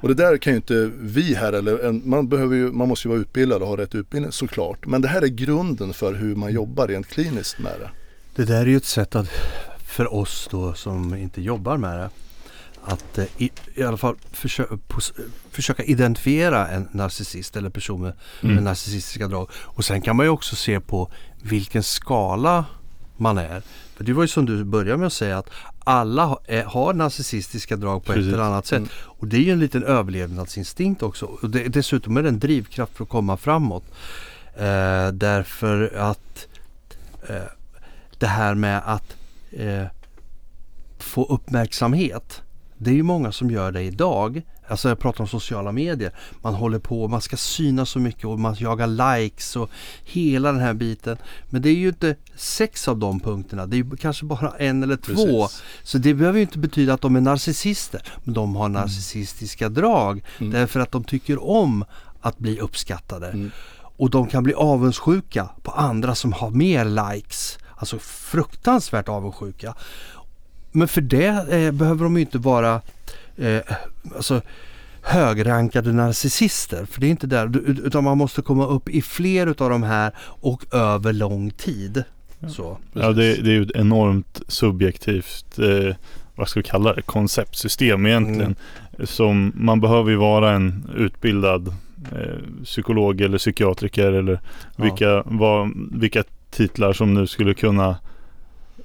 Och 0.05 0.09
det 0.09 0.15
där 0.15 0.37
kan 0.37 0.53
ju 0.53 0.57
inte 0.57 0.91
vi 1.01 1.35
här, 1.35 1.53
eller 1.53 1.79
en, 1.79 2.03
man, 2.05 2.29
behöver 2.29 2.57
ju, 2.57 2.73
man 2.73 2.89
måste 2.89 3.09
ju 3.09 3.11
vara 3.11 3.21
utbildad 3.21 3.63
och 3.63 3.69
ha 3.69 3.77
rätt 3.77 3.95
utbildning 3.95 4.33
såklart. 4.33 4.87
Men 4.87 5.03
det 5.03 5.09
här 5.09 5.23
är 5.23 5.27
grunden 5.27 5.93
för 5.93 6.15
hur 6.15 6.37
man 6.37 6.53
jobbar 6.53 6.89
rent 6.89 7.09
kliniskt 7.09 7.59
med 7.59 7.73
det. 7.81 7.91
Det 8.37 8.45
där 8.45 8.61
är 8.61 8.67
ju 8.67 8.77
ett 8.77 8.85
sätt 8.85 9.15
att, 9.15 9.29
för 9.87 10.15
oss 10.15 10.49
då 10.51 10.75
som 10.75 11.15
inte 11.15 11.43
jobbar 11.43 11.77
med 11.77 11.99
det, 11.99 12.11
att 12.85 13.19
eh, 13.19 13.25
i, 13.39 13.51
i 13.75 13.83
alla 13.83 13.97
fall 13.97 14.15
försö- 14.33 14.79
pos- 14.89 15.13
försöka 15.51 15.83
identifiera 15.83 16.69
en 16.69 16.89
narcissist 16.93 17.57
eller 17.57 17.71
person 17.71 18.03
med, 18.03 18.13
med 18.41 18.63
narcissistiska 18.63 19.29
drag. 19.29 19.51
Och 19.55 19.85
sen 19.85 20.03
kan 20.03 20.17
man 20.17 20.27
ju 20.27 20.31
också 20.31 20.57
se 20.57 20.81
på 20.81 21.11
vilken 21.43 21.83
skala 21.83 22.65
man 23.17 23.39
är. 23.39 23.63
För 23.97 24.05
det 24.05 24.13
var 24.13 24.23
ju 24.23 24.29
som 24.29 24.47
du 24.47 24.65
började 24.65 24.97
med 24.97 25.07
att 25.07 25.13
säga 25.13 25.39
att 25.39 25.51
alla 25.85 26.39
är, 26.47 26.65
har 26.65 26.95
narcissistiska 26.95 27.77
drag 27.77 28.05
på 28.05 28.13
ett 28.13 28.17
Precis. 28.17 28.33
eller 28.33 28.43
annat 28.43 28.67
sätt. 28.67 28.83
Och 28.95 29.27
det 29.27 29.37
är 29.37 29.41
ju 29.41 29.53
en 29.53 29.61
liten 29.61 29.85
överlevnadsinstinkt 29.85 31.03
också. 31.03 31.27
Och 31.27 31.51
det, 31.51 31.69
dessutom 31.69 32.17
är 32.17 32.23
det 32.23 32.29
en 32.29 32.39
drivkraft 32.39 32.97
för 32.97 33.05
att 33.05 33.11
komma 33.11 33.37
framåt. 33.37 33.85
Eh, 34.57 35.09
därför 35.13 35.97
att 35.97 36.49
eh, 37.29 37.37
det 38.19 38.27
här 38.27 38.55
med 38.55 38.83
att 38.87 39.17
eh, 39.51 39.85
få 40.99 41.25
uppmärksamhet. 41.25 42.43
Det 42.79 42.91
är 42.91 42.95
ju 42.95 43.03
många 43.03 43.33
som 43.33 43.51
gör 43.51 43.73
det 43.73 43.83
idag. 43.83 44.43
Alltså 44.69 44.89
jag 44.89 44.99
pratar 44.99 45.21
om 45.21 45.29
sociala 45.29 45.73
medier. 45.73 46.13
Man 46.43 46.55
håller 46.55 46.79
på, 46.79 47.09
man 47.09 47.21
ska 47.21 47.37
synas 47.37 47.91
så 47.91 47.99
mycket 47.99 48.25
och 48.25 48.41
man 48.41 48.57
jagar 48.59 49.17
likes 49.17 49.57
och 49.57 49.71
hela 50.05 50.53
den 50.53 50.61
här 50.61 50.75
biten. 50.75 51.17
Men 51.51 51.63
det 51.63 51.69
är 51.69 51.75
ju 51.75 51.89
inte 51.89 52.17
sex 52.37 52.89
av 52.89 52.99
de 52.99 53.21
punkterna. 53.21 53.67
Det 53.67 53.79
är 53.79 53.97
kanske 53.97 54.25
bara 54.25 54.51
en 54.59 54.83
eller 54.83 54.97
två. 54.97 55.43
Precis. 55.43 55.63
Så 55.83 55.99
det 55.99 56.15
behöver 56.15 56.39
ju 56.39 56.43
inte 56.43 56.59
betyda 56.59 56.95
att 56.95 57.01
de 57.01 57.17
är 57.17 57.21
narcissister. 57.21 58.03
Men 58.25 58.35
de 58.35 58.57
har 58.57 58.69
narcissistiska 58.69 59.69
drag. 59.69 60.25
Mm. 60.39 60.53
Därför 60.53 60.81
att 60.81 60.93
de 60.93 61.05
tycker 61.05 61.45
om 61.45 61.85
att 62.21 62.39
bli 62.39 62.61
uppskattade. 62.61 63.29
Mm. 63.29 63.51
Och 63.97 64.11
de 64.11 64.27
kan 64.27 64.43
bli 64.43 64.55
avundsjuka 64.55 65.49
på 65.63 65.71
andra 65.71 66.15
som 66.15 66.33
har 66.33 66.51
mer 66.51 67.13
likes. 67.13 67.59
Alltså 67.77 67.99
fruktansvärt 67.99 69.09
avundsjuka. 69.09 69.75
Men 70.73 70.89
för 70.89 71.01
det 71.01 71.27
eh, 71.27 71.73
behöver 71.73 72.05
de 72.05 72.17
ju 72.17 72.21
inte 72.21 72.39
vara 72.39 72.81
eh, 73.37 73.61
alltså, 74.17 74.41
högrankade 75.03 75.93
narcissister. 75.93 76.85
För 76.85 77.01
det 77.01 77.07
är 77.07 77.11
inte 77.11 77.27
där. 77.27 77.59
Utan 77.87 78.05
man 78.05 78.19
måste 78.19 78.43
komma 78.43 78.67
upp 78.67 78.89
i 78.89 79.03
fler 79.03 79.47
utav 79.47 79.71
de 79.71 79.83
här 79.83 80.13
och 80.21 80.75
över 80.75 81.13
lång 81.13 81.51
tid. 81.51 82.05
Så. 82.49 82.79
Ja, 82.93 83.13
det, 83.13 83.43
det 83.43 83.51
är 83.51 83.55
ju 83.55 83.63
ett 83.63 83.77
enormt 83.77 84.43
subjektivt, 84.49 85.59
eh, 85.59 85.95
vad 86.35 86.49
ska 86.49 86.61
vi 86.61 86.65
kalla 86.65 86.95
det, 86.95 87.03
konceptsystem 87.03 88.07
egentligen. 88.07 88.55
Som 89.05 89.53
man 89.55 89.81
behöver 89.81 90.11
ju 90.11 90.17
vara 90.17 90.51
en 90.51 90.91
utbildad 90.97 91.69
eh, 92.13 92.65
psykolog 92.65 93.21
eller 93.21 93.39
psykiatriker 93.39 94.13
eller 94.13 94.41
Ja. 94.77 94.85
vilka, 94.85 95.23
vad, 95.27 95.71
vilka 95.93 96.25
titlar 96.51 96.93
som 96.93 97.15
nu 97.15 97.27
skulle 97.27 97.55
kunna 97.55 97.97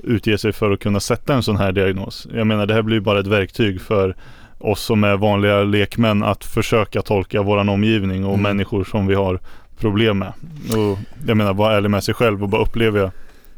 utge 0.04 0.38
sig 0.38 0.54
för 0.54 0.72
att 0.72 0.80
kunna 0.80 1.00
sätta 1.00 1.34
en 1.34 1.44
sån 1.44 1.58
här 1.58 1.72
diagnos. 1.72 2.28
Jag 2.34 2.48
menar 2.48 2.66
det 2.66 2.74
här 2.74 2.82
blir 2.82 2.96
ju 2.98 3.02
bara 3.02 3.20
ett 3.20 3.28
verktyg 3.28 3.82
för 3.82 4.16
oss 4.60 4.82
som 4.82 5.04
är 5.04 5.17
vanliga 5.17 5.63
lekmän 5.63 6.24
att 6.24 6.45
försöka 6.45 7.02
tolka 7.02 7.41
våran 7.41 7.69
omgivning 7.69 8.26
och 8.26 8.34
Mm. 8.34 8.43
människor 8.43 8.84
som 8.84 9.08
vi 9.08 9.15
har 9.15 9.39
problem 9.78 10.19
med. 10.19 10.34
Och 10.78 11.00
jag 11.28 11.38
menar 11.38 11.54
vara 11.54 11.78
ärlig 11.78 11.89
med 11.89 12.04
sig 12.04 12.13
själv 12.13 12.43
och 12.43 12.50
bara 12.50 12.62
uppleva 12.62 13.00
jag 13.00 13.12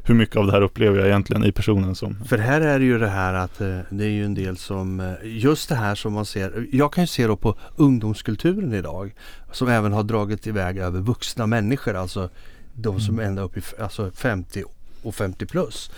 hur 0.04 0.16
mycket 0.16 0.36
av 0.36 0.46
det 0.46 0.52
här 0.52 0.62
upplever 0.62 1.00
jag 1.00 1.08
egentligen 1.08 1.44
i 1.44 1.52
personen 1.52 1.96
som 1.96 2.16
För 2.26 2.38
här 2.38 2.62
är 2.62 2.80
det 2.80 2.86
ju 2.86 3.00
det 3.00 3.10
här 3.10 3.34
att 3.34 3.62
eh, 3.62 3.80
det 3.90 4.04
är 4.06 4.10
ju 4.10 4.26
en 4.26 4.34
del 4.34 4.58
som, 4.58 5.00
eh, 5.00 5.14
just 5.24 5.70
det 5.70 5.76
här 5.76 5.96
som 5.96 6.14
man 6.14 6.26
ser, 6.26 6.66
jag 6.72 6.94
kan 6.94 7.04
ju 7.04 7.08
se 7.08 7.28
då 7.28 7.36
på 7.36 7.56
ungdomskulturen 7.76 8.74
idag 8.74 9.14
som 9.52 9.68
även 9.68 9.94
har 9.94 10.04
dragit 10.04 10.48
iväg 10.48 10.78
över 10.78 11.00
vuxna 11.00 11.48
människor, 11.48 11.96
alltså 11.96 12.30
de 12.74 13.00
som 13.00 13.20
är 13.20 13.24
ända 13.24 13.42
upp 13.42 13.58
i 13.58 13.62
alltså 13.80 14.12
50 14.16 14.64
och 15.04 15.16
50 15.16 15.46
plus. 15.46 15.92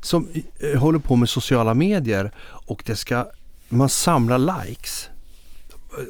Som 0.00 0.28
eh, 0.60 0.80
håller 0.80 0.98
på 0.98 1.16
med 1.16 1.28
sociala 1.28 1.74
medier 1.74 2.30
och 2.66 2.82
det 2.86 2.96
ska, 2.96 3.26
man 3.68 3.88
samlar 3.88 4.64
likes. 4.64 5.08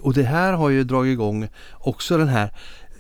Och 0.03 0.15
det 0.15 0.23
här 0.23 0.53
har 0.53 0.69
ju 0.69 0.85
dragit 0.85 1.13
igång 1.13 1.49
också 1.73 2.19
den 2.19 2.29
här 2.29 2.53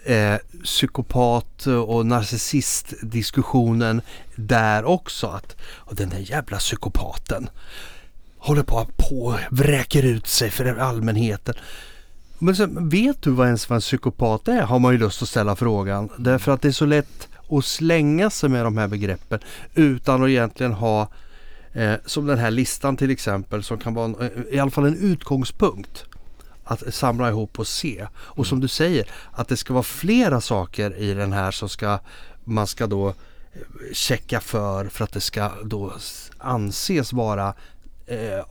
eh, 0.04 0.38
psykopat 0.64 1.66
och 1.66 2.06
narcissistdiskussionen 2.06 4.00
där 4.36 4.84
också. 4.84 5.26
Att 5.26 5.56
och 5.62 5.94
den 5.94 6.08
där 6.08 6.18
jävla 6.18 6.56
psykopaten 6.56 7.50
håller 8.38 8.62
på 8.62 8.78
att 8.78 8.96
på 8.96 9.38
vräker 9.50 10.02
ut 10.02 10.26
sig 10.26 10.50
för 10.50 10.76
allmänheten. 10.76 11.54
Men 12.38 12.56
sen, 12.56 12.88
vet 12.88 13.22
du 13.22 13.30
vad 13.30 13.46
ens 13.46 13.68
vad 13.68 13.76
en 13.76 13.80
psykopat 13.80 14.48
är? 14.48 14.62
Har 14.62 14.78
man 14.78 14.92
ju 14.92 14.98
lust 14.98 15.22
att 15.22 15.28
ställa 15.28 15.56
frågan. 15.56 16.08
Därför 16.18 16.52
att 16.52 16.62
det 16.62 16.68
är 16.68 16.72
så 16.72 16.86
lätt 16.86 17.28
att 17.50 17.64
slänga 17.64 18.30
sig 18.30 18.48
med 18.48 18.64
de 18.64 18.78
här 18.78 18.88
begreppen 18.88 19.38
utan 19.74 20.22
att 20.22 20.28
egentligen 20.28 20.72
ha 20.72 21.08
eh, 21.78 21.94
som 22.04 22.26
den 22.26 22.38
här 22.38 22.50
listan 22.50 22.96
till 22.96 23.10
exempel 23.10 23.62
som 23.62 23.78
kan 23.78 23.94
vara 23.94 24.04
en, 24.04 24.20
eh, 24.20 24.54
i 24.54 24.58
alla 24.58 24.70
fall 24.70 24.86
en 24.86 24.98
utgångspunkt 24.98 26.04
att 26.64 26.94
samla 26.94 27.28
ihop 27.28 27.58
och 27.58 27.66
se. 27.66 28.06
Och 28.14 28.46
som 28.46 28.60
du 28.60 28.68
säger 28.68 29.06
att 29.32 29.48
det 29.48 29.56
ska 29.56 29.72
vara 29.72 29.82
flera 29.82 30.40
saker 30.40 30.96
i 30.98 31.14
den 31.14 31.32
här 31.32 31.50
som 31.50 31.68
ska 31.68 31.98
man 32.44 32.66
ska 32.66 32.86
då 32.86 33.08
eh, 33.08 33.14
checka 33.92 34.40
för 34.40 34.88
för 34.88 35.04
att 35.04 35.12
det 35.12 35.20
ska 35.20 35.50
då 35.64 35.92
anses 36.38 37.12
vara 37.12 37.54
eh, 38.06 38.44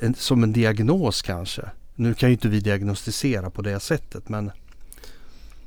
en, 0.00 0.14
som 0.14 0.42
en 0.42 0.52
diagnos 0.52 1.22
kanske. 1.22 1.70
Nu 1.94 2.14
kan 2.14 2.28
ju 2.28 2.32
inte 2.32 2.48
vi 2.48 2.60
diagnostisera 2.60 3.50
på 3.50 3.62
det 3.62 3.80
sättet 3.80 4.28
men 4.28 4.50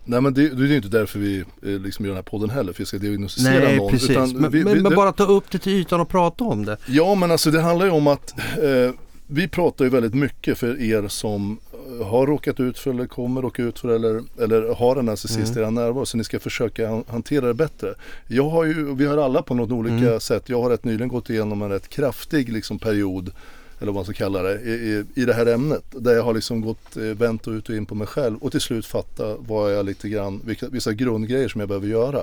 Nej 0.10 0.22
men 0.22 0.34
det, 0.34 0.50
det 0.50 0.63
är 0.63 0.67
ju 0.67 0.76
inte 0.76 0.88
därför 0.88 1.19
vi 1.19 1.39
eh, 1.39 1.45
liksom 1.62 2.06
gör 2.06 2.10
den 2.10 2.15
här 2.17 2.24
podden 2.24 2.50
heller, 2.50 2.74
för 2.74 2.80
vi 2.80 2.86
ska 2.86 2.98
diagnostisera 2.98 3.60
Nej 3.60 3.78
någon. 3.78 3.91
precis, 3.91 4.10
utan 4.10 4.30
men, 4.30 4.52
vi, 4.52 4.63
men, 4.63 4.74
vi, 4.74 4.82
men 4.82 4.95
bara 4.95 5.12
ta 5.12 5.24
upp 5.24 5.52
det 5.52 5.58
till 5.60 5.72
ytan 5.74 6.02
och 6.02 6.10
prata 6.10 6.43
om 6.43 6.65
det. 6.65 6.78
Ja 6.88 7.15
men 7.15 7.32
alltså 7.32 7.52
det 7.52 7.62
handlar 7.62 7.86
ju 7.86 7.91
om 7.91 8.08
att 8.08 8.34
eh, 8.39 8.91
vi 9.28 9.48
pratar 9.48 9.86
ju 9.86 9.91
väldigt 9.91 10.13
mycket 10.13 10.58
för 10.58 10.82
er 10.82 11.08
som 11.08 11.58
eh, 12.00 12.08
har 12.08 12.28
råkat 12.28 12.60
ut 12.60 12.78
för 12.80 12.91
eller 12.91 13.06
kommer 13.06 13.41
råka 13.41 13.63
ut 13.63 13.80
för 13.80 13.89
eller, 13.89 14.24
eller 14.41 14.76
har 14.76 14.95
en 14.95 15.06
narcissist 15.06 15.58
i 15.58 15.60
er 15.60 15.72
närvaro 15.72 16.06
så 16.06 16.17
ni 16.17 16.24
ska 16.24 16.39
försöka 16.39 16.89
han- 16.89 17.04
hantera 17.08 17.45
det 17.48 17.54
bättre. 17.54 17.93
Jag 18.28 18.50
har 18.50 18.65
ju, 18.65 18.95
vi 18.95 19.06
har 19.06 19.17
alla 19.17 19.41
på 19.41 19.54
något 19.54 19.72
olika 19.72 20.19
sätt, 20.19 20.43
jag 20.50 20.62
har 20.62 20.69
rätt 20.69 20.84
nyligen 20.84 21.08
gått 21.08 21.30
igenom 21.30 21.62
en 21.62 21.69
rätt 21.69 21.89
kraftig 21.89 22.50
liksom, 22.54 22.80
period 22.80 23.32
eller 23.80 23.92
vad 23.92 23.96
man 23.96 24.06
ska 24.06 24.13
kalla 24.13 24.42
det, 24.42 24.62
i, 24.62 24.72
i, 24.72 25.04
i 25.22 25.26
det 25.26 25.34
här 25.34 25.46
ämnet. 25.46 25.84
Där 25.92 26.12
jag 26.12 26.24
har 26.24 26.34
liksom 26.34 26.62
gått 26.62 26.98
eh, 26.98 27.04
vänt 27.04 27.48
och 27.48 27.52
ut 27.52 27.70
och 27.70 27.76
in 27.76 27.86
på 27.86 27.96
mig 27.96 28.08
själv 28.08 28.38
och 28.38 28.52
till 28.52 28.62
slut 28.62 28.86
fatta 28.86 29.36
vad 29.38 29.74
jag 29.74 29.86
lite 29.86 30.10
grann, 30.10 30.42
vilka, 30.46 30.68
vissa 30.70 30.94
grundgrejer 30.94 31.48
som 31.48 31.60
jag 31.60 31.68
behöver 31.68 31.88
göra. 31.88 32.22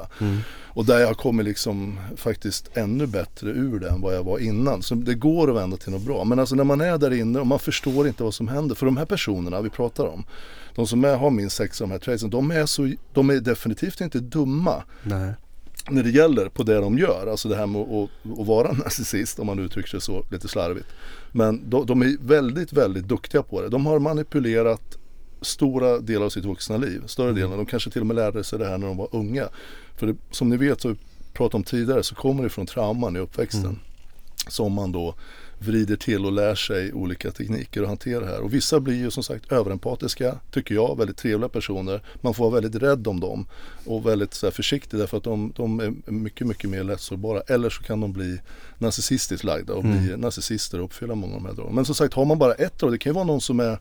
Och 0.76 0.84
där 0.84 0.98
jag 0.98 1.06
har 1.06 1.14
kommit 1.14 1.46
liksom 1.46 1.98
faktiskt 2.16 2.70
ännu 2.76 3.06
bättre 3.06 3.50
ur 3.50 3.80
det 3.80 3.88
än 3.88 4.00
vad 4.00 4.14
jag 4.14 4.24
var 4.24 4.38
innan. 4.38 4.82
Så 4.82 4.94
det 4.94 5.14
går 5.14 5.50
att 5.50 5.56
vända 5.56 5.76
till 5.76 5.92
något 5.92 6.02
bra. 6.02 6.24
Men 6.24 6.38
alltså 6.38 6.54
när 6.54 6.64
man 6.64 6.80
är 6.80 6.98
där 6.98 7.12
inne 7.12 7.40
och 7.40 7.46
man 7.46 7.58
förstår 7.58 8.06
inte 8.08 8.22
vad 8.22 8.34
som 8.34 8.48
händer. 8.48 8.74
För 8.74 8.86
de 8.86 8.96
här 8.96 9.04
personerna 9.04 9.60
vi 9.60 9.70
pratar 9.70 10.06
om, 10.06 10.24
de 10.74 10.86
som 10.86 11.04
är, 11.04 11.16
har 11.16 11.30
minst 11.30 11.56
sex 11.56 11.80
av 11.80 11.88
de 11.88 11.92
här 11.92 11.98
traitsen, 11.98 12.30
de 12.30 12.50
är, 12.50 12.66
så, 12.66 12.92
de 13.12 13.30
är 13.30 13.40
definitivt 13.40 14.00
inte 14.00 14.20
dumma 14.20 14.82
Nej. 15.02 15.32
när 15.90 16.02
det 16.02 16.10
gäller 16.10 16.48
på 16.48 16.62
det 16.62 16.76
de 16.76 16.98
gör. 16.98 17.26
Alltså 17.30 17.48
det 17.48 17.56
här 17.56 17.66
med 17.66 17.80
att, 17.80 17.88
att, 17.88 18.40
att 18.40 18.46
vara 18.46 18.72
narcissist 18.84 19.38
om 19.38 19.46
man 19.46 19.58
uttrycker 19.58 19.90
sig 19.90 20.00
så 20.00 20.24
lite 20.30 20.48
slarvigt. 20.48 20.88
Men 21.36 21.70
de, 21.70 21.86
de 21.86 22.02
är 22.02 22.16
väldigt, 22.20 22.72
väldigt 22.72 23.08
duktiga 23.08 23.42
på 23.42 23.62
det. 23.62 23.68
De 23.68 23.86
har 23.86 23.98
manipulerat 23.98 24.98
stora 25.40 25.98
delar 25.98 26.26
av 26.26 26.30
sitt 26.30 26.44
vuxna 26.44 26.76
liv. 26.76 27.02
Större 27.06 27.32
delen. 27.32 27.50
De 27.50 27.66
kanske 27.66 27.90
till 27.90 28.00
och 28.00 28.06
med 28.06 28.16
lärde 28.16 28.44
sig 28.44 28.58
det 28.58 28.66
här 28.66 28.78
när 28.78 28.86
de 28.86 28.96
var 28.96 29.08
unga. 29.12 29.48
För 29.96 30.06
det, 30.06 30.16
som 30.30 30.48
ni 30.48 30.56
vet, 30.56 30.80
så 30.80 30.94
pratade 31.32 31.56
om 31.56 31.62
tidigare, 31.62 32.02
så 32.02 32.14
kommer 32.14 32.42
det 32.42 32.48
från 32.48 32.66
trauman 32.66 33.16
i 33.16 33.18
uppväxten. 33.18 33.78
Som 34.48 34.72
man 34.72 34.92
då 34.92 35.14
vrider 35.58 35.96
till 35.96 36.26
och 36.26 36.32
lär 36.32 36.54
sig 36.54 36.92
olika 36.92 37.30
tekniker 37.30 37.82
att 37.82 37.88
hantera 37.88 38.20
det 38.20 38.26
här. 38.26 38.40
Och 38.40 38.54
vissa 38.54 38.80
blir 38.80 38.94
ju 38.94 39.10
som 39.10 39.22
sagt 39.22 39.52
överempatiska, 39.52 40.38
tycker 40.50 40.74
jag, 40.74 40.98
väldigt 40.98 41.16
trevliga 41.16 41.48
personer. 41.48 42.02
Man 42.20 42.34
får 42.34 42.50
vara 42.50 42.60
väldigt 42.60 42.82
rädd 42.82 43.06
om 43.06 43.20
dem 43.20 43.46
och 43.84 44.06
väldigt 44.06 44.34
så 44.34 44.46
här, 44.46 44.50
försiktig 44.50 45.00
därför 45.00 45.16
att 45.16 45.24
de, 45.24 45.52
de 45.56 45.80
är 45.80 46.10
mycket, 46.10 46.46
mycket 46.46 46.70
mer 46.70 46.84
lättsårbara. 46.84 47.40
Eller 47.40 47.70
så 47.70 47.82
kan 47.82 48.00
de 48.00 48.12
bli 48.12 48.40
narcissistiskt 48.78 49.44
lagda 49.44 49.74
och 49.74 49.82
bli 49.82 50.16
narcissister 50.16 50.78
och 50.78 50.84
uppfylla 50.84 51.14
många 51.14 51.34
av 51.34 51.42
de 51.42 51.48
här 51.48 51.54
dragen. 51.54 51.74
Men 51.74 51.84
som 51.84 51.94
sagt, 51.94 52.14
har 52.14 52.24
man 52.24 52.38
bara 52.38 52.54
ett 52.54 52.78
drag, 52.78 52.92
det 52.92 52.98
kan 52.98 53.10
ju 53.10 53.14
vara 53.14 53.24
någon 53.24 53.40
som 53.40 53.60
är 53.60 53.78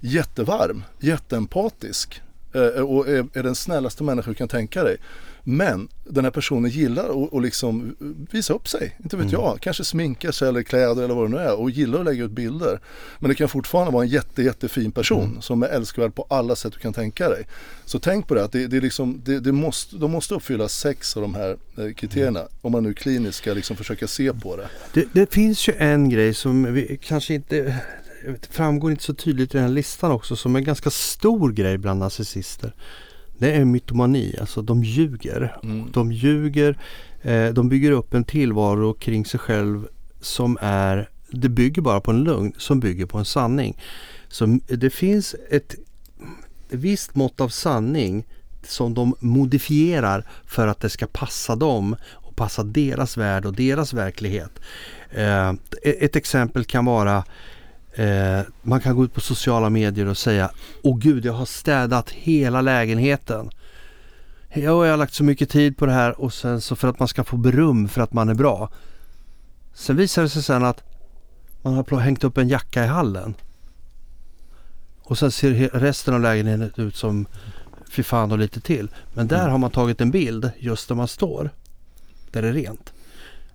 jättevarm, 0.00 0.82
jätteempatisk 1.00 2.22
eh, 2.54 2.82
och 2.82 3.08
är, 3.08 3.26
är 3.32 3.42
den 3.42 3.54
snällaste 3.54 4.04
människa 4.04 4.30
du 4.30 4.34
kan 4.34 4.48
tänka 4.48 4.84
dig. 4.84 4.96
Men 5.44 5.88
den 6.04 6.24
här 6.24 6.30
personen 6.30 6.70
gillar 6.70 7.36
att 7.36 7.42
liksom 7.42 7.96
visa 8.30 8.54
upp 8.54 8.68
sig, 8.68 8.96
inte 9.02 9.16
vet 9.16 9.32
jag, 9.32 9.58
kanske 9.60 9.84
sminka 9.84 10.32
sig 10.32 10.48
eller 10.48 10.62
kläder 10.62 11.02
eller 11.02 11.14
vad 11.14 11.30
det 11.30 11.36
nu 11.36 11.42
är 11.42 11.54
och 11.54 11.70
gillar 11.70 11.98
att 11.98 12.04
lägga 12.04 12.24
ut 12.24 12.30
bilder. 12.30 12.80
Men 13.18 13.28
det 13.28 13.34
kan 13.34 13.48
fortfarande 13.48 13.92
vara 13.92 14.04
en 14.04 14.10
jätte, 14.10 14.42
jättefin 14.42 14.92
person 14.92 15.38
som 15.40 15.62
är 15.62 15.68
älskvärd 15.68 16.14
på 16.14 16.26
alla 16.30 16.56
sätt 16.56 16.72
du 16.72 16.78
kan 16.78 16.92
tänka 16.92 17.28
dig. 17.28 17.46
Så 17.84 17.98
tänk 17.98 18.28
på 18.28 18.34
det 18.34 18.44
att 18.44 18.52
det, 18.52 18.66
det 18.66 18.80
liksom, 18.80 19.20
det, 19.24 19.40
det 19.40 19.52
måste, 19.52 19.96
de 19.96 20.10
måste 20.10 20.34
uppfylla 20.34 20.68
sex 20.68 21.16
av 21.16 21.22
de 21.22 21.34
här 21.34 21.56
eh, 21.78 21.92
kriterierna 21.94 22.40
om 22.60 22.72
man 22.72 22.82
nu 22.82 22.94
kliniskt 22.94 23.38
ska 23.38 23.52
liksom 23.52 23.76
försöka 23.76 24.06
se 24.06 24.32
på 24.32 24.56
det. 24.56 24.68
Det, 24.94 25.08
det 25.12 25.34
finns 25.34 25.68
ju 25.68 25.74
en 25.78 26.08
grej 26.08 26.34
som 26.34 26.74
vi 26.74 26.98
kanske 27.02 27.34
inte 27.34 27.76
framgår 28.50 28.90
inte 28.90 29.04
så 29.04 29.14
tydligt 29.14 29.54
i 29.54 29.58
den 29.58 29.66
här 29.66 29.74
listan 29.74 30.10
också 30.10 30.36
som 30.36 30.54
är 30.54 30.58
en 30.58 30.64
ganska 30.64 30.90
stor 30.90 31.52
grej 31.52 31.78
bland 31.78 32.00
narcissister. 32.00 32.72
Det 33.42 33.52
är 33.52 33.64
mytomani, 33.64 34.36
alltså 34.40 34.62
de 34.62 34.84
ljuger. 34.84 35.56
De 35.92 36.12
ljuger, 36.12 36.78
eh, 37.22 37.48
de 37.48 37.68
bygger 37.68 37.90
upp 37.90 38.14
en 38.14 38.24
tillvaro 38.24 38.94
kring 38.94 39.24
sig 39.24 39.40
själv 39.40 39.86
som 40.20 40.58
är, 40.60 41.08
det 41.30 41.48
bygger 41.48 41.82
bara 41.82 42.00
på 42.00 42.10
en 42.10 42.24
lögn 42.24 42.52
som 42.58 42.80
bygger 42.80 43.06
på 43.06 43.18
en 43.18 43.24
sanning. 43.24 43.78
Så 44.28 44.58
det 44.68 44.90
finns 44.90 45.34
ett, 45.50 45.74
ett 45.74 45.76
visst 46.68 47.14
mått 47.14 47.40
av 47.40 47.48
sanning 47.48 48.26
som 48.66 48.94
de 48.94 49.14
modifierar 49.20 50.26
för 50.44 50.66
att 50.66 50.80
det 50.80 50.90
ska 50.90 51.06
passa 51.06 51.56
dem 51.56 51.96
och 52.12 52.36
passa 52.36 52.62
deras 52.62 53.16
värld 53.16 53.46
och 53.46 53.54
deras 53.54 53.92
verklighet. 53.92 54.60
Eh, 55.10 55.52
ett 55.82 56.16
exempel 56.16 56.64
kan 56.64 56.84
vara 56.84 57.24
eh, 57.94 58.40
man 58.62 58.80
kan 58.80 58.96
gå 58.96 59.04
ut 59.04 59.14
på 59.14 59.20
sociala 59.20 59.70
medier 59.70 60.06
och 60.06 60.18
säga 60.18 60.50
Åh 60.82 60.98
gud, 60.98 61.24
jag 61.24 61.32
har 61.32 61.46
städat 61.46 62.10
hela 62.10 62.60
lägenheten. 62.60 63.50
Jag 64.54 64.72
har 64.72 64.96
lagt 64.96 65.14
så 65.14 65.24
mycket 65.24 65.50
tid 65.50 65.76
på 65.76 65.86
det 65.86 65.92
här 65.92 66.20
och 66.20 66.32
sen 66.32 66.60
så 66.60 66.76
för 66.76 66.88
att 66.88 66.98
man 66.98 67.08
ska 67.08 67.24
få 67.24 67.36
beröm 67.36 67.88
för 67.88 68.00
att 68.00 68.12
man 68.12 68.28
är 68.28 68.34
bra. 68.34 68.70
Sen 69.74 69.96
visar 69.96 70.22
det 70.22 70.28
sig 70.28 70.42
sen 70.42 70.64
att 70.64 70.82
man 71.62 71.74
har 71.74 71.98
hängt 71.98 72.24
upp 72.24 72.38
en 72.38 72.48
jacka 72.48 72.84
i 72.84 72.86
hallen. 72.86 73.34
Och 75.02 75.18
sen 75.18 75.30
ser 75.30 75.68
resten 75.68 76.14
av 76.14 76.20
lägenheten 76.20 76.86
ut 76.86 76.96
som 76.96 77.26
fy 77.90 78.02
fan 78.02 78.32
och 78.32 78.38
lite 78.38 78.60
till. 78.60 78.88
Men 79.14 79.28
där 79.28 79.48
har 79.48 79.58
man 79.58 79.70
tagit 79.70 80.00
en 80.00 80.10
bild 80.10 80.50
just 80.58 80.88
där 80.88 80.94
man 80.94 81.08
står. 81.08 81.50
Där 82.30 82.42
det 82.42 82.48
är 82.48 82.52
rent. 82.52 82.92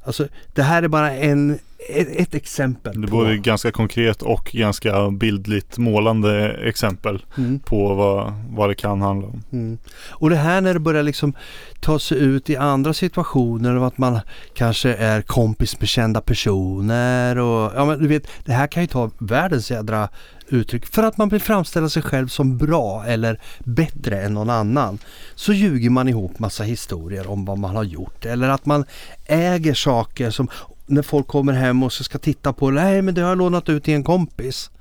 Alltså 0.04 0.28
det 0.54 0.64
här 0.64 0.84
är 0.84 0.88
bara 0.88 1.12
en, 1.12 1.60
ett, 1.90 2.08
ett 2.16 2.36
exempel. 2.36 3.02
Det 3.02 3.08
är 3.08 3.10
på- 3.36 3.42
ganska 3.42 3.72
konkret 3.72 4.22
och 4.22 4.50
ganska 4.54 5.12
bildligt 5.12 5.78
målande 5.78 6.50
exempel 6.64 7.26
Mm. 7.38 7.60
på 7.60 7.94
vad, 7.94 8.34
vad 8.50 8.70
det 8.70 8.76
kan 8.76 9.02
handla 9.02 9.28
om. 9.28 9.44
Mm. 9.52 9.78
Och 10.10 10.30
det 10.30 10.36
här 10.36 10.62
när 10.62 10.74
det 10.74 10.80
börjar 10.80 11.04
liksom 11.04 11.34
ta 11.82 12.00
sig 12.00 12.18
ut 12.20 12.50
i 12.50 12.56
andra 12.58 12.94
situationer 12.94 13.76
och 13.76 13.88
att 13.88 13.98
man 13.98 14.20
kanske 14.54 14.94
är 14.94 15.22
kompis 15.22 15.80
med 15.80 15.90
kända 15.90 16.22
personer 16.22 17.38
och 17.38 17.72
ja 17.76 17.86
men 17.86 18.00
du 18.00 18.08
vet 18.08 18.28
det 18.46 18.52
här 18.54 18.68
kan 18.68 18.84
ju 18.84 18.88
ta 18.88 19.12
världens 19.18 19.72
jädra 19.72 20.10
uttryck 20.50 20.86
för 20.86 21.04
att 21.04 21.18
man 21.18 21.30
vill 21.30 21.42
framställa 21.42 21.90
sig 21.90 22.02
själv 22.02 22.28
som 22.28 22.58
bra 22.58 23.06
eller 23.06 23.40
bättre 23.60 24.22
än 24.22 24.34
någon 24.34 24.50
annan. 24.50 24.98
Så 25.36 25.54
ljuger 25.54 25.90
man 25.90 26.08
ihop 26.08 26.40
massa 26.40 26.64
historier 26.64 27.30
om 27.30 27.46
vad 27.46 27.58
man 27.58 27.76
har 27.76 27.84
gjort 27.84 28.26
eller 28.26 28.50
att 28.50 28.66
man 28.66 28.86
äger 29.26 29.74
saker 29.74 30.30
som 30.30 30.48
när 30.86 31.02
folk 31.02 31.28
kommer 31.28 31.54
hem 31.54 31.84
och 31.84 31.94
så 31.94 32.04
ska 32.04 32.18
titta 32.18 32.54
på 32.54 32.72
nej 32.72 33.02
men 33.02 33.14
det 33.14 33.22
har 33.22 33.30
jag 33.30 33.38
lånat 33.38 33.70
ut 33.70 33.84
till 33.84 33.94
en 33.94 34.04
kompis. 34.04 34.72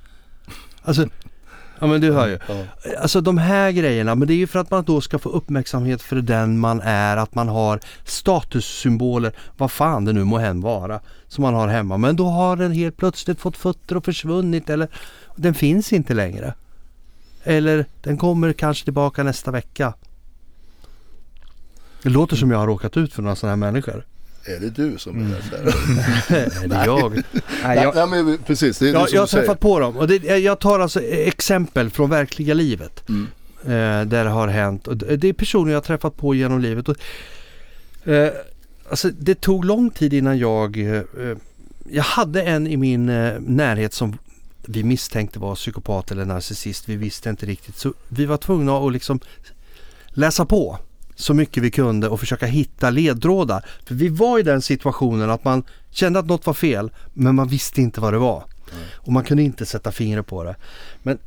Alltså, 0.83 1.09
ja 1.79 1.87
men 1.87 2.01
du 2.01 2.13
hör 2.13 2.27
ju. 2.29 2.39
Alltså 2.99 3.21
de 3.21 3.39
här 3.39 3.71
grejerna, 3.71 4.15
men 4.15 4.29
det 4.29 4.35
är 4.35 4.37
ju 4.37 4.47
för 4.47 4.59
att 4.59 4.71
man 4.71 4.85
då 4.85 5.01
ska 5.01 5.19
få 5.19 5.29
uppmärksamhet 5.29 6.03
för 6.03 6.17
den 6.17 6.59
man 6.59 6.81
är, 6.81 7.17
att 7.17 7.35
man 7.35 7.49
har 7.49 7.81
statussymboler, 8.05 9.33
vad 9.57 9.71
fan 9.71 10.05
det 10.05 10.13
nu 10.13 10.25
må 10.25 10.39
hän 10.39 10.61
vara, 10.61 11.01
som 11.37 11.43
man 11.43 11.55
har 11.55 11.69
hemma. 11.69 11.97
Men 11.97 12.17
då 12.17 12.29
har 12.29 12.57
den 12.57 12.73
helt 12.73 12.97
plötsligt 12.97 13.41
fått 13.41 13.57
fötter 13.57 13.97
och 13.97 14.05
försvunnit 14.05 14.71
eller 14.71 14.89
den 15.37 15.55
finns 15.55 15.93
inte 15.93 16.15
längre. 16.15 16.55
Eller 17.45 17.87
den 18.03 18.19
kommer 18.19 18.53
kanske 18.53 18.85
tillbaka 18.85 19.23
nästa 19.23 19.51
vecka. 19.51 19.95
Det 22.03 22.09
låter 22.09 22.37
som 22.37 22.51
jag 22.51 22.59
har 22.59 22.67
råkat 22.67 22.97
ut 22.97 23.13
för 23.13 23.23
några 23.23 23.37
sådana 23.37 23.67
här 23.67 23.73
människor. 23.73 24.07
Är 24.45 24.61
det 24.61 24.71
du 24.71 24.99
som 24.99 25.17
är 25.33 25.43
där? 25.51 26.65
Är 26.65 26.69
det 26.69 26.85
jag? 26.87 27.13
Nej, 27.15 27.25
Nej, 27.65 27.79
jag, 27.83 28.11
nej 28.11 28.23
men 28.25 28.39
precis, 28.47 28.79
det 28.79 28.89
är 28.89 28.93
som 28.93 29.09
jag 29.13 29.23
har 29.23 29.27
träffat 29.27 29.61
på 29.61 29.81
dem 29.81 29.97
och 29.97 30.09
det, 30.09 30.39
jag 30.39 30.59
tar 30.59 30.81
alltså 30.81 31.03
exempel 31.03 31.91
från 31.91 32.11
verkliga 32.11 32.55
livet. 32.55 33.09
Mm. 33.09 33.27
eh, 33.63 34.09
där 34.09 34.25
det 34.25 34.31
har 34.31 34.49
hänt. 34.49 34.89
Och 34.89 34.97
det 34.97 35.17
det 35.17 35.29
är 35.29 35.33
personer 35.33 35.73
jag 35.73 35.77
har 35.77 35.85
träffat 35.85 36.17
på 36.17 36.35
genom 36.35 36.61
livet. 36.61 36.89
Och, 36.89 36.97
eh, 38.09 38.33
alltså, 38.91 39.11
det 39.11 39.41
tog 39.41 39.65
lång 39.65 39.91
tid 39.91 40.13
innan 40.13 40.39
jag... 40.39 40.79
Eh, 40.79 40.97
eh, 40.97 41.37
jag 41.91 42.03
hade 42.03 42.43
en 42.43 42.67
i 42.67 42.77
min 42.77 43.09
eh, 43.09 43.41
närhet 43.41 43.93
som 43.93 44.19
vi 44.67 44.85
misstänkte 44.85 45.39
var 45.39 45.55
psykopat 45.55 46.11
eller 46.11 46.25
narcissist. 46.25 46.89
Vi 46.89 46.97
visste 46.97 47.31
inte 47.31 47.47
riktigt. 47.47 47.77
Så 47.77 47.95
vi 48.09 48.27
var 48.27 48.37
tvungna 48.37 48.79
att 48.79 48.93
liksom 48.93 49.21
läsa 50.09 50.47
på 50.47 50.79
så 51.15 51.35
mycket 51.35 51.63
vi 51.63 51.71
kunde 51.71 52.09
och 52.09 52.21
försöka 52.21 52.47
hitta 52.47 52.91
ledtrådar. 52.91 53.67
För 53.85 53.95
vi 53.95 54.09
var 54.09 54.39
i 54.39 54.43
den 54.43 54.63
situationen 54.63 55.31
att 55.31 55.45
man 55.45 55.63
kände 55.91 56.19
att 56.19 56.27
något 56.27 56.47
var 56.47 56.55
fel 56.55 56.91
men 57.13 57.35
man 57.35 57.49
visste 57.49 57.81
inte 57.81 58.01
vad 58.01 58.13
det 58.13 58.19
var. 58.19 58.45
Och 58.95 59.13
man 59.13 59.25
kunde 59.25 59.43
inte 59.43 59.67
sätta 59.67 59.93
fingret 59.93 60.27
på 60.27 60.45
det. 60.45 60.57
Men 61.03 61.19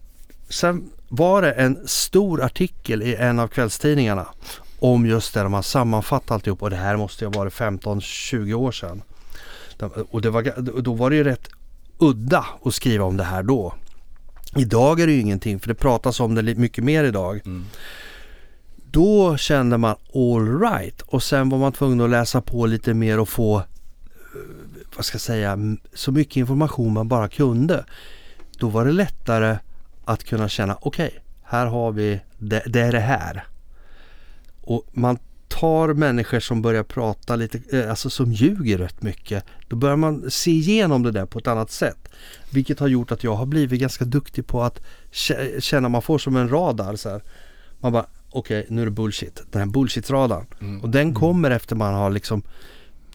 sen 0.50 0.90
var 1.08 1.42
det 1.42 1.52
en 1.52 1.88
stor 1.88 2.44
artikel 2.44 3.04
i 3.04 3.16
en 3.16 3.40
av 3.40 3.48
kvällstidningarna 3.48 4.28
om 4.80 5.06
just 5.06 5.34
det, 5.34 5.44
de 5.44 5.54
har 5.54 5.62
sammanfattat 5.62 6.32
alltihop 6.32 6.62
och 6.64 6.70
det 6.70 6.76
här 6.76 6.98
måste 6.98 7.26
ju 7.26 7.32
ha 7.32 7.40
varit 7.40 7.54
15-20 7.54 8.54
år 8.54 8.72
sedan. 8.72 9.02
Och 10.10 10.22
det 10.22 10.30
var, 10.30 10.82
då 10.82 10.94
var 10.94 11.10
det 11.10 11.16
ju 11.16 11.24
rätt 11.24 11.50
udda 11.98 12.46
att 12.64 12.74
skriva 12.74 13.06
om 13.06 13.18
det 13.18 13.24
här 13.24 13.44
då. 13.44 13.74
Idag 14.56 15.00
är 15.00 15.08
det 15.08 15.14
ju 15.14 15.20
ingenting 15.20 15.60
för 15.60 15.68
det 15.68 15.76
pratas 15.76 16.20
om 16.20 16.36
det 16.36 16.56
mycket 16.56 16.84
mer 16.84 17.04
idag. 17.04 17.42
Mm. 17.46 17.66
Då 18.92 19.38
kände 19.38 19.78
man 19.78 19.96
all 20.16 20.60
right 20.60 21.02
och 21.02 21.24
sen 21.24 21.50
var 21.50 21.58
man 21.58 21.72
tvungen 21.72 22.02
att 22.02 22.10
läsa 22.10 22.42
på 22.42 22.66
lite 22.66 22.94
mer 22.94 23.20
och 23.20 23.30
få 23.30 23.58
eh, 23.58 23.64
vad 24.96 25.06
ska 25.06 25.16
jag 25.16 25.22
säga, 25.22 25.58
så 25.94 26.12
mycket 26.12 26.38
information 26.38 26.94
man 26.94 27.08
bara 27.08 27.28
kunde. 27.28 27.86
Då 28.60 28.68
var 28.68 28.86
det 28.86 28.92
lättare 28.92 29.58
att 30.06 30.24
kunna 30.24 30.50
känna, 30.50 30.78
okej, 30.82 31.20
här 31.44 31.66
har 31.66 31.92
vi, 31.92 32.20
det, 32.38 32.64
det 32.66 32.82
är 32.82 32.92
det 32.92 33.00
här. 33.00 33.44
Och 34.70 34.86
man 34.92 35.18
tar 35.48 35.94
människor 35.94 36.40
som 36.40 36.62
börjar 36.62 36.84
prata 36.84 37.36
lite, 37.36 37.80
eh, 37.80 37.90
alltså 37.90 38.10
som 38.10 38.32
ljuger 38.32 38.78
rätt 38.78 39.02
mycket. 39.02 39.44
Då 39.68 39.76
börjar 39.76 39.96
man 39.96 40.32
se 40.32 40.52
igenom 40.52 41.04
det 41.04 41.12
där 41.12 41.26
på 41.26 41.40
ett 41.40 41.48
annat 41.48 41.72
sätt. 41.72 42.10
Vilket 42.52 42.80
har 42.80 42.88
gjort 42.88 43.12
att 43.12 43.24
jag 43.24 43.36
har 43.36 43.46
blivit 43.46 43.82
ganska 43.82 44.06
duktig 44.06 44.48
på 44.48 44.64
att 44.64 44.82
kä- 45.12 45.60
känna, 45.60 45.90
man 45.90 46.02
får 46.02 46.18
som 46.18 46.36
en 46.36 46.50
radar 46.50 46.96
så 46.96 47.10
här. 47.10 47.24
Man 47.80 47.92
bara, 47.92 48.06
okej 48.30 48.66
nu 48.70 48.82
är 48.82 48.86
det 48.86 48.92
bullshit. 48.92 49.42
Den 49.52 49.62
här 49.62 49.68
bullshit-radarn. 49.68 50.46
Mm. 50.62 50.82
Och 50.82 50.90
den 50.90 51.14
kommer 51.14 51.52
efter 51.52 51.76
man 51.76 51.94
har 51.94 52.10
liksom 52.10 52.44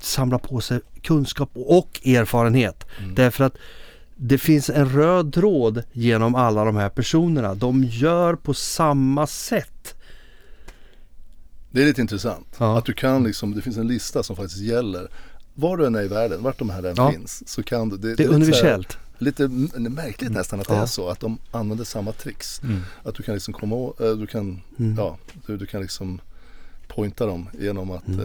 samlat 0.01 0.43
på 0.43 0.61
sig 0.61 0.81
kunskap 1.03 1.51
och 1.55 2.01
erfarenhet. 2.07 2.87
Mm. 2.99 3.15
Därför 3.15 3.45
att 3.45 3.57
det 4.17 4.39
finns 4.39 4.71
en 4.71 4.89
röd 4.89 5.33
tråd 5.35 5.83
genom 5.93 6.35
alla 6.35 6.65
de 6.65 6.77
här 6.77 6.89
personerna. 6.89 7.55
De 7.55 7.85
gör 7.85 8.35
på 8.35 8.55
samma 8.55 9.27
sätt. 9.27 9.71
Det 11.75 11.83
är 11.83 11.87
lite 11.87 12.01
intressant. 12.01 12.47
Ja. 12.59 12.79
Att 12.79 12.85
du 12.85 12.93
kan 12.93 13.25
liksom, 13.25 13.55
det 13.55 13.63
finns 13.63 13.77
en 13.77 13.89
lista 13.89 14.23
som 14.23 14.37
faktiskt 14.37 14.61
gäller. 14.61 15.09
Var 15.55 15.77
du 15.77 15.87
än 15.87 15.95
är 15.95 16.03
i 16.03 16.09
världen, 16.09 16.43
vart 16.43 16.59
de 16.59 16.71
här 16.71 16.83
än 16.83 16.95
Ja. 16.97 17.11
finns, 17.13 17.49
så 17.49 17.63
kan 17.63 17.89
du. 17.89 17.97
Det 17.97 18.07
är 18.09 18.11
lite 18.11 18.23
så 18.25 18.31
här- 18.33 18.35
universellt. 18.37 18.99
Lite 19.19 19.49
märkligt 19.79 20.31
nästan 20.33 20.61
att 20.61 20.69
det 20.69 20.75
Ja. 20.75 20.83
är 20.83 20.87
så, 20.87 21.09
att 21.09 21.21
de 21.21 21.39
använder 21.51 21.85
samma 21.85 22.13
tricks. 22.13 22.63
Mm. 22.63 22.81
Att 23.03 23.15
du 23.15 23.23
kan 23.23 23.35
liksom 23.35 23.55
komma 23.55 23.77
åt, 23.77 24.01
eh, 24.01 24.11
du 24.13 24.27
kan, 24.27 24.61
Mm. 24.79 24.95
ja, 24.99 25.19
du, 25.47 25.57
du 25.57 25.67
kan 25.67 25.81
liksom 25.81 26.21
pointa 26.89 27.27
dem 27.27 27.49
genom 27.61 27.91
att 27.91 28.09
Mm. 28.09 28.21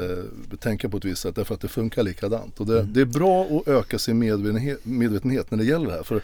eh, 0.52 0.58
tänka 0.60 0.90
på 0.90 0.98
ett 0.98 1.06
visst 1.06 1.22
sätt 1.22 1.36
därför 1.36 1.54
att 1.56 1.62
det 1.62 1.68
funkar 1.68 2.04
likadant. 2.04 2.60
Och 2.60 2.66
det, 2.66 2.80
Mm. 2.80 2.94
det 2.94 3.02
är 3.02 3.06
bra 3.06 3.46
att 3.46 3.68
öka 3.68 4.00
sin 4.00 4.20
medvetenhet, 4.20 4.80
medvetenhet 4.86 5.52
när 5.52 5.58
det 5.58 5.64
gäller 5.66 5.86
det 5.88 5.94
här. 5.94 6.04
För 6.04 6.22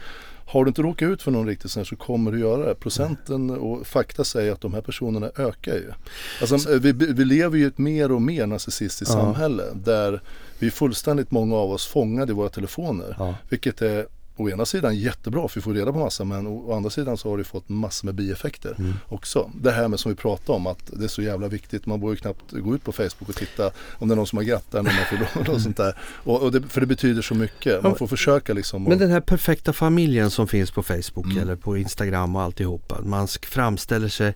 har 0.48 0.64
du 0.64 0.68
inte 0.68 0.82
råkat 0.82 1.06
ut 1.06 1.22
för 1.22 1.30
någon 1.30 1.46
riktigt 1.46 1.70
sån 1.70 1.80
här 1.80 1.84
så 1.84 1.96
kommer 1.96 2.32
du 2.32 2.40
göra 2.40 2.66
det. 2.68 2.74
Procenten 2.74 3.50
och 3.50 3.86
fakta 3.86 4.24
säger 4.24 4.52
att 4.52 4.60
de 4.60 4.74
här 4.74 4.80
personerna 4.80 5.30
ökar 5.36 5.74
ju. 5.74 5.92
Alltså, 6.40 6.72
eh, 6.72 6.80
vi, 6.80 6.92
vi 6.92 7.24
lever 7.24 7.58
ju 7.58 7.66
ett 7.66 7.78
mer 7.78 8.12
och 8.12 8.22
mer 8.22 8.46
narcissistiskt 8.46 9.14
Ja. 9.14 9.20
samhälle 9.20 9.62
där 9.74 10.20
vi 10.58 10.66
är 10.66 10.70
fullständigt 10.70 11.30
många 11.30 11.56
av 11.56 11.70
oss 11.70 11.86
fångade 11.86 12.32
i 12.32 12.34
våra 12.34 12.48
telefoner. 12.48 13.16
Ja. 13.18 13.34
Vilket 13.48 13.82
är 13.82 14.06
å 14.36 14.50
ena 14.50 14.66
sidan 14.66 14.96
jättebra 14.96 15.48
för 15.48 15.60
vi 15.60 15.62
får 15.64 15.74
reda 15.74 15.92
på 15.92 15.98
massa 15.98 16.24
men 16.24 16.46
å, 16.46 16.50
å 16.56 16.76
andra 16.76 16.90
sidan 16.90 17.16
så 17.16 17.30
har 17.30 17.38
det 17.38 17.44
fått 17.44 17.68
massor 17.68 18.06
med 18.06 18.14
bieffekter 18.14 18.74
Mm. 18.78 18.92
också. 19.08 19.50
Det 19.62 19.70
här 19.72 19.88
med 19.88 20.00
som 20.00 20.10
vi 20.10 20.16
pratade 20.16 20.56
om 20.56 20.66
att 20.66 20.78
det 20.98 21.04
är 21.04 21.08
så 21.08 21.22
jävla 21.22 21.48
viktigt. 21.48 21.86
Man 21.86 22.00
borde 22.00 22.12
ju 22.12 22.16
knappt 22.16 22.52
gå 22.52 22.74
ut 22.74 22.84
på 22.84 22.92
Facebook 22.92 23.28
och 23.28 23.34
titta 23.36 23.70
om 23.98 24.08
det 24.08 24.14
är 24.14 24.16
någon 24.16 24.26
som 24.26 24.36
har 24.36 24.44
grattat 24.44 24.84
när 24.84 24.92
man 24.94 25.04
fyller 25.34 25.54
och 25.54 25.60
sånt 25.60 25.76
där. 25.76 25.96
Och, 26.24 26.42
och 26.42 26.52
det, 26.52 26.62
för 26.68 26.80
det 26.80 26.86
betyder 26.86 27.22
så 27.22 27.34
mycket. 27.34 27.82
Man 27.82 27.94
får 27.96 28.06
försöka 28.06 28.52
liksom. 28.54 28.82
Men 28.82 28.92
och- 28.92 28.98
den 28.98 29.10
här 29.10 29.20
perfekta 29.20 29.72
familjen 29.72 30.30
som 30.30 30.48
finns 30.48 30.70
på 30.70 30.82
Facebook 30.82 31.26
Mm. 31.26 31.38
eller 31.38 31.56
på 31.56 31.76
Instagram 31.76 32.36
och 32.36 32.42
alltihopa. 32.42 33.00
Man 33.04 33.28
framställer 33.28 34.08
sig, 34.08 34.34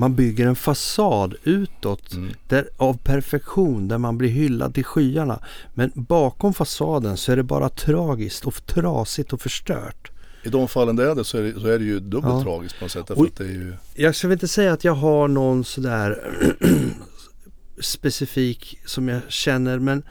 man 0.00 0.14
bygger 0.14 0.46
en 0.46 0.56
fasad 0.56 1.34
utåt 1.44 2.12
Mm. 2.12 2.32
där, 2.48 2.68
av 2.76 2.98
perfektion 2.98 3.88
där 3.88 3.98
man 3.98 4.18
blir 4.18 4.28
hyllad 4.28 4.74
till 4.74 4.84
skyarna. 4.84 5.40
Men 5.74 5.90
bakom 5.94 6.54
fasaden 6.54 7.16
så 7.16 7.32
är 7.32 7.36
det 7.36 7.42
bara 7.42 7.68
tragiskt 7.68 8.44
och 8.46 8.66
trasigt 8.66 9.32
och 9.32 9.40
förstört. 9.40 10.10
I 10.44 10.48
de 10.48 10.68
fallen 10.68 10.96
det 10.96 11.10
är 11.10 11.14
det 11.14 11.24
så 11.24 11.38
är 11.38 11.42
det, 11.42 11.60
så 11.60 11.66
är 11.66 11.78
det 11.78 11.84
ju 11.84 12.00
dubbelt 12.00 12.34
Ja. 12.34 12.42
tragiskt 12.42 12.78
på 12.78 12.84
något 12.84 12.92
sätt. 12.92 13.10
Och- 13.10 13.26
det 13.36 13.44
är 13.44 13.48
ju, 13.48 13.72
Jag 13.94 14.14
ska 14.14 14.28
väl 14.28 14.32
inte 14.32 14.48
säga 14.48 14.72
att 14.72 14.84
jag 14.84 14.94
har 14.94 15.28
någon 15.28 15.64
sådär 15.64 16.18
specifik 17.80 18.78
som 18.84 19.08
jag 19.08 19.20
känner 19.28 19.78
men 19.78 20.02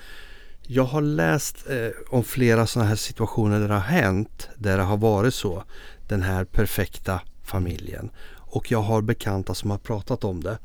jag 0.70 0.84
har 0.84 1.02
läst 1.02 1.70
eh, 1.70 1.90
om 2.10 2.24
flera 2.24 2.68
sådana 2.68 2.90
här 2.90 2.96
situationer 2.96 3.60
där 3.60 3.68
det 3.68 3.74
har 3.74 3.82
hänt 3.82 4.50
där 4.58 4.78
det 4.78 4.84
har 4.84 4.98
varit 4.98 5.34
så. 5.34 5.64
Den 6.08 6.22
här 6.22 6.46
perfekta 6.46 7.22
familjen. 7.44 8.10
Och 8.50 8.72
jag 8.72 8.82
har 8.82 9.02
bekanta 9.02 9.54
som 9.54 9.72
har 9.72 9.78
pratat 9.78 10.24
om 10.24 10.44
det. 10.44 10.58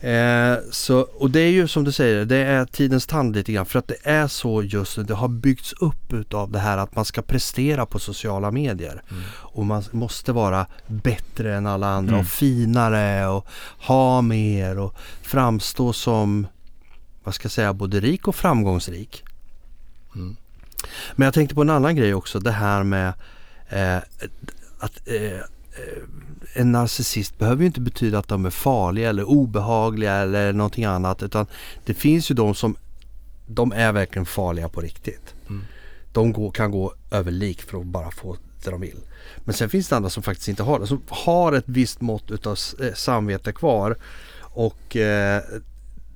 Eh, 0.00 0.58
så, 0.70 1.00
och 1.00 1.30
det 1.30 1.40
är 1.40 1.50
ju 1.50 1.68
som 1.68 1.84
du 1.84 1.92
säger, 1.92 2.24
det 2.24 2.36
är 2.36 2.64
tidens 2.64 3.06
tand 3.06 3.36
lite 3.36 3.52
grann 3.52 3.66
för 3.66 3.78
att 3.78 3.88
det 3.88 3.96
är 4.02 4.26
så 4.26 4.62
just 4.62 4.96
nu. 4.96 5.02
Det 5.02 5.14
har 5.14 5.28
byggts 5.28 5.72
upp 5.72 6.12
utav 6.12 6.50
det 6.50 6.58
här 6.58 6.78
att 6.78 6.96
man 6.96 7.04
ska 7.04 7.22
prestera 7.22 7.86
på 7.86 7.98
sociala 7.98 8.50
medier. 8.50 9.02
Och 9.28 9.66
man 9.66 9.84
måste 9.90 10.32
vara 10.32 10.66
bättre 10.86 11.56
än 11.56 11.66
alla 11.66 11.86
andra 11.88 12.12
Mm. 12.14 12.20
och 12.20 12.30
finare 12.30 13.26
och 13.26 13.46
ha 13.78 14.22
mer 14.22 14.78
och 14.78 14.94
framstå 15.22 15.92
som, 15.92 16.46
vad 17.24 17.34
ska 17.34 17.44
jag 17.46 17.52
säga, 17.52 17.72
både 17.72 18.00
rik 18.00 18.28
och 18.28 18.36
framgångsrik. 18.36 19.24
mm. 20.14 20.36
Men 21.12 21.24
jag 21.24 21.34
tänkte 21.34 21.54
på 21.54 21.60
en 21.62 21.70
annan 21.70 21.96
grej 21.96 22.14
också, 22.14 22.38
det 22.40 22.50
här 22.50 22.82
med 22.82 23.12
eh, 23.68 23.96
att 24.78 25.08
eh, 25.08 25.32
eh, 25.32 26.02
en 26.56 26.72
narcissist 26.72 27.38
behöver 27.38 27.60
ju 27.60 27.66
inte 27.66 27.80
betyda 27.80 28.18
att 28.18 28.28
de 28.28 28.46
är 28.46 28.50
farliga 28.50 29.08
eller 29.08 29.24
obehagliga 29.24 30.12
eller 30.14 30.52
någonting 30.52 30.84
annat 30.84 31.22
utan 31.22 31.46
det 31.84 31.94
finns 31.94 32.30
ju 32.30 32.34
de 32.34 32.54
som 32.54 32.76
de 33.46 33.72
är 33.72 33.92
verkligen 33.92 34.26
farliga 34.26 34.68
på 34.68 34.80
riktigt. 34.80 35.34
Mm. 35.48 35.64
De 36.12 36.32
går, 36.32 36.50
kan 36.50 36.70
gå 36.70 36.94
över 37.10 37.30
lik 37.30 37.62
för 37.62 37.80
att 37.80 37.86
bara 37.86 38.10
få 38.10 38.36
det 38.64 38.70
de 38.70 38.80
vill. 38.80 38.98
Men 39.38 39.54
sen 39.54 39.70
finns 39.70 39.88
det 39.88 39.96
andra 39.96 40.10
som 40.10 40.22
faktiskt 40.22 40.48
inte 40.48 40.62
har 40.62 40.80
det. 40.80 40.86
Som 40.86 41.02
har 41.08 41.52
ett 41.52 41.64
visst 41.68 42.00
mått 42.00 42.30
utav 42.30 42.58
eh, 42.80 42.94
samvete 42.94 43.52
kvar. 43.52 43.96
Och 44.40 44.96
eh, 44.96 45.42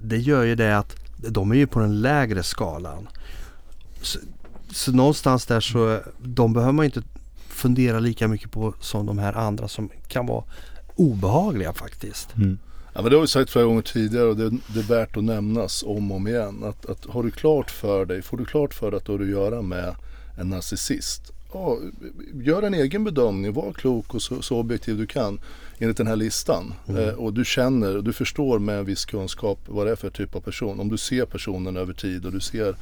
det 0.03 0.19
gör 0.19 0.43
ju 0.43 0.55
det 0.55 0.79
att 0.79 0.97
de 1.17 1.51
är 1.51 1.57
ju 1.57 1.67
på 1.67 1.81
den 1.81 2.01
lägre 2.01 2.43
skalan. 2.43 3.09
Så, 4.03 4.19
så 4.73 4.93
någonstans 4.93 5.47
där 5.47 5.61
så 5.61 6.01
de 6.19 6.53
behöver 6.53 6.73
man 6.73 6.85
inte 6.85 7.03
fundera 7.61 8.01
lika 8.01 8.29
mycket 8.29 8.51
på 8.51 8.75
som 8.81 9.07
de 9.07 9.19
här 9.19 9.33
andra 9.33 9.69
som 9.69 9.91
kan 10.09 10.27
vara 10.27 10.45
obehagliga 10.97 11.73
faktiskt. 11.73 12.37
Mm. 12.37 12.59
Ja, 12.95 13.03
men 13.03 13.11
det 13.11 13.17
har 13.17 13.21
vi 13.21 13.29
sagt 13.29 13.51
flera 13.51 13.65
gånger 13.65 13.83
tidigare 13.83 14.27
och 14.27 14.37
det, 14.37 14.51
det 14.51 14.81
är 14.81 14.89
värt 14.89 15.17
att 15.17 15.25
nämnas 15.25 15.83
om 15.83 16.11
och 16.11 16.17
om 16.17 16.29
igen. 16.29 16.65
Att, 16.65 16.87
att 16.87 17.05
har 17.05 17.23
du 17.23 17.31
klart 17.31 17.71
för 17.71 18.05
dig, 18.05 18.23
får 18.23 18.37
du 18.37 18.45
klart 18.45 18.75
för 18.75 18.91
dig 18.91 18.99
att 18.99 19.05
du 19.05 19.13
har 19.13 19.21
att 19.21 19.29
göra 19.29 19.63
med 19.63 19.95
en 20.39 20.51
narcissist. 20.51 21.33
Ja, 21.53 21.79
gör 22.43 22.63
en 22.63 22.75
egen 22.75 23.05
bedömning, 23.05 23.53
var 23.53 23.73
klok 23.73 24.15
och 24.15 24.23
så, 24.23 24.43
så 24.43 24.59
objektiv 24.59 24.99
du 24.99 25.07
kan 25.07 25.41
enligt 25.79 25.97
den 25.97 26.07
här 26.07 26.17
listan. 26.17 26.75
Mm. 26.89 27.09
Eh, 27.09 27.15
och 27.15 27.33
du 27.33 27.45
känner 27.45 27.97
och 27.97 28.05
du 28.05 28.13
förstår 28.13 28.59
med 28.59 28.79
en 28.79 28.85
viss 28.85 29.05
kunskap 29.05 29.59
vad 29.67 29.87
det 29.87 29.93
är 29.93 29.97
för 29.97 30.11
typ 30.11 30.35
av 30.35 30.41
person. 30.41 30.81
Om 30.81 30.89
du 30.89 30.99
ser 30.99 31.25
personen 31.25 31.77
över 31.77 31.93
tid 31.93 32.27
och 32.27 32.33
du 32.33 32.41
ser 32.41 32.77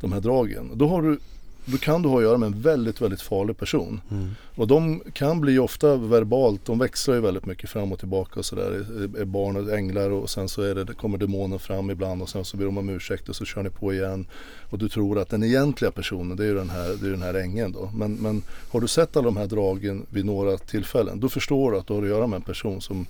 de 0.00 0.12
här 0.12 0.20
dragen. 0.20 0.70
Då, 0.74 0.88
har 0.88 1.02
du, 1.02 1.18
då 1.64 1.76
kan 1.76 2.02
du 2.02 2.08
ha 2.08 2.16
att 2.16 2.22
göra 2.22 2.38
med 2.38 2.46
en 2.46 2.60
väldigt, 2.60 3.00
väldigt 3.00 3.20
farlig 3.22 3.56
person. 3.58 4.00
Mm. 4.10 4.30
Och 4.56 4.66
de 4.66 5.00
kan 5.12 5.40
bli 5.40 5.58
ofta 5.58 5.96
verbalt, 5.96 6.64
de 6.64 6.78
växlar 6.78 7.14
ju 7.14 7.20
väldigt 7.20 7.46
mycket 7.46 7.70
fram 7.70 7.92
och 7.92 7.98
tillbaka 7.98 8.40
och 8.40 8.44
sådär. 8.44 8.86
Är- 9.20 9.24
barn 9.24 9.56
och 9.56 9.72
änglar 9.78 10.10
och 10.10 10.30
sen 10.30 10.48
så 10.48 10.62
är 10.62 10.74
det, 10.74 10.84
det 10.84 10.94
kommer 10.94 11.18
demonen 11.18 11.58
fram 11.58 11.90
ibland 11.90 12.22
och 12.22 12.28
sen 12.28 12.44
så 12.44 12.56
ber 12.56 12.64
de 12.64 12.78
om 12.78 12.88
ursäkt 12.88 13.28
och 13.28 13.36
så 13.36 13.44
kör 13.44 13.62
ni 13.62 13.70
på 13.70 13.92
igen. 13.92 14.26
Och 14.70 14.78
du 14.78 14.88
tror 14.88 15.18
att 15.18 15.28
den 15.28 15.44
egentliga 15.44 15.90
personen 15.90 16.36
det 16.36 16.42
är 16.44 16.48
ju 16.48 16.54
den 16.54 16.70
här, 16.70 16.88
det 17.00 17.06
är 17.06 17.10
den 17.10 17.22
här 17.22 17.34
ängeln 17.34 17.72
då. 17.72 17.90
Men, 17.94 18.14
men 18.14 18.42
har 18.72 18.80
du 18.80 18.88
sett 18.88 19.16
alla 19.16 19.24
de 19.24 19.36
här 19.36 19.46
dragen 19.46 20.06
vid 20.10 20.24
några 20.24 20.56
tillfällen 20.56 21.20
då 21.20 21.28
förstår 21.28 21.72
du 21.72 21.78
att 21.78 21.86
du 21.86 21.92
har 21.94 22.02
att 22.02 22.08
göra 22.08 22.26
med 22.26 22.36
en 22.36 22.42
person 22.42 22.80
som, 22.80 23.06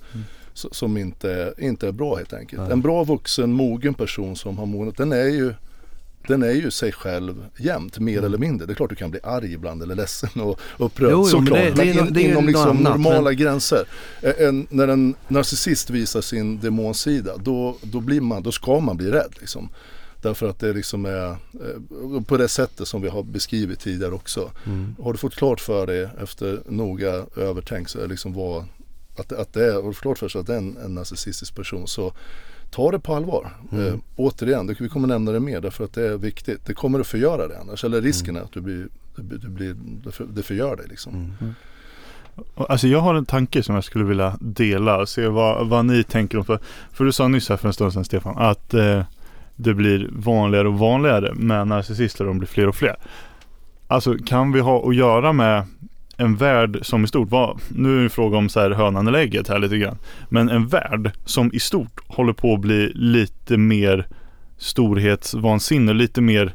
s- 0.53 0.65
som 0.71 0.97
inte, 0.97 1.53
inte 1.57 1.87
är 1.87 1.91
bra 1.91 2.15
helt 2.15 2.33
enkelt. 2.33 2.61
Nej. 2.61 2.71
En 2.71 2.81
bra 2.81 3.03
vuxen, 3.03 3.51
mogen 3.51 3.93
person 3.93 4.35
som 4.35 4.57
har 4.57 4.65
mognat, 4.65 4.97
den 4.97 5.11
är 5.11 5.25
ju 5.27 5.53
den 6.27 6.43
är 6.43 6.51
ju 6.51 6.71
sig 6.71 6.91
själv 6.91 7.45
jämt, 7.57 7.99
mer 7.99 8.23
eller 8.23 8.37
mindre. 8.37 8.67
Det 8.67 8.73
är 8.73 8.75
klart 8.75 8.89
du 8.89 8.95
kan 8.95 9.11
bli 9.11 9.19
arg 9.23 9.53
ibland 9.53 9.83
eller 9.83 9.95
ledsen 9.95 10.41
och 10.41 10.59
upprörd. 10.77 11.11
Jo, 11.11 11.17
jo, 11.17 11.21
men 11.21 11.29
såklart. 11.45 11.59
det- 11.59 11.69
det 11.69 11.93
men 11.95 12.13
det 12.13 12.19
är 12.19 12.23
in, 12.23 12.25
ju 12.25 12.31
inom 12.31 12.43
något 12.45 12.45
liksom 12.45 12.69
annat, 12.69 12.83
normala 12.83 13.21
men- 13.29 13.37
gränser. 13.37 13.87
En, 14.21 14.67
när 14.69 14.87
en 14.87 15.15
narcissist 15.27 15.89
visar 15.89 16.21
sin 16.21 16.59
demonsida 16.59 17.37
då, 17.37 17.77
då, 17.81 17.99
blir 17.99 18.21
man, 18.21 18.43
då 18.43 18.51
ska 18.51 18.79
man 18.79 18.97
bli 18.97 19.11
rädd. 19.11 19.33
Liksom. 19.39 19.69
Därför 20.21 20.49
att 20.49 20.59
det 20.59 20.73
liksom 20.73 21.05
är 21.05 21.35
på 22.21 22.37
det 22.37 22.47
sättet 22.47 22.87
som 22.87 23.01
vi 23.01 23.09
har 23.09 23.23
beskrivit 23.23 23.79
tidigare 23.79 24.11
också. 24.13 24.51
Mm. 24.65 24.95
Har 25.03 25.11
du 25.13 25.17
fått 25.17 25.35
klart 25.35 25.59
för 25.61 25.87
dig 25.87 26.09
efter 26.23 26.59
noga 26.69 27.25
övertänkt 27.37 27.91
så 27.91 28.05
liksom 28.07 28.33
vad, 28.33 28.65
att, 29.17 29.31
att 29.31 29.53
det 29.53 29.65
är, 29.65 29.73
har 29.73 29.83
du 29.83 29.93
fått 29.93 30.01
klart 30.01 30.17
för 30.17 30.29
sig 30.29 30.41
att 30.41 30.47
det 30.47 30.53
är 30.53 30.57
en, 30.57 30.77
en 30.85 30.95
narcissistisk 30.95 31.55
person 31.55 31.87
så 31.87 32.13
ta 32.71 32.91
det 32.91 32.99
på 32.99 33.15
allvar. 33.15 33.53
Mm. 33.71 33.87
Eh, 33.87 33.93
återigen, 34.15 34.67
det, 34.67 34.81
vi 34.81 34.89
kommer 34.89 35.07
nämna 35.07 35.31
det 35.31 35.39
mer 35.39 35.61
därför 35.61 35.83
att 35.83 35.93
det 35.93 36.07
är 36.07 36.17
viktigt. 36.17 36.65
Det 36.65 36.73
kommer 36.73 36.99
att 36.99 37.07
förgöra 37.07 37.47
det 37.47 37.59
annars. 37.59 37.83
Eller 37.83 38.01
risken 38.01 38.35
är 38.35 38.41
att 38.41 38.51
du 38.51 38.61
blir, 38.61 38.87
du, 39.15 39.49
blir- 39.49 39.75
det, 40.03 40.11
för, 40.11 40.25
det 40.25 40.43
förgör 40.43 40.75
dig 40.75 40.85
liksom. 40.89 41.13
Mm. 41.13 41.53
Och, 42.55 42.71
Alltså 42.71 42.87
jag 42.87 42.99
har 42.99 43.15
en 43.15 43.25
tanke 43.25 43.63
som 43.63 43.75
jag 43.75 43.83
skulle 43.83 44.05
vilja 44.05 44.37
dela 44.41 44.97
och 44.97 45.09
se 45.09 45.27
vad, 45.27 45.67
vad 45.69 45.85
ni 45.85 46.03
tänker 46.03 46.37
om. 46.37 46.45
För, 46.45 46.59
för 46.93 47.05
du 47.05 47.11
sa 47.11 47.27
nyss 47.27 47.49
här 47.49 47.57
för 47.57 47.67
en 47.67 47.73
stund 47.73 47.93
sedan 47.93 48.05
Stefan 48.05 48.37
att 48.37 48.73
eh, 48.73 49.03
det 49.55 49.73
blir 49.73 50.09
vanligare 50.13 50.67
och 50.67 50.79
vanligare 50.79 51.33
med 51.33 51.67
narcissister. 51.67 52.25
De 52.25 52.37
blir 52.37 52.47
fler 52.47 52.67
och 52.67 52.75
fler. 52.75 52.95
Alltså 53.87 54.17
kan 54.25 54.51
vi 54.51 54.59
ha 54.59 54.89
att 54.89 54.95
göra 54.95 55.33
med 55.33 55.63
en 56.17 56.35
värld 56.35 56.79
som 56.81 57.03
i 57.03 57.07
stort, 57.07 57.31
vad, 57.31 57.59
nu 57.69 57.93
är 57.93 57.97
det 57.97 58.03
en 58.03 58.09
fråga 58.09 58.37
om 58.37 58.49
så 58.49 58.59
här 58.59 58.71
hönan 58.71 59.07
eller 59.07 59.19
ägget 59.19 59.47
här 59.47 59.59
lite 59.59 59.77
grann. 59.77 59.97
Men 60.29 60.49
en 60.49 60.67
värld 60.67 61.11
som 61.25 61.53
i 61.53 61.59
stort 61.59 61.99
håller 62.07 62.33
på 62.33 62.53
att 62.53 62.59
bli 62.59 62.91
lite 62.95 63.57
mer 63.57 64.07
storhetsvansinne, 64.57 65.93
lite 65.93 66.21
mer 66.21 66.53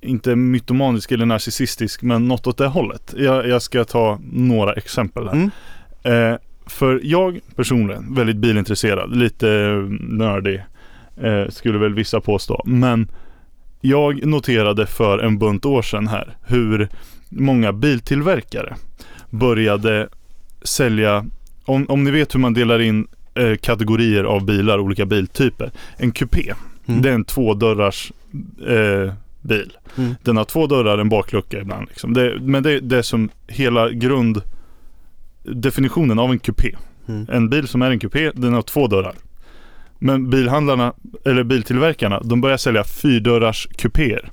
inte 0.00 0.36
mytomanisk 0.36 1.12
eller 1.12 1.26
narcissistisk 1.26 2.02
men 2.02 2.28
något 2.28 2.46
åt 2.46 2.58
det 2.58 2.66
hållet. 2.66 3.14
Jag, 3.18 3.48
jag 3.48 3.62
ska 3.62 3.84
ta 3.84 4.18
några 4.32 4.72
exempel 4.72 5.28
här. 5.28 5.32
Mm. 5.32 5.50
Eh, 6.02 6.38
för 6.66 7.00
jag 7.02 7.40
personligen, 7.56 8.14
väldigt 8.14 8.36
bilintresserad, 8.36 9.16
lite 9.16 9.46
nördig 10.00 10.62
eh, 11.16 11.48
skulle 11.48 11.78
väl 11.78 11.94
vissa 11.94 12.20
påstå. 12.20 12.62
Men 12.66 13.08
jag 13.80 14.26
noterade 14.26 14.86
för 14.86 15.18
en 15.18 15.38
bunt 15.38 15.64
år 15.64 15.82
sedan 15.82 16.08
här 16.08 16.36
hur 16.46 16.88
många 17.30 17.72
biltillverkare 17.72 18.76
började 19.30 20.08
sälja, 20.62 21.26
om, 21.64 21.86
om 21.88 22.04
ni 22.04 22.10
vet 22.10 22.34
hur 22.34 22.40
man 22.40 22.54
delar 22.54 22.78
in 22.80 23.06
eh, 23.34 23.56
kategorier 23.56 24.24
av 24.24 24.44
bilar, 24.44 24.78
olika 24.78 25.06
biltyper. 25.06 25.70
En 25.96 26.12
kupé, 26.12 26.54
Mm. 26.86 27.02
det 27.02 27.10
är 27.10 27.14
en 27.14 27.24
tvådörrars 27.24 28.12
eh, 28.68 29.12
bil. 29.40 29.76
Mm. 29.98 30.14
Den 30.22 30.36
har 30.36 30.44
två 30.44 30.66
dörrar, 30.66 30.98
en 30.98 31.08
baklucka 31.08 31.60
ibland. 31.60 31.88
Liksom. 31.88 32.12
Det, 32.14 32.38
men 32.40 32.62
det, 32.62 32.80
det 32.80 32.98
är 32.98 33.02
som 33.02 33.28
hela 33.46 33.90
grunddefinitionen 35.44 36.18
av 36.18 36.30
en 36.30 36.38
kupé. 36.38 36.76
Mm. 37.08 37.26
En 37.32 37.48
bil 37.48 37.68
som 37.68 37.82
är 37.82 37.90
en 37.90 37.98
kupé, 37.98 38.30
den 38.34 38.52
har 38.52 38.62
två 38.62 38.86
dörrar. 38.86 39.14
Men 39.98 40.30
bilhandlarna, 40.30 40.92
eller 41.24 41.42
biltillverkarna, 41.44 42.20
de 42.24 42.40
börjar 42.40 42.56
sälja 42.56 42.84
fyrdörrars 42.84 43.68
kupéer. 43.76 44.30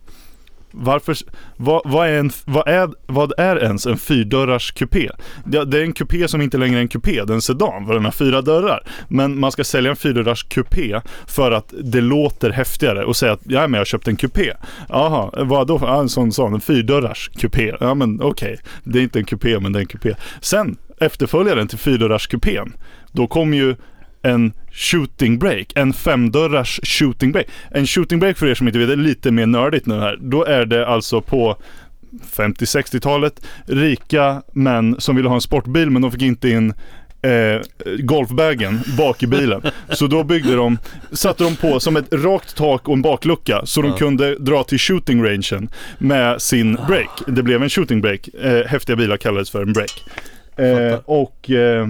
Varför, 0.80 1.16
vad, 1.58 1.82
vad, 1.86 2.08
är 2.08 2.20
en, 2.20 2.32
vad, 2.46 2.68
är, 2.68 2.90
vad 3.06 3.34
är 3.38 3.64
ens 3.64 3.86
en 3.86 3.98
fyrdörrars 3.98 4.72
kupé? 4.72 5.10
Det, 5.46 5.66
det 5.66 5.80
är 5.80 5.84
en 5.84 5.94
kupé 5.94 6.28
som 6.28 6.42
inte 6.42 6.58
längre 6.58 6.78
är 6.78 6.82
en 6.82 6.88
kupé, 6.88 7.24
det 7.24 7.34
är 7.34 7.36
en 7.36 7.42
sedan 7.42 7.86
för 7.86 7.94
den 7.94 8.06
har 8.06 8.12
fyra 8.12 8.42
dörrar. 8.42 8.84
Men 9.08 9.40
man 9.40 9.52
ska 9.52 9.64
sälja 9.64 9.92
en 9.92 9.98
fyrdörrars 9.98 10.44
kupé 10.44 11.02
för 11.28 11.52
att 11.52 11.74
det 11.84 12.02
låter 12.02 12.50
häftigare 12.50 13.06
och 13.06 13.16
säga 13.16 13.32
att 13.32 13.42
ja 13.44 13.62
men 13.62 13.74
jag 13.74 13.80
har 13.80 13.86
köpt 13.86 14.08
en 14.08 14.16
kupé. 14.16 14.54
Jaha, 14.90 15.46
vadå? 15.46 15.80
Ja, 15.82 16.00
en 16.00 16.10
sån 16.10 16.32
sån, 16.32 16.54
en 16.54 16.62
fyrdörrars 16.62 17.30
kupé. 17.30 17.74
Ja 17.80 17.94
men 17.94 18.22
okej, 18.22 18.60
det 18.84 19.00
är 19.00 19.04
inte 19.04 19.20
en 19.20 19.26
kupé 19.26 19.60
men 19.60 19.72
det 19.72 19.80
är 19.80 19.82
en 19.82 19.88
kupé. 19.88 20.16
Sen 20.42 20.78
efterföljaren 21.00 21.68
till 21.68 21.78
fyrdörrars 21.78 22.28
kupén, 22.28 22.74
då 23.12 23.28
kom 23.28 23.54
ju 23.54 23.76
en 24.28 24.54
shooting 24.72 25.40
break, 25.40 25.72
en 25.76 25.94
femdörrars 25.94 26.80
shooting 26.84 27.32
break. 27.32 27.46
En 27.72 27.88
shooting 27.88 28.20
break 28.20 28.38
för 28.38 28.48
er 28.48 28.56
som 28.56 28.68
inte 28.68 28.80
vet, 28.80 28.90
är 28.90 28.96
lite 28.96 29.32
mer 29.32 29.46
nördigt 29.46 29.86
nu 29.86 30.00
här. 30.00 30.18
Då 30.22 30.44
är 30.46 30.66
det 30.66 30.88
alltså 30.88 31.22
på 31.22 31.56
50-60-talet 32.36 33.42
rika 33.66 34.42
män 34.54 34.96
som 35.00 35.16
ville 35.16 35.28
ha 35.30 35.36
en 35.36 35.42
sportbil 35.42 35.90
men 35.90 36.02
de 36.02 36.12
fick 36.12 36.22
inte 36.22 36.50
in 36.50 36.74
eh, 37.22 37.62
golfbagen 38.00 38.80
bak 38.98 39.24
i 39.24 39.28
bilen. 39.28 39.62
Så 39.90 40.08
då 40.08 40.24
byggde 40.24 40.56
de, 40.56 40.78
satte 41.12 41.44
de 41.44 41.56
på 41.56 41.80
som 41.80 41.98
ett 41.98 42.14
rakt 42.14 42.56
tak 42.56 42.88
och 42.88 42.94
en 42.94 43.02
baklucka 43.02 43.62
så 43.66 43.82
de 43.82 43.88
Ja. 43.92 43.98
kunde 43.98 44.36
dra 44.36 44.64
till 44.64 44.80
shooting 44.80 45.24
rangen 45.24 45.70
med 45.98 46.42
sin 46.42 46.78
break. 46.88 47.10
Det 47.28 47.44
blev 47.44 47.64
en 47.64 47.70
shooting 47.70 48.02
break. 48.02 48.28
Eh, 48.28 48.66
häftiga 48.68 48.96
bilar 48.96 49.18
kallades 49.18 49.50
för 49.50 49.62
en 49.62 49.74
break. 49.74 50.04
Eh, 50.56 51.00
och 51.06 51.50
eh, 51.50 51.88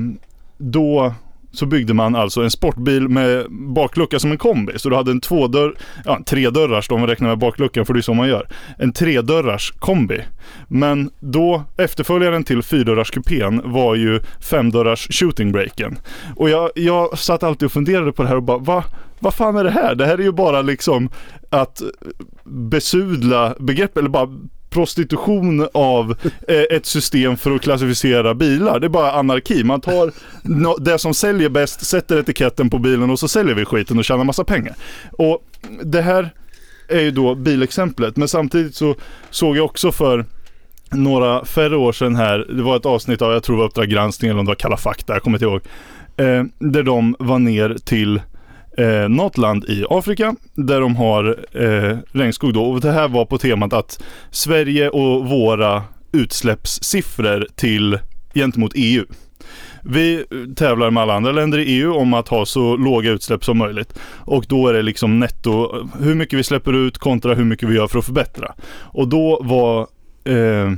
då 0.58 1.14
så 1.52 1.66
byggde 1.66 1.94
man 1.94 2.16
alltså 2.16 2.42
en 2.44 2.52
sportbil 2.52 3.10
med 3.10 3.46
baklucka 3.50 4.20
som 4.20 4.32
en 4.32 4.38
kombi. 4.38 4.74
Så 4.76 4.90
du 4.90 4.96
hade 4.96 5.12
en 5.12 5.22
tvådörr, 5.22 5.74
ja 6.06 6.20
tredörrars 6.26 6.88
då 6.88 6.96
om 6.96 7.02
man 7.02 7.10
räknar 7.10 7.30
med 7.30 7.38
bakluckan 7.38 7.86
för 7.86 7.94
det 7.94 8.00
är 8.00 8.02
så 8.02 8.14
man 8.14 8.28
gör. 8.28 8.48
En 8.78 8.94
tredörrars 8.94 9.74
kombi. 9.80 10.22
Men 10.68 11.10
då 11.20 11.64
efterföljaren 11.78 12.44
till 12.44 12.64
fyrdörrars 12.64 13.12
kupén 13.12 13.62
var 13.66 13.96
ju 13.96 14.20
femdörrars 14.42 15.08
shooting 15.12 15.52
breaken. 15.52 16.00
Och 16.36 16.50
jag, 16.50 16.70
jag 16.76 17.18
satt 17.18 17.44
alltid 17.44 17.66
och 17.66 17.72
funderade 17.72 18.12
på 18.12 18.24
det 18.24 18.30
här 18.30 18.36
och 18.36 18.44
bara 18.44 18.58
va? 18.58 18.84
Vad 19.20 19.34
fan 19.34 19.56
är 19.56 19.64
det 19.64 19.72
här? 19.72 19.96
Det 19.96 20.06
här 20.06 20.18
är 20.18 20.24
ju 20.24 20.32
bara 20.32 20.62
liksom 20.62 21.10
att 21.50 21.82
besudla 22.44 23.56
begrepp 23.60 23.98
eller 23.98 24.10
bara 24.10 24.30
prostitution 24.70 25.68
av 25.74 26.16
eh, 26.48 26.78
ett 26.78 26.86
system 26.86 27.38
för 27.38 27.52
att 27.52 27.62
klassificera 27.62 28.34
bilar. 28.34 28.80
Det 28.80 28.88
är 28.88 28.90
bara 28.90 29.12
anarki. 29.12 29.64
Man 29.64 29.82
tar 29.82 30.12
det 30.80 31.00
som 31.00 31.14
säljer 31.14 31.50
bäst, 31.50 31.86
sätter 31.86 32.20
etiketten 32.20 32.70
på 32.70 32.80
bilen 32.80 33.10
och 33.10 33.20
så 33.20 33.28
säljer 33.28 33.56
vi 33.56 33.66
skiten 33.66 33.98
och 33.98 34.06
tjänar 34.06 34.24
massa 34.24 34.44
pengar. 34.44 34.76
Och 35.12 35.44
det 35.84 36.02
här 36.02 36.30
är 36.88 37.02
ju 37.02 37.12
då 37.12 37.36
bilexemplet. 37.36 38.18
Men 38.18 38.28
samtidigt 38.28 38.76
så 38.76 38.96
såg 39.30 39.58
jag 39.58 39.66
också 39.66 39.92
för 39.92 40.26
några 40.92 41.46
färre 41.46 41.78
år 41.78 41.92
sedan 41.92 42.16
här, 42.16 42.46
det 42.50 42.64
var 42.64 42.78
ett 42.78 42.86
avsnitt 42.86 43.22
av, 43.22 43.34
jag 43.34 43.44
tror 43.44 43.56
det 43.56 43.60
var 43.60 43.68
Uppdrag 43.68 43.90
granskning 43.90 44.32
eller 44.32 44.40
om 44.40 44.46
det 44.46 44.50
var 44.50 44.56
Kalla 44.56 44.78
fakta, 44.78 45.14
jag 45.14 45.24
kommer 45.24 45.38
inte 45.38 45.46
ihåg. 45.46 45.62
Eh, 46.18 46.44
där 46.60 46.84
de 46.84 47.16
var 47.20 47.40
ner 47.40 47.78
till 47.86 48.22
eh, 48.78 49.10
något 49.10 49.38
land 49.38 49.66
i 49.70 49.86
Afrika 49.90 50.36
där 50.54 50.82
de 50.82 50.96
har 50.96 51.46
eh, 51.52 51.98
regnskog 52.12 52.54
då. 52.54 52.64
Och 52.64 52.82
det 52.82 52.92
här 52.92 53.08
var 53.08 53.26
på 53.26 53.38
temat 53.38 53.74
att 53.74 54.04
Sverige 54.32 54.90
och 54.90 55.30
våra 55.30 55.84
utsläppssiffror 56.12 57.48
till 57.56 58.00
gentemot 58.34 58.72
EU. 58.76 59.06
Vi 59.82 60.26
tävlar 60.56 60.92
med 60.92 61.04
alla 61.04 61.14
andra 61.14 61.32
länder 61.32 61.58
i 61.58 61.64
EU 61.64 61.94
om 61.94 62.14
att 62.14 62.28
ha 62.28 62.46
så 62.46 62.78
låga 62.78 63.12
utsläpp 63.12 63.46
som 63.46 63.58
möjligt. 63.58 64.00
Och 64.16 64.46
då 64.48 64.68
är 64.68 64.74
det 64.74 64.82
liksom 64.82 65.20
netto 65.20 65.88
hur 66.00 66.16
mycket 66.16 66.40
vi 66.40 66.44
släpper 66.44 66.74
ut 66.74 66.98
kontra 66.98 67.34
hur 67.34 67.46
mycket 67.46 67.70
vi 67.70 67.76
gör 67.76 67.88
för 67.88 68.00
att 68.00 68.06
förbättra. 68.06 68.54
Och 68.80 69.08
då 69.08 69.40
var 69.44 69.82
eh, 70.24 70.72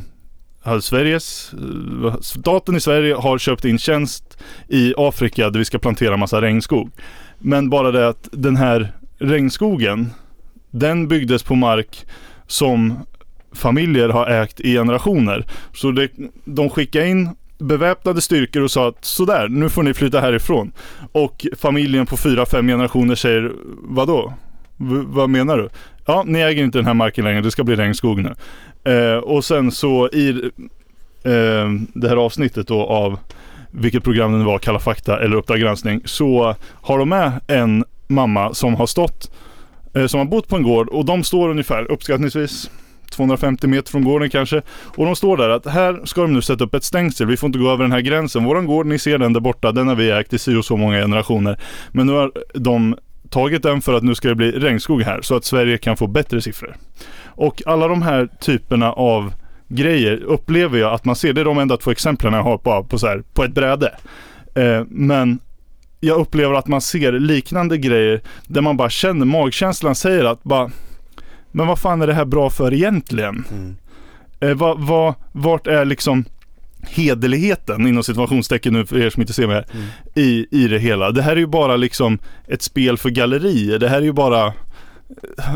Sveriges, 0.79 1.53
eh, 1.53 2.15
staten 2.21 2.75
i 2.75 2.79
Sverige 2.79 3.15
har 3.15 3.38
köpt 3.38 3.65
in 3.65 3.79
tjänst 3.79 4.38
i 4.67 4.93
Afrika 4.97 5.49
där 5.49 5.60
vi 5.60 5.65
ska 5.65 5.79
plantera 5.79 6.17
massa 6.17 6.41
regnskog. 6.41 6.91
Men 7.39 7.69
bara 7.69 7.91
det 7.91 8.08
att 8.08 8.29
den 8.32 8.55
här 8.55 8.91
regnskogen, 9.19 10.10
den 10.71 11.08
byggdes 11.08 11.43
på 11.43 11.55
mark 11.55 12.05
som 12.47 12.99
familjer 13.53 14.10
har 14.10 14.27
ägt 14.27 14.60
i 14.60 14.73
generationer. 14.73 15.45
Så 15.73 15.91
det, 15.91 16.12
de 16.45 16.69
skickade 16.69 17.08
in 17.08 17.29
beväpnade 17.60 18.21
styrkor 18.21 18.62
och 18.62 18.71
sa 18.71 18.88
att 18.88 19.05
sådär, 19.05 19.47
nu 19.47 19.69
får 19.69 19.84
ni 19.84 19.93
flytta 19.93 20.19
härifrån. 20.19 20.71
Och 21.12 21.45
familjen 21.58 22.05
på 22.05 22.17
fyra, 22.17 22.45
fem 22.45 22.67
generationer 22.67 23.15
säger, 23.15 23.51
vadå? 23.84 24.34
V- 24.77 25.03
vad 25.05 25.29
menar 25.29 25.58
du? 25.58 25.69
Ja, 26.10 26.24
ni 26.26 26.39
äger 26.39 26.63
inte 26.63 26.78
den 26.78 26.86
här 26.86 26.93
marken 26.93 27.26
längre, 27.26 27.41
det 27.41 27.52
ska 27.52 27.63
bli 27.63 27.76
regnskog 27.76 28.24
nu. 28.24 28.34
Eh, 28.93 29.17
och 29.17 29.45
sen 29.45 29.72
så 29.72 30.10
i 30.10 30.30
eh, 31.24 31.69
det 31.93 32.10
här 32.10 32.15
avsnittet 32.15 32.67
då 32.67 32.86
av 32.86 33.19
vilket 33.72 34.04
program 34.04 34.32
det 34.32 34.38
nu 34.38 34.43
var, 34.43 34.60
Kalla 34.60 34.80
fakta 34.80 35.19
eller 35.19 35.36
Uppdrag 35.36 35.60
granskning, 35.60 36.02
så 36.06 36.56
har 36.82 37.00
de 37.00 37.10
med 37.10 37.32
en 37.48 37.86
mamma 38.08 38.54
som 38.54 38.76
har 38.76 38.86
stått, 38.86 39.32
eh, 39.95 40.06
som 40.06 40.17
har 40.17 40.26
bott 40.26 40.48
på 40.48 40.56
en 40.56 40.63
gård 40.63 40.89
och 40.89 41.06
de 41.06 41.24
står 41.24 41.50
ungefär 41.50 41.91
uppskattningsvis 41.91 42.72
250 43.12 43.67
meter 43.67 43.91
från 43.91 44.04
gården 44.04 44.30
kanske. 44.30 44.62
Och 44.95 45.06
de 45.06 45.15
står 45.15 45.38
där 45.38 45.50
att 45.50 45.65
här 45.65 46.02
ska 46.06 46.22
de 46.22 46.34
nu 46.34 46.41
sätta 46.41 46.63
upp 46.63 46.74
ett 46.74 46.84
stängsel. 46.84 47.28
Vi 47.28 47.38
får 47.38 47.48
inte 47.48 47.60
gå 47.60 47.72
över 47.72 47.84
den 47.84 47.91
här 47.91 48.02
gränsen. 48.02 48.43
Våran 48.43 48.65
gård, 48.65 48.86
ni 48.86 49.00
ser 49.00 49.17
den 49.17 49.34
där 49.34 49.39
borta, 49.39 49.72
den 49.72 49.88
har 49.88 49.95
vi 49.95 50.12
ägt 50.12 50.34
i 50.34 50.39
si 50.39 50.56
och 50.56 50.65
så 50.65 50.78
många 50.78 51.02
generationer. 51.02 51.60
Men 51.91 52.08
nu 52.08 52.13
har 52.13 52.32
de 52.54 52.95
tagit 53.30 53.63
den 53.63 53.82
för 53.82 53.94
att 53.94 54.04
nu 54.04 54.15
ska 54.15 54.28
det 54.28 54.36
bli 54.36 54.52
regnskog 54.52 55.02
här 55.02 55.22
så 55.22 55.36
att 55.36 55.46
Sverige 55.46 55.78
kan 55.78 55.98
få 55.98 56.08
bättre 56.08 56.42
siffror. 56.42 56.76
Och 57.26 57.62
alla 57.65 57.88
de 57.88 58.02
här 58.02 58.30
typerna 58.39 58.94
av 58.94 59.34
grejer 59.68 60.24
upplever 60.24 60.80
jag 60.80 60.94
att 60.94 61.06
man 61.06 61.15
ser. 61.15 61.34
Det 61.34 61.42
är 61.42 61.46
de 61.46 61.58
enda 61.58 61.78
två 61.78 61.92
exemplen 61.92 62.34
jag 62.34 62.44
har 62.44 62.58
på, 62.58 62.84
på, 62.84 63.00
så 63.00 63.08
här, 63.08 63.24
på 63.34 63.44
ett 63.44 63.54
bräde. 63.54 63.96
Eh, 64.56 64.84
men 64.88 65.39
jag 66.00 66.20
upplever 66.20 66.54
att 66.54 66.68
man 66.68 66.82
ser 66.82 67.12
liknande 67.12 67.78
grejer 67.78 68.22
där 68.48 68.62
man 68.62 68.78
bara 68.78 68.89
känner, 68.89 69.26
magkänslan 69.26 69.96
säger 69.96 70.26
att 70.26 70.44
bara 70.44 70.72
Men 71.52 71.68
vad 71.68 71.80
fan 71.80 72.02
är 72.02 72.08
det 72.08 72.13
här 72.13 72.26
bra 72.26 72.50
för 72.50 72.74
egentligen? 72.74 73.46
Mm. 73.52 73.76
Eh, 74.39 74.58
vad, 74.58 74.80
vad, 74.80 75.13
vart 75.32 75.68
är 75.68 75.86
liksom 75.86 76.26
hederligheten 76.88 77.88
inom 77.88 78.04
situationstecken 78.04 78.74
nu 78.74 78.86
för 78.86 78.98
er 78.98 79.10
som 79.10 79.22
inte 79.22 79.34
ser 79.34 79.48
mig 79.48 79.56
här 79.56 79.65
Mm. 79.74 79.86
i, 80.15 80.48
i 80.52 80.68
det 80.68 80.80
hela. 80.80 81.12
Det 81.12 81.22
här 81.22 81.32
är 81.32 81.36
ju 81.39 81.48
bara 81.48 81.76
liksom 81.76 82.20
ett 82.48 82.62
spel 82.62 82.98
för 82.98 83.10
gallerier. 83.10 83.80
Det 83.80 83.89
här 83.89 83.98
är 83.98 84.02
ju 84.06 84.13
bara 84.13 84.54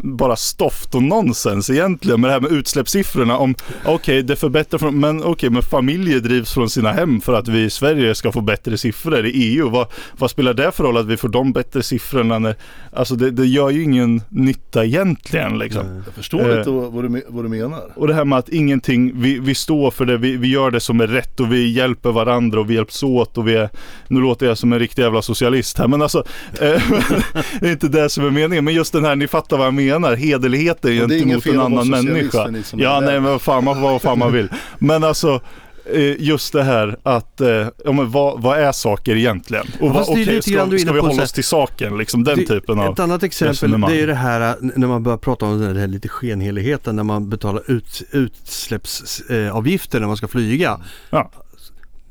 bara 0.04 0.36
stoft 0.36 0.96
och 0.96 1.04
nonsens 1.04 1.70
egentligen 1.70 2.22
med 2.22 2.30
det 2.30 2.34
här 2.34 2.42
med 2.42 2.52
utsläppssiffrorna 2.52 3.38
om 3.38 3.56
okej 3.86 4.24
det 4.24 4.36
förbättrar 4.36 4.80
från, 4.80 5.00
men 5.00 5.24
okej 5.24 5.50
men 5.50 5.63
familjer 5.63 6.20
drivs 6.20 6.54
från 6.54 6.70
sina 6.70 6.92
hem 6.92 7.22
för 7.22 7.34
att 7.34 7.48
vi 7.48 7.63
i 7.63 7.70
Sverige 7.70 8.16
ska 8.16 8.32
få 8.32 8.42
bättre 8.42 8.78
siffror 8.78 9.26
i 9.26 9.30
EU. 9.30 9.70
Vad, 9.70 9.88
vad 10.18 10.32
spelar 10.32 10.54
det 10.54 10.72
för 10.72 10.84
roll 10.84 10.98
att 10.98 11.06
vi 11.06 11.18
får 11.18 11.30
de 11.30 11.54
bättre 11.54 11.84
siffrorna 11.84 12.39
när, 12.39 12.56
alltså 12.94 13.16
det, 13.16 13.32
det 13.32 13.46
gör 13.46 13.70
ju 13.70 13.84
ingen 13.84 14.22
nytta 14.30 14.86
egentligen 14.86 15.58
liksom. 15.58 16.02
Jag 16.06 16.13
förstår 16.13 16.44
Eh. 16.44 16.58
lite 16.58 16.70
vad, 16.70 17.04
du, 17.04 17.24
vad 17.28 17.46
du 17.46 17.50
menar. 17.50 17.92
Och 17.96 18.08
det 18.08 18.13
här 18.13 18.26
med 18.26 18.39
att 18.39 18.50
ingenting, 18.50 19.22
vi, 19.22 19.39
vi 19.39 19.56
står 19.56 19.92
för 19.92 20.06
det, 20.06 20.18
vi, 20.18 20.38
vi 20.38 20.48
gör 20.48 20.72
det 20.72 20.80
som 20.80 21.02
är 21.02 21.08
rätt 21.08 21.39
och 21.39 21.54
vi 21.54 21.72
hjälper 21.72 22.12
varandra 22.12 22.60
och 22.60 22.70
vi 22.70 22.74
hjälps 22.74 23.04
åt 23.04 23.38
och 23.38 23.47
vi 23.47 23.56
är, 23.56 23.70
nu 24.08 24.20
låter 24.20 24.45
jag 24.45 24.58
som 24.58 24.74
en 24.74 24.80
riktig 24.80 25.01
jävla 25.01 25.22
socialist 25.22 25.78
här 25.78 25.88
men 25.88 26.01
alltså, 26.01 26.24
eh, 26.62 26.82
det 27.60 27.68
är 27.68 27.72
inte 27.72 27.88
det 27.88 28.10
som 28.10 28.26
är 28.26 28.30
meningen. 28.32 28.66
Men 28.66 28.74
just 28.74 28.93
den 28.93 29.06
här, 29.06 29.16
ni 29.16 29.28
fattar 29.28 29.43
vad 29.58 29.68
jag 29.68 29.74
menar, 29.74 30.16
hederligheten 30.16 30.91
gentemot 30.91 31.46
en 31.46 31.58
vara 31.58 31.66
annan 31.66 31.89
människa. 31.89 32.50
Ja 32.74 32.98
är 32.98 33.02
nej 33.02 33.14
men 33.14 33.24
vad 33.24 33.41
fan 33.41 33.64
man 33.64 33.76
får 33.76 33.82
vad 33.82 34.02
fan 34.02 34.20
man 34.20 34.34
vill. 34.34 34.48
Men 34.80 35.04
alltså, 35.04 35.41
eh, 35.94 36.22
just 36.22 36.54
det 36.54 36.64
här 36.64 36.98
att, 37.04 37.41
eh, 37.41 37.48
ja, 37.86 37.91
men 37.91 38.12
vad, 38.12 38.41
vad 38.41 38.60
är 38.60 38.72
saker 38.72 39.16
egentligen? 39.16 39.66
Och 39.80 39.89
vad, 39.89 40.06
det 40.16 40.22
är 40.22 40.24
okej, 40.24 40.41
ska, 40.41 40.78
ska 40.78 40.94
vi 40.94 41.00
på 41.00 41.06
så 41.06 41.12
hålla 41.12 41.24
oss 41.24 41.32
till 41.32 41.44
saken? 41.44 41.98
Liksom 41.98 42.24
den 42.24 42.38
Det- 42.39 42.46
typen 42.46 42.80
av... 42.80 42.94
Ett 42.94 43.00
annat 43.00 43.24
exempel 43.24 43.82
det 43.82 44.02
är 44.02 44.08
det 44.08 44.14
här 44.14 44.41
äh, 44.50 44.56
när 44.76 44.88
man 44.88 45.04
börjar 45.04 45.18
prata 45.18 45.46
om 45.46 45.60
den 45.62 45.78
här 45.78 45.88
lite 45.88 46.08
skenheligheten 46.08 46.96
när 46.96 47.04
man 47.04 47.30
betalar 47.30 47.72
ut, 47.72 48.02
utsläppsavgifter 48.12 50.00
när 50.00 50.08
man 50.08 50.18
ska 50.18 50.28
flyga. 50.28 50.80
Ja. 51.10 51.32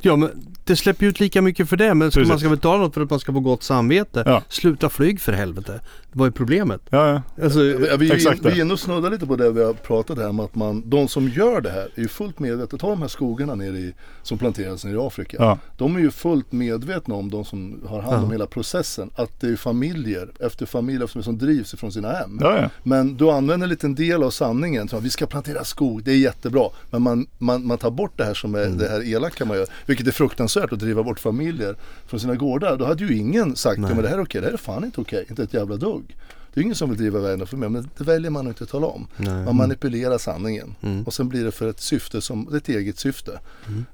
Ja 0.05 0.16
men 0.16 0.30
det 0.64 0.76
släpper 0.76 1.04
ju 1.04 1.10
ut 1.10 1.20
lika 1.20 1.42
mycket 1.42 1.68
för 1.68 1.76
det 1.76 1.94
men 1.94 2.10
ska 2.10 2.20
Precis. 2.20 2.28
man 2.30 2.38
ska 2.38 2.48
betala 2.48 2.78
något 2.82 2.94
för 2.94 3.00
att 3.00 3.10
man 3.10 3.20
ska 3.20 3.32
få 3.32 3.40
gott 3.40 3.62
samvete. 3.62 4.22
Ja. 4.26 4.42
Sluta 4.48 4.88
flyg 4.88 5.20
för 5.20 5.32
helvete. 5.32 5.80
Vad 6.12 6.26
är 6.26 6.30
problemet? 6.30 6.80
Ja, 6.90 7.08
ja. 7.36 7.44
Alltså, 7.44 7.64
Ja, 7.64 7.96
vi, 7.96 8.12
Exakt 8.12 8.44
vi 8.44 8.60
är 8.60 8.64
nog 8.64 8.78
snudda 8.78 9.08
lite 9.08 9.26
på 9.26 9.36
det 9.36 9.50
vi 9.50 9.64
har 9.64 9.72
pratat 9.72 10.18
här 10.18 10.28
om 10.28 10.40
att 10.40 10.54
man, 10.54 10.82
de 10.90 11.08
som 11.08 11.28
gör 11.28 11.60
det 11.60 11.70
här 11.70 11.88
är 11.94 12.00
ju 12.00 12.08
fullt 12.08 12.38
medvetna. 12.38 12.78
Ta 12.78 12.88
de 12.90 13.00
här 13.02 13.08
skogarna 13.08 13.54
nere 13.54 13.78
i, 13.78 13.94
som 14.22 14.38
planteras 14.38 14.84
nere 14.84 14.94
i 14.94 14.98
Afrika. 14.98 15.36
Ja. 15.40 15.58
De 15.76 15.96
är 15.96 16.00
ju 16.00 16.10
fullt 16.10 16.52
medvetna 16.52 17.14
om, 17.14 17.30
de 17.30 17.44
som 17.44 17.80
har 17.86 18.00
hand 18.02 18.16
om 18.16 18.22
Ja. 18.24 18.30
hela 18.32 18.46
processen, 18.46 19.10
att 19.16 19.40
det 19.40 19.46
är 19.48 19.56
familjer 19.56 20.28
efter 20.40 20.66
familj 20.66 21.04
efter, 21.04 21.22
som 21.22 21.38
drivs 21.38 21.74
ifrån 21.74 21.92
sina 21.92 22.12
hem. 22.12 22.38
Ja, 22.40 22.56
ja. 22.60 22.70
Men 22.82 23.16
du 23.16 23.30
använder 23.30 23.64
en 23.64 23.70
liten 23.70 23.94
del 23.94 24.22
av 24.22 24.30
sanningen. 24.30 24.88
Så 24.88 24.98
vi 24.98 25.10
ska 25.10 25.26
plantera 25.26 25.64
skog, 25.64 26.02
det 26.04 26.10
är 26.12 26.16
jättebra. 26.16 26.68
Men 26.90 27.02
man, 27.02 27.26
man, 27.38 27.66
man 27.66 27.78
tar 27.78 27.90
bort 27.90 28.12
det 28.16 28.24
här 28.24 28.34
som 28.34 28.54
är 28.54 28.66
det 28.66 28.88
här 28.88 29.08
elaka 29.14 29.44
man 29.44 29.56
gör. 29.56 29.66
Vilket 29.86 30.06
är 30.06 30.10
fruktansvärt 30.12 30.51
att 30.61 30.78
driva 30.78 31.03
bort 31.03 31.20
familjer 31.20 31.76
från 32.07 32.20
sina 32.20 32.34
gårdar. 32.34 32.76
Då 32.76 32.84
hade 32.84 33.05
ju 33.05 33.16
ingen 33.16 33.57
sagt, 33.57 33.78
ja, 33.78 33.82
Nej. 33.82 33.94
men 33.94 34.03
det 34.03 34.09
här 34.09 34.18
är 34.18 34.22
okej, 34.22 34.40
det 34.40 34.46
här 34.46 34.55
är 34.55 34.59
fan 34.59 34.84
inte 34.84 35.00
okej. 35.00 35.26
Inte 35.28 35.42
ett 35.42 35.55
jävla 35.55 35.76
dugg. 35.76 36.16
Det 36.55 36.61
är 36.61 36.62
ingen 36.62 36.74
som 36.74 36.88
vill 36.88 36.98
driva 36.98 37.18
iväg 37.18 37.48
för 37.48 37.57
mig, 37.57 37.68
men 37.68 37.88
det 37.98 38.05
väljer 38.05 38.30
man 38.30 38.46
att 38.46 38.61
inte 38.61 38.72
tala 38.72 38.86
om. 38.86 39.07
Nej. 39.16 39.44
Man 39.44 39.57
manipulerar 39.57 40.18
sanningen. 40.18 40.74
Mm. 40.80 41.03
Och 41.03 41.14
sen 41.14 41.28
blir 41.28 41.44
det 41.44 41.53
för 41.53 41.70
ett 41.70 41.80
syfte, 41.80 42.20
som 42.20 42.55
ett 42.57 42.68
eget 42.68 42.98
syfte. 42.98 43.40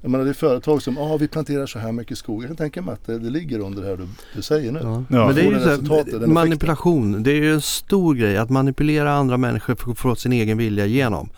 Jag 0.01 0.11
menar 0.11 0.25
det 0.25 0.31
är 0.31 0.33
företag 0.33 0.81
som, 0.81 0.95
ja 0.97 1.01
ah, 1.01 1.17
vi 1.17 1.27
planterar 1.27 1.65
så 1.65 1.79
här 1.79 1.91
mycket 1.91 2.17
skog. 2.17 2.43
Jag 2.43 2.49
kan 2.49 2.57
tänka 2.57 2.81
mig 2.81 2.93
att 2.93 3.05
det, 3.05 3.19
det 3.19 3.29
ligger 3.29 3.59
under 3.59 3.81
det 3.81 3.87
här 3.87 3.97
du, 3.97 4.07
du 4.35 4.41
säger 4.41 4.71
nu. 4.71 4.79
Ja. 4.83 5.03
Ja. 5.09 5.25
Men 5.25 5.35
det 5.35 5.41
är 5.41 5.51
ju 5.51 5.59
så 5.59 5.69
här, 5.69 6.27
manipulation. 6.27 7.23
Det 7.23 7.31
är 7.31 7.35
ju 7.35 7.53
en 7.53 7.61
stor 7.61 8.15
grej 8.15 8.37
att 8.37 8.49
manipulera 8.49 9.11
andra 9.11 9.37
människor 9.37 9.75
för 9.75 9.91
att 9.91 9.97
få 9.97 10.15
sin 10.15 10.33
egen 10.33 10.57
vilja 10.57 10.85
igenom. 10.85 11.29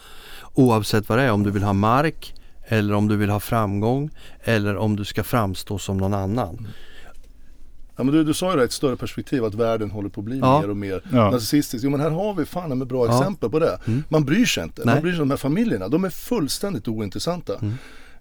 Oavsett 0.53 1.09
vad 1.09 1.17
det 1.17 1.23
är, 1.23 1.31
om 1.31 1.43
du 1.43 1.51
vill 1.51 1.63
ha 1.63 1.73
mark 1.73 2.35
eller 2.71 2.93
om 2.93 3.07
du 3.07 3.15
vill 3.17 3.29
ha 3.29 3.39
framgång 3.39 4.09
eller 4.43 4.77
om 4.77 4.95
du 4.95 5.05
ska 5.05 5.23
framstå 5.23 5.77
som 5.79 5.97
någon 5.97 6.13
annan. 6.13 6.67
Ja, 7.95 8.03
men 8.03 8.13
du, 8.13 8.23
du 8.23 8.33
sa 8.33 8.51
ju 8.51 8.57
det, 8.57 8.63
ett 8.63 8.71
större 8.71 8.97
perspektiv 8.97 9.45
att 9.45 9.53
världen 9.53 9.91
håller 9.91 10.09
på 10.09 10.21
att 10.21 10.25
bli 10.25 10.39
Ja. 10.39 10.61
mer 10.61 10.69
och 10.69 10.77
mer 10.77 11.01
Ja. 11.11 11.31
narcissistisk. 11.31 11.83
Jo 11.83 11.89
men 11.89 11.99
här 11.99 12.09
har 12.09 12.33
vi 12.33 12.45
fan 12.45 12.77
med 12.77 12.87
bra 12.87 13.05
Ja. 13.07 13.17
exempel 13.19 13.49
på 13.49 13.59
det. 13.59 13.79
Mm. 13.87 14.03
Man 14.09 14.25
bryr 14.25 14.45
sig 14.45 14.63
inte. 14.63 14.81
Nej. 14.85 14.95
Man 14.95 15.01
bryr 15.01 15.11
sig 15.13 15.21
om 15.21 15.27
de 15.27 15.31
här 15.33 15.37
familjerna. 15.37 15.87
De 15.87 16.03
är 16.03 16.09
fullständigt 16.09 16.87
ointressanta. 16.87 17.55
Mm. 17.61 17.73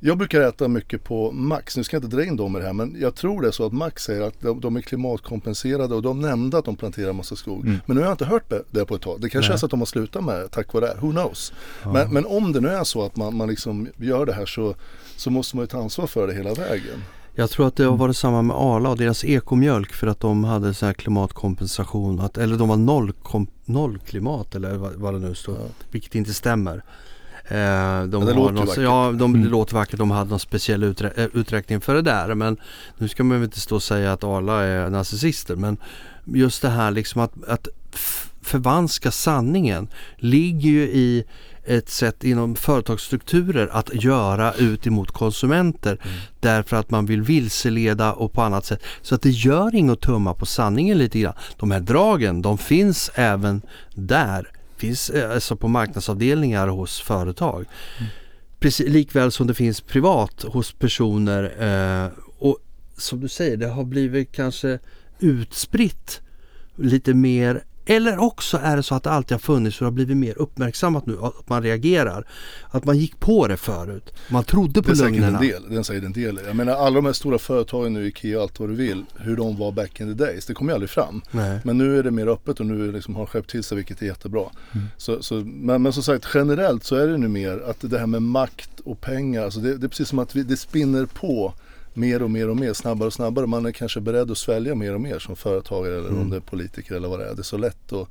Jag 0.02 0.18
brukar 0.18 0.40
äta 0.40 0.68
mycket 0.68 1.04
på 1.04 1.32
Max, 1.32 1.76
nu 1.76 1.84
ska 1.84 1.96
jag 1.96 2.04
inte 2.04 2.16
dra 2.16 2.24
in 2.24 2.36
dem 2.36 2.56
i 2.56 2.58
det 2.58 2.66
här 2.66 2.72
men 2.72 2.96
jag 3.00 3.14
tror 3.14 3.42
det 3.42 3.48
är 3.48 3.52
så 3.52 3.66
att 3.66 3.72
Max 3.72 4.04
säger 4.04 4.22
att 4.22 4.40
de, 4.40 4.60
de 4.60 4.76
är 4.76 4.80
klimatkompenserade 4.80 5.94
och 5.94 6.02
de 6.02 6.20
nämnde 6.20 6.58
att 6.58 6.64
de 6.64 6.76
planterar 6.76 7.12
massa 7.12 7.36
skog. 7.36 7.66
Mm. 7.66 7.80
Men 7.86 7.96
nu 7.96 8.02
har 8.02 8.08
jag 8.08 8.14
inte 8.14 8.24
hört 8.24 8.52
det, 8.70 8.84
på 8.84 8.94
ett 8.94 9.02
tag. 9.02 9.20
Det 9.20 9.30
kanske 9.30 9.50
Nej. 9.50 9.54
är 9.54 9.58
så 9.58 9.66
att 9.66 9.70
de 9.70 9.80
har 9.80 9.86
slutat 9.86 10.24
med 10.24 10.40
det 10.40 10.48
tack 10.48 10.72
vare 10.72 10.86
det. 10.86 10.96
Who 11.00 11.10
knows? 11.10 11.52
Men, 11.84 12.12
men 12.12 12.26
om 12.26 12.52
det 12.52 12.60
nu 12.60 12.68
är 12.68 12.84
så 12.84 13.02
att 13.02 13.16
man, 13.16 13.36
man 13.36 13.48
liksom 13.48 13.88
gör 13.96 14.26
det 14.26 14.32
här 14.32 14.46
så, 14.46 14.74
så 15.16 15.30
måste 15.30 15.56
man 15.56 15.62
ju 15.62 15.66
ta 15.66 15.78
ansvar 15.78 16.06
för 16.06 16.26
det 16.26 16.34
hela 16.34 16.54
vägen. 16.54 17.02
Jag 17.34 17.50
tror 17.50 17.66
att 17.66 17.76
det 17.76 17.84
har 17.84 17.96
varit 17.96 18.16
samma 18.16 18.42
med 18.42 18.56
Arla 18.56 18.88
och 18.88 18.96
deras 18.96 19.24
ekomjölk 19.24 19.92
för 19.92 20.06
att 20.06 20.20
de 20.20 20.44
hade 20.44 20.74
så 20.74 20.86
här 20.86 20.92
klimatkompensation. 20.92 22.20
Att, 22.20 22.38
eller 22.38 22.56
de 22.56 22.68
var 22.68 22.76
noll, 22.76 23.12
kom, 23.12 23.46
noll 23.64 23.98
klimat 23.98 24.54
eller 24.54 24.74
vad, 24.74 24.92
vad 24.92 25.14
det 25.14 25.20
nu 25.20 25.34
står. 25.34 25.54
Ja. 25.54 25.66
Vilket 25.90 26.14
inte 26.14 26.34
stämmer. 26.34 26.82
Eh, 27.44 28.02
de 28.04 28.06
det 28.10 28.16
låter 28.16 28.34
någon, 28.34 28.54
vackert. 28.66 28.82
ja, 28.84 29.12
de, 29.18 29.32
det 29.32 29.38
Mm. 29.38 29.50
låter 29.50 29.74
vackert. 29.74 29.98
De 29.98 30.10
hade 30.10 30.30
någon 30.30 30.40
speciell 30.40 30.82
uträ, 30.84 31.10
eh, 31.16 31.26
uträkning 31.34 31.80
för 31.80 31.94
det 31.94 32.02
där. 32.02 32.34
Men 32.34 32.56
nu 32.98 33.08
ska 33.08 33.24
man 33.24 33.36
väl 33.36 33.44
inte 33.44 33.60
stå 33.60 33.74
och 33.74 33.82
säga 33.82 34.12
att 34.12 34.24
Arla 34.24 34.62
är 34.62 34.90
narcissister. 34.90 35.56
Men 35.56 35.76
just 36.24 36.62
det 36.62 36.68
här 36.68 36.90
liksom 36.90 37.20
att, 37.20 37.44
att 37.48 37.68
förvanska 38.42 39.10
sanningen 39.10 39.88
ligger 40.16 40.70
ju 40.70 40.82
i 40.82 41.24
ett 41.64 41.88
sätt 41.90 42.24
inom 42.24 42.54
företagsstrukturer 42.54 43.68
att 43.72 43.90
göra 44.04 44.52
ut 44.54 44.86
emot 44.86 45.10
konsumenter 45.10 45.98
därför 46.40 46.76
att 46.76 46.90
man 46.90 47.06
vill 47.06 47.22
vilseleda 47.22 48.12
och 48.12 48.32
på 48.32 48.42
annat 48.42 48.64
sätt. 48.66 48.82
Så 49.02 49.14
att 49.14 49.22
det 49.22 49.30
gör 49.30 49.74
inget 49.74 49.92
att 49.92 50.00
tumma 50.00 50.34
på 50.34 50.46
sanningen 50.46 50.98
lite 50.98 51.18
grann. 51.20 51.34
De 51.56 51.70
här 51.70 51.80
dragen, 51.80 52.42
de 52.42 52.58
finns 52.58 53.10
även 53.14 53.62
där. 53.94 54.48
Finns 54.80 55.10
eh, 55.10 55.30
alltså 55.30 55.56
på 55.56 55.68
marknadsavdelningar 55.68 56.68
hos 56.68 57.00
företag. 57.00 57.66
Precis, 58.58 58.88
likväl 58.88 59.32
som 59.32 59.46
det 59.46 59.54
finns 59.54 59.80
privat 59.80 60.42
hos 60.42 60.72
personer. 60.72 61.42
Eh, 62.04 62.10
och 62.38 62.58
som 62.96 63.20
du 63.20 63.28
säger, 63.28 63.56
det 63.56 63.68
har 63.68 63.84
blivit 63.84 64.32
kanske 64.32 64.78
utspritt 65.18 66.20
lite 66.76 67.14
mer 67.14 67.64
eller 67.90 68.18
också 68.18 68.60
är 68.62 68.76
det 68.76 68.82
så 68.82 68.94
att 68.94 69.02
det 69.02 69.10
alltid 69.10 69.32
har 69.34 69.38
funnits 69.38 69.76
och 69.80 69.84
det 69.84 69.86
har 69.86 69.92
blivit 69.92 70.16
mer 70.16 70.38
uppmärksammat 70.38 71.06
nu 71.06 71.18
att 71.22 71.48
man 71.48 71.62
reagerar. 71.62 72.26
Att 72.70 72.84
man 72.84 72.98
gick 72.98 73.20
på 73.20 73.48
det 73.48 73.56
förut. 73.56 74.14
Man 74.28 74.44
trodde 74.44 74.72
Det 74.72 74.82
på 74.82 74.90
är 74.90 74.94
säkert 74.94 75.14
en 75.14 75.20
lögnerna. 75.20 75.40
del. 75.40 75.62
Det 75.68 75.76
är 75.76 75.82
säkert 75.82 76.04
en 76.04 76.12
del. 76.12 76.40
Jag 76.46 76.56
menar 76.56 76.72
alla 76.72 76.96
de 76.96 77.06
här 77.06 77.12
stora 77.12 77.38
företagen 77.38 77.92
nu, 77.92 78.06
Ikea 78.06 78.36
och 78.36 78.42
allt 78.42 78.60
vad 78.60 78.68
du 78.68 78.74
vill, 78.74 79.04
hur 79.16 79.36
de 79.36 79.56
var 79.56 79.72
back 79.72 80.00
in 80.00 80.16
the 80.16 80.24
days, 80.24 80.46
det 80.46 80.54
kommer 80.54 80.72
ju 80.72 80.74
aldrig 80.74 80.90
fram. 80.90 81.22
Nej. 81.30 81.60
Men 81.64 81.78
nu 81.78 81.98
är 81.98 82.02
det 82.02 82.10
mer 82.10 82.26
öppet 82.26 82.60
och 82.60 82.66
nu 82.66 82.92
liksom 82.92 83.16
har 83.16 83.26
skärpt 83.26 83.50
till 83.50 83.62
sig 83.64 83.76
vilket 83.76 84.02
är 84.02 84.06
jättebra. 84.06 84.44
Mm. 84.72 84.86
Så, 84.96 85.22
så, 85.22 85.34
men, 85.34 85.82
men 85.82 85.92
som 85.92 86.02
sagt 86.02 86.26
generellt 86.34 86.84
så 86.84 86.96
är 86.96 87.06
det 87.06 87.18
nu 87.18 87.28
mer 87.28 87.62
att 87.70 87.76
det 87.80 87.98
här 87.98 88.06
med 88.06 88.22
makt 88.22 88.80
och 88.84 89.00
pengar, 89.00 89.44
alltså 89.44 89.60
det, 89.60 89.76
det 89.76 89.86
är 89.86 89.88
precis 89.88 90.08
som 90.08 90.18
att 90.18 90.36
vi, 90.36 90.42
det 90.42 90.56
spinner 90.56 91.06
på 91.06 91.54
mer 92.00 92.22
och 92.22 92.30
mer 92.30 92.48
och 92.48 92.56
mer, 92.56 92.72
snabbare 92.72 93.06
och 93.06 93.12
snabbare. 93.12 93.46
Man 93.46 93.66
är 93.66 93.72
kanske 93.72 94.00
beredd 94.00 94.30
att 94.30 94.38
svälja 94.38 94.74
mer 94.74 94.94
och 94.94 95.00
mer 95.00 95.18
som 95.18 95.36
företagare 95.36 95.94
eller 95.98 96.08
Mm. 96.08 96.20
om 96.20 96.30
det 96.30 96.36
är 96.36 96.40
politiker 96.40 96.94
eller 96.94 97.08
vad 97.08 97.18
det 97.18 97.26
är. 97.30 97.34
Det 97.34 97.40
är 97.40 97.42
så 97.42 97.56
lätt 97.58 97.92
att 97.92 98.08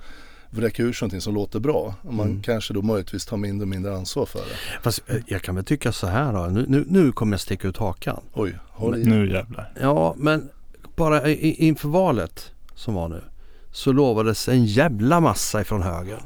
vräka 0.51 0.83
ur 0.83 0.93
sig 0.93 1.05
någonting 1.05 1.21
som 1.21 1.33
låter 1.33 1.59
bra. 1.59 1.95
Man 2.03 2.27
Mm. 2.29 2.41
kanske 2.41 2.73
då 2.73 2.81
möjligtvis 2.81 3.25
tar 3.25 3.37
mindre 3.37 3.63
och 3.63 3.67
mindre 3.67 3.95
ansvar 3.95 4.25
för 4.25 4.39
det. 4.39 4.81
Fast 4.83 5.01
eh, 5.07 5.15
jag 5.27 5.41
kan 5.41 5.55
väl 5.55 5.65
tycka 5.65 5.91
så 5.91 6.07
här 6.07 6.33
då. 6.33 6.45
Nu, 6.45 6.65
nu, 6.67 6.85
nu 6.87 7.11
kommer 7.11 7.33
jag 7.33 7.39
sticka 7.41 7.67
ut 7.67 7.77
hakan. 7.77 8.21
Oj, 8.33 8.55
håll 8.69 8.97
i. 8.97 9.03
Nu 9.05 9.31
jävlar. 9.31 9.73
Ja, 9.81 10.13
men 10.17 10.49
bara 10.95 11.29
i- 11.29 11.53
inför 11.67 11.89
valet 11.89 12.51
som 12.75 12.93
var 12.93 13.07
nu 13.09 13.21
så 13.71 13.91
lovades 13.91 14.49
en 14.49 14.65
jävla 14.65 15.19
massa 15.19 15.61
ifrån 15.61 15.81
högern. 15.81 16.23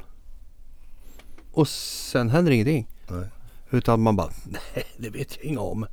Och 1.51 1.67
sen 1.67 2.29
händer 2.29 2.51
ingenting. 2.51 2.87
Nej. 3.07 3.25
Utan 3.71 4.01
man 4.01 4.15
bara, 4.15 4.29
nej 4.75 4.85
det 4.97 5.09
vet 5.09 5.35
jag 5.37 5.45
inget 5.45 5.59
om. 5.59 5.85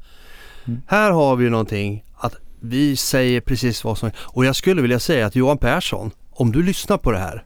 Mm. 0.64 0.82
Här 0.86 1.10
har 1.10 1.36
vi 1.36 1.50
någonting 1.50 2.04
att 2.14 2.34
vi 2.60 2.96
säger 2.96 3.40
precis 3.40 3.84
vad 3.84 3.98
som 3.98 4.10
Och 4.18 4.44
jag 4.44 4.56
skulle 4.56 4.82
vilja 4.82 5.00
säga 5.00 5.26
att 5.26 5.36
Johan 5.36 5.58
Persson, 5.58 6.10
om 6.30 6.52
du 6.52 6.62
lyssnar 6.62 6.98
på 6.98 7.10
det 7.12 7.18
här. 7.18 7.44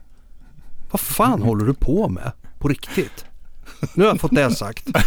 Vad 0.91 0.99
fan 0.99 1.41
håller 1.47 1.65
du 1.65 1.73
på 1.73 2.09
med? 2.09 2.31
På 2.59 2.67
riktigt? 2.67 3.25
Nu 3.93 4.03
har 4.03 4.11
jag 4.11 4.21
fått 4.21 4.35
det 4.35 4.51
sagt. 4.55 4.87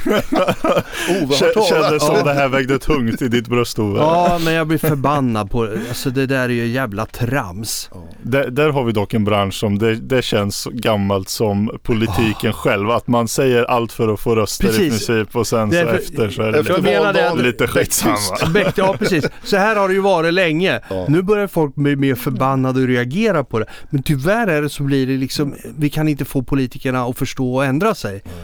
Oh, 1.08 1.38
talat? 1.38 1.68
Kändes 1.68 2.06
som 2.06 2.16
Ja. 2.16 2.24
det 2.24 2.32
här 2.32 2.48
vägde 2.48 2.78
tungt 2.78 3.22
i 3.22 3.28
ditt 3.28 3.48
bröst 3.48 3.78
Ove. 3.78 3.98
Ja, 4.00 4.40
men 4.44 4.54
jag 4.54 4.66
blir 4.66 4.78
förbannad 4.78 5.50
på 5.50 5.64
det. 5.64 5.78
Alltså 5.88 6.10
det 6.10 6.26
där 6.26 6.42
är 6.44 6.48
ju 6.48 6.66
jävla 6.66 7.06
trams. 7.06 7.90
Ja. 7.94 8.04
Där, 8.22 8.50
där 8.50 8.68
har 8.70 8.84
vi 8.84 8.92
dock 8.92 9.14
en 9.14 9.24
bransch 9.24 9.54
som 9.54 9.78
det, 9.78 9.94
det 9.94 10.22
känns 10.22 10.68
gammalt 10.72 11.28
som 11.28 11.78
politiken 11.82 12.52
själv. 12.52 12.90
Att 12.90 13.06
man 13.06 13.28
säger 13.28 13.64
allt 13.64 13.92
för 13.92 14.08
att 14.14 14.20
få 14.20 14.36
röster 14.36 14.66
Precis. 14.66 14.80
i 14.80 14.88
princip 14.90 15.36
och 15.36 15.46
sen 15.46 15.70
så 15.72 15.76
för- 15.76 15.94
efter 15.94 16.30
så 16.30 16.42
är 16.42 16.52
det 16.52 16.58
lite, 16.58 16.82
menar 16.82 17.36
lite 17.42 17.66
skitsamma. 17.66 18.16
Bäck- 18.46 18.72
Ja 18.76 18.94
precis, 18.98 19.24
så 19.44 19.56
här 19.56 19.76
har 19.76 19.88
det 19.88 19.94
ju 19.94 20.00
varit 20.00 20.34
länge. 20.34 20.80
Ja. 20.90 21.06
Nu 21.08 21.22
börjar 21.22 21.46
folk 21.46 21.74
bli 21.74 21.96
mer 21.96 22.14
förbannade 22.14 22.80
och 22.80 22.86
reagera 22.86 23.44
på 23.44 23.58
det. 23.58 23.66
Men 23.90 24.02
tyvärr 24.02 24.46
är 24.46 24.62
det 24.62 24.68
så 24.68 24.82
blir 24.82 25.06
det 25.06 25.16
liksom, 25.16 25.54
vi 25.78 25.90
kan 25.90 26.08
inte 26.08 26.24
få 26.24 26.42
politikerna 26.42 27.02
att 27.04 27.18
förstå 27.18 27.54
och 27.54 27.64
ändra 27.64 27.94
sig. 27.94 28.22
Nej. 28.24 28.34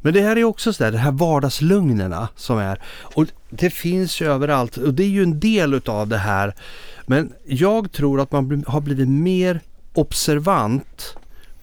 Men 0.00 0.14
det 0.14 0.20
här 0.20 0.36
är 0.36 0.44
också 0.44 0.72
sådär, 0.72 0.92
de 0.92 0.98
här 0.98 1.12
vardagslugnerna 1.12 2.28
som 2.36 2.58
är. 2.58 2.80
Och 3.02 3.26
det 3.50 3.70
finns 3.70 4.20
ju 4.20 4.26
överallt 4.26 4.76
och 4.76 4.94
det 4.94 5.02
är 5.02 5.08
ju 5.08 5.22
en 5.22 5.40
del 5.40 5.74
utav 5.74 6.08
det 6.08 6.18
här. 6.18 6.54
Men 7.06 7.32
jag 7.46 7.92
tror 7.92 8.20
att 8.20 8.32
man 8.32 8.64
har 8.66 8.80
blivit 8.80 9.08
mer 9.08 9.60
observant 9.94 11.16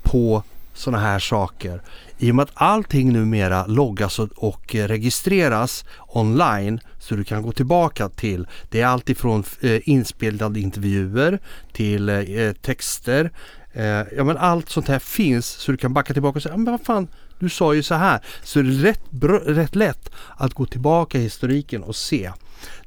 på 0.03 0.43
sådana 0.73 1.03
här 1.03 1.19
saker. 1.19 1.81
I 2.17 2.31
och 2.31 2.35
med 2.35 2.43
att 2.43 2.51
allting 2.53 3.13
numera 3.13 3.65
loggas 3.65 4.19
och, 4.19 4.29
och 4.35 4.75
registreras 4.75 5.85
online 6.07 6.79
så 6.99 7.15
du 7.15 7.23
kan 7.23 7.41
gå 7.41 7.51
tillbaka 7.51 8.09
till. 8.09 8.47
Det 8.69 8.81
är 8.81 8.85
allt 8.85 9.09
ifrån 9.09 9.43
eh, 9.61 9.89
inspelade 9.89 10.59
intervjuer 10.59 11.39
till 11.73 12.09
eh, 12.09 12.51
texter. 12.61 13.31
Eh, 13.73 14.03
ja 14.17 14.23
men 14.23 14.37
allt 14.37 14.69
sånt 14.69 14.87
här 14.87 14.99
finns 14.99 15.47
så 15.47 15.71
du 15.71 15.77
kan 15.77 15.93
backa 15.93 16.13
tillbaka 16.13 16.37
och 16.37 16.43
säga, 16.43 16.57
men 16.57 16.71
vad 16.71 16.81
fan, 16.81 17.07
du 17.39 17.49
sa 17.49 17.73
ju 17.73 17.83
så 17.83 17.95
här. 17.95 18.19
Så 18.43 18.61
det 18.61 18.69
är 18.69 18.71
rätt, 18.73 19.01
rätt 19.45 19.75
lätt 19.75 20.09
att 20.37 20.53
gå 20.53 20.65
tillbaka 20.65 21.17
i 21.17 21.21
historiken 21.21 21.83
och 21.83 21.95
se. 21.95 22.31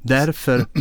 Därför 0.01 0.65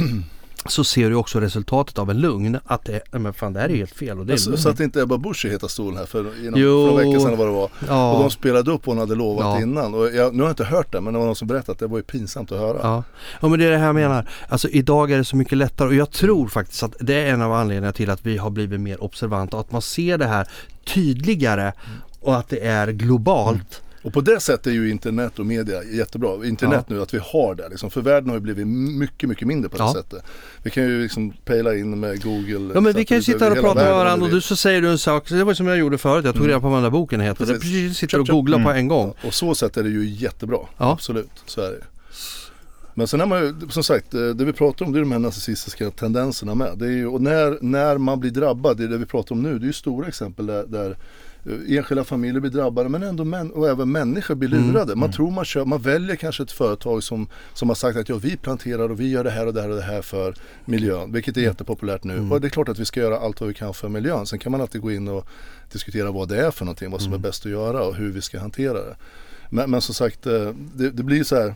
så 0.67 0.85
ser 0.85 1.11
du 1.11 1.17
också 1.17 1.41
resultatet 1.41 1.99
av 1.99 2.11
en 2.11 2.21
lugn. 2.21 2.59
Att 2.65 2.85
det, 2.85 3.01
men 3.13 3.33
fan 3.35 3.53
det 3.53 3.61
här 3.61 3.69
är 3.69 3.77
helt 3.77 3.95
fel 3.97 4.19
och 4.19 4.27
det 4.27 4.33
är 4.33 4.37
Så, 4.37 4.51
lugn. 4.51 4.63
så 4.63 4.69
att 4.69 4.81
inte 4.81 5.01
Ebba 5.03 5.19
Busch 5.19 5.45
i 5.45 5.51
Heta 5.51 5.69
stolen 5.69 5.97
här 5.99 6.07
för, 6.07 6.21
inom, 6.47 6.61
Jo. 6.61 6.89
för 6.89 7.01
en 7.03 7.11
vecka 7.11 7.21
sedan 7.21 7.39
vad 7.39 7.47
det 7.47 7.53
var. 7.53 7.71
ja. 7.89 8.13
Och 8.13 8.21
de 8.21 8.31
spelade 8.31 8.71
upp 8.71 8.87
vad 8.87 8.97
hon 8.97 9.01
hade 9.01 9.15
lovat 9.15 9.45
Ja. 9.45 9.61
innan. 9.63 9.95
Och 9.95 10.07
jag, 10.15 10.35
nu 10.35 10.43
har 10.43 10.49
jag 10.49 10.53
inte 10.53 10.65
hört 10.65 10.93
det 10.93 11.01
men 11.01 11.13
det 11.13 11.19
var 11.19 11.27
någon 11.27 11.37
som 11.37 11.49
berättade 11.49 11.73
att 11.73 11.79
det 11.79 11.87
var 11.87 11.97
ju 11.99 12.03
pinsamt 12.03 12.53
att 12.53 12.59
höra. 12.59 12.79
Ja. 12.83 13.05
ja 13.41 13.49
men 13.49 13.59
det 13.59 13.65
är 13.67 13.71
det 13.71 13.79
här 13.79 13.87
jag 13.87 13.95
menar. 13.95 14.29
Alltså 14.49 14.69
idag 14.69 15.11
är 15.11 15.17
det 15.19 15.25
så 15.25 15.37
mycket 15.37 15.59
lättare 15.59 15.89
och 15.89 15.95
jag 15.95 16.11
tror 16.11 16.49
faktiskt 16.49 16.83
att 16.83 16.95
det 17.01 17.15
är 17.15 17.27
en 17.33 17.43
av 17.43 17.53
anledningarna 17.53 17.93
till 17.93 18.11
att 18.11 18.27
vi 18.27 18.37
har 18.37 18.51
blivit 18.51 18.81
mer 18.81 19.03
observanta 19.05 19.57
och 19.57 19.61
att 19.61 19.73
man 19.73 19.83
ser 19.83 20.19
det 20.19 20.27
här 20.27 20.49
tydligare 20.95 21.73
och 22.29 22.37
att 22.37 22.49
det 22.49 22.59
är 22.67 22.93
globalt. 22.93 23.83
Och 24.03 24.13
på 24.13 24.21
det 24.21 24.41
sättet 24.41 24.67
är 24.67 24.71
ju 24.71 24.91
internet 24.91 25.39
och 25.39 25.47
media 25.47 25.85
jättebra. 25.85 26.47
Internet 26.47 26.89
nu 26.89 27.03
att 27.03 27.15
vi 27.15 27.19
har 27.33 27.55
det 27.55 27.69
liksom. 27.69 27.91
För 27.91 28.01
världen 28.01 28.29
har 28.29 28.37
ju 28.37 28.41
blivit 28.41 28.67
mycket, 28.99 29.29
mycket 29.29 29.49
mindre 29.49 29.69
på 29.69 29.77
det 29.77 29.83
Ja. 29.83 29.93
sättet. 29.95 30.23
Vi 30.63 30.71
kan 30.71 30.83
ju 30.83 31.03
liksom 31.03 31.31
pejla 31.45 31.77
in 31.77 32.01
med 32.01 32.23
Google. 32.23 32.71
Ja 32.75 32.81
men 32.81 32.93
vi 32.93 33.05
kan 33.05 33.17
ju 33.17 33.23
sitta 33.23 33.45
här 33.45 33.53
och 33.53 33.59
prata 33.59 33.83
med 33.85 33.93
varandra 33.95 34.27
och 34.27 34.33
du 34.33 34.41
så 34.41 34.57
säger 34.57 34.81
du 34.83 34.89
en 34.89 34.99
sak, 34.99 35.29
det 35.29 35.45
var 35.45 35.55
som 35.55 35.67
jag 35.67 35.79
gjorde 35.79 35.99
förut, 35.99 36.25
jag 36.25 36.35
tog 36.35 36.43
Mm. 36.43 36.49
reda 36.51 36.61
på 36.61 36.69
vad 36.69 36.77
den 36.77 36.83
där 36.83 36.91
boken 36.91 37.21
heter. 37.21 37.45
Precis. 37.47 37.61
Precis, 37.63 37.99
sitter 37.99 38.21
och 38.21 38.27
googlar 38.27 38.59
på 38.59 38.69
Mm. 38.71 38.77
en 38.77 38.89
gång. 38.89 39.15
Och 39.25 39.35
så 39.35 39.55
sätt 39.55 39.77
är 39.77 39.83
det 39.83 39.91
ju 39.91 40.05
jättebra. 40.09 40.59
Ja. 40.79 40.93
Absolut, 40.93 41.31
så 41.47 41.61
är 41.61 41.71
det 41.71 41.85
Men 42.95 43.07
sen 43.09 43.21
är 43.21 43.27
man 43.27 43.41
ju, 43.43 43.55
som 43.71 43.83
sagt, 43.83 44.15
eh, 44.15 44.21
det 44.21 44.45
vi 44.45 44.53
pratar 44.53 44.87
om 44.87 44.93
det 44.93 44.99
är 44.99 45.01
de 45.01 45.13
här 45.13 45.19
narcissistiska 45.19 45.91
tendenserna 45.91 46.55
med. 46.55 46.79
Det 46.79 46.87
är 46.87 46.91
ju, 46.91 47.07
och 47.07 47.23
när, 47.23 47.59
när 47.61 47.99
man 47.99 48.21
blir 48.21 48.31
drabbad, 48.31 48.77
det 48.77 48.85
är 48.85 48.89
det 48.89 48.99
vi 48.99 49.07
pratar 49.07 49.35
om 49.35 49.43
nu, 49.43 49.59
det 49.59 49.65
är 49.65 49.67
ju 49.67 49.73
stora 49.73 50.09
exempel 50.09 50.47
där, 50.47 50.65
där 50.67 50.97
enskilda 51.69 52.05
familjer 52.05 52.41
blir 52.41 52.51
drabbade 52.51 52.89
men 52.89 53.03
ändå 53.03 53.25
män, 53.25 53.51
och 53.51 53.69
även 53.69 53.93
människor 53.93 54.35
blir 54.35 54.53
Mm. 54.53 54.73
lurade. 54.73 54.95
Man 54.97 55.13
tror 55.13 55.31
man 55.31 55.45
kör, 55.45 55.65
man 55.65 55.81
väljer 55.83 56.17
kanske 56.17 56.43
ett 56.43 56.53
företag 56.53 57.03
som, 57.03 57.29
som 57.55 57.69
har 57.69 57.77
sagt 57.77 57.99
att 57.99 58.09
ja, 58.09 58.17
vi 58.17 58.37
planterar 58.37 58.89
och 58.89 59.01
vi 59.01 59.09
gör 59.11 59.25
det 59.25 59.31
här 59.31 59.47
och 59.47 59.55
det 59.55 59.61
här 59.63 59.69
och 59.71 59.77
det 59.77 59.83
här 59.83 60.03
för 60.03 60.35
miljön. 60.65 61.13
Vilket 61.13 61.37
är 61.37 61.41
jättepopulärt 61.41 62.05
nu. 62.05 62.13
Mm. 62.17 62.33
Och 62.33 62.41
det 62.41 62.47
är 62.47 62.51
klart 62.51 62.69
att 62.69 62.79
vi 62.79 62.85
ska 62.85 63.01
göra 63.01 63.19
allt 63.19 63.41
vad 63.41 63.49
vi 63.49 63.55
kan 63.55 63.75
för 63.75 63.89
miljön. 63.89 64.27
Sen 64.27 64.39
kan 64.39 64.53
man 64.53 64.61
alltid 64.61 64.81
gå 64.81 64.93
in 64.93 65.09
och 65.09 65.27
diskutera 65.73 66.11
vad 66.11 66.29
det 66.29 66.47
är 66.47 66.51
för 66.51 66.65
någonting, 66.65 66.91
vad 66.91 67.01
som 67.03 67.13
Mm. 67.13 67.21
är 67.25 67.29
bäst 67.29 67.47
att 67.47 67.53
göra 67.53 67.83
och 67.83 67.95
hur 67.95 68.13
vi 68.13 68.23
ska 68.23 68.39
hantera 68.41 68.73
det. 68.73 68.97
Men, 69.51 69.71
men 69.71 69.81
som 69.81 69.95
sagt, 69.95 70.27
eh, 70.27 70.51
det, 70.75 70.91
det 70.91 71.03
blir 71.03 71.25
så 71.25 71.37
här 71.37 71.55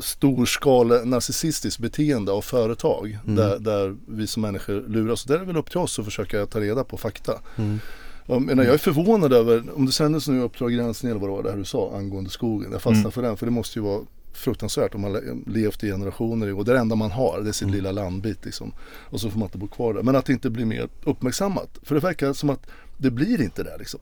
storskale 0.00 1.04
narcissistiskt 1.04 1.78
beteende 1.80 2.32
av 2.32 2.42
företag 2.42 3.18
Mm. 3.24 3.36
där, 3.36 3.58
där 3.58 3.96
vi 4.08 4.26
som 4.26 4.42
människor 4.42 4.84
luras. 4.88 5.24
Där 5.24 5.34
är 5.34 5.38
det 5.38 5.44
väl 5.44 5.56
upp 5.56 5.70
till 5.70 5.78
oss 5.78 5.98
att 5.98 6.04
försöka 6.04 6.46
ta 6.46 6.60
reda 6.60 6.84
på 6.84 6.96
fakta. 6.96 7.32
Mm. 7.56 7.80
Jag, 8.26 8.42
menar, 8.42 8.64
jag 8.64 8.74
är 8.74 8.78
förvånad 8.78 9.32
över, 9.32 9.64
om 9.76 9.86
det 9.86 9.92
sändes 9.92 10.28
nu 10.28 10.40
Uppdrag 10.40 10.72
granskning 10.72 11.10
eller 11.10 11.20
vad 11.20 11.30
det 11.30 11.34
var 11.34 11.42
det 11.42 11.50
här 11.50 11.56
du 11.56 11.64
sa 11.64 11.96
angående 11.96 12.30
skogen. 12.30 12.72
Jag 12.72 12.82
fastnar 12.82 13.00
Mm. 13.00 13.12
för 13.12 13.22
den 13.22 13.36
för 13.36 13.46
det 13.46 13.52
måste 13.52 13.78
ju 13.78 13.82
vara 13.82 14.00
fruktansvärt 14.32 14.94
om 14.94 15.00
man 15.00 15.12
le- 15.12 15.20
levt 15.46 15.84
i 15.84 15.90
generationer 15.90 16.52
och 16.58 16.64
det 16.64 16.78
enda 16.78 16.94
man 16.96 17.10
har 17.10 17.40
det 17.40 17.48
är 17.48 17.52
sin 17.52 17.68
Mm. 17.68 17.76
lilla 17.76 17.92
landbit 17.92 18.44
liksom. 18.44 18.72
Och 18.88 19.20
så 19.20 19.30
får 19.30 19.38
man 19.38 19.46
inte 19.46 19.58
bo 19.58 19.68
kvar 19.68 19.94
där. 19.94 20.02
Men 20.02 20.16
att 20.16 20.26
det 20.26 20.32
inte 20.32 20.50
blir 20.50 20.64
mer 20.64 20.88
uppmärksammat. 21.04 21.78
För 21.82 21.94
det 21.94 22.00
verkar 22.00 22.32
som 22.32 22.50
att 22.50 22.66
det 22.98 23.10
blir 23.10 23.42
inte 23.42 23.62
det 23.62 23.76
liksom. 23.78 24.00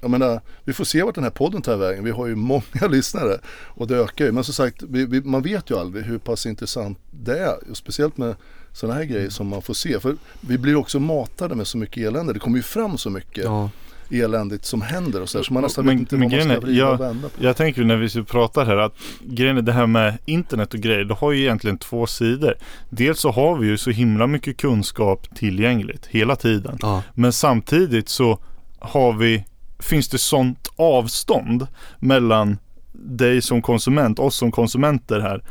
Jag 0.00 0.10
menar, 0.10 0.40
vi 0.64 0.72
får 0.72 0.84
se 0.84 1.02
vart 1.02 1.14
den 1.14 1.24
här 1.24 1.30
podden 1.30 1.62
tar 1.62 1.76
vägen. 1.76 2.04
Vi 2.04 2.10
har 2.10 2.26
ju 2.26 2.34
många 2.34 2.62
lyssnare 2.90 3.38
och 3.48 3.86
det 3.86 3.96
ökar 3.96 4.24
ju. 4.24 4.32
Men 4.32 4.44
som 4.44 4.54
sagt, 4.54 4.82
vi, 4.82 5.06
vi, 5.06 5.20
man 5.20 5.42
vet 5.42 5.70
ju 5.70 5.78
aldrig 5.78 6.04
hur 6.04 6.18
pass 6.18 6.46
intressant 6.46 6.98
det 7.10 7.38
är. 7.38 7.70
Och 7.70 7.76
speciellt 7.76 8.16
med 8.16 8.34
sådana 8.76 8.94
här 8.98 9.04
grejer 9.04 9.30
som 9.30 9.48
man 9.48 9.62
får 9.62 9.74
se. 9.74 10.00
För 10.00 10.16
vi 10.40 10.58
blir 10.58 10.76
också 10.76 11.00
matade 11.00 11.54
med 11.54 11.66
så 11.66 11.78
mycket 11.78 11.96
elände. 12.08 12.32
Det 12.32 12.38
kommer 12.38 12.56
ju 12.56 12.62
fram 12.62 12.98
så 12.98 13.10
mycket 13.10 13.44
Ja. 13.44 13.70
eländigt 14.10 14.64
som 14.64 14.82
händer 14.82 15.22
och 15.22 15.28
så, 15.28 15.38
här, 15.38 15.42
så 15.42 15.52
man 15.52 15.62
nästan 15.62 15.84
Men- 15.86 15.94
vet 15.94 16.00
inte 16.00 16.16
men 16.16 16.28
vad 16.30 16.38
man 16.38 16.56
ska 16.56 16.60
vrida 16.60 16.86
och 16.86 16.92
jag- 16.92 16.98
vända 16.98 17.28
på. 17.28 17.44
Jag 17.44 17.56
tänker 17.56 17.84
när 17.84 17.96
vi 17.96 18.24
pratar 18.24 18.66
här 18.66 18.76
att 18.76 18.94
grejen 19.20 19.56
är 19.56 19.62
det 19.62 19.72
här 19.72 19.86
med 19.86 20.18
internet 20.24 20.74
och 20.74 20.80
grejer, 20.80 21.04
det 21.04 21.14
har 21.14 21.32
ju 21.32 21.40
egentligen 21.42 21.78
två 21.78 22.06
sidor. 22.06 22.54
Dels 22.90 23.20
så 23.20 23.30
har 23.30 23.56
vi 23.58 23.66
ju 23.68 23.78
så 23.78 23.90
himla 23.90 24.26
mycket 24.26 24.56
kunskap 24.56 25.34
tillgängligt 25.36 26.06
hela 26.06 26.36
tiden. 26.36 26.78
Ja. 26.82 27.02
Men 27.14 27.32
samtidigt 27.32 28.08
så 28.08 28.38
har 28.78 29.12
vi, 29.12 29.44
finns 29.78 30.08
det 30.08 30.18
sånt 30.18 30.68
avstånd 30.76 31.66
mellan 31.98 32.58
dig 32.92 33.42
som 33.42 33.62
konsument, 33.62 34.18
oss 34.18 34.36
som 34.36 34.50
konsumenter 34.52 35.20
här 35.20 35.42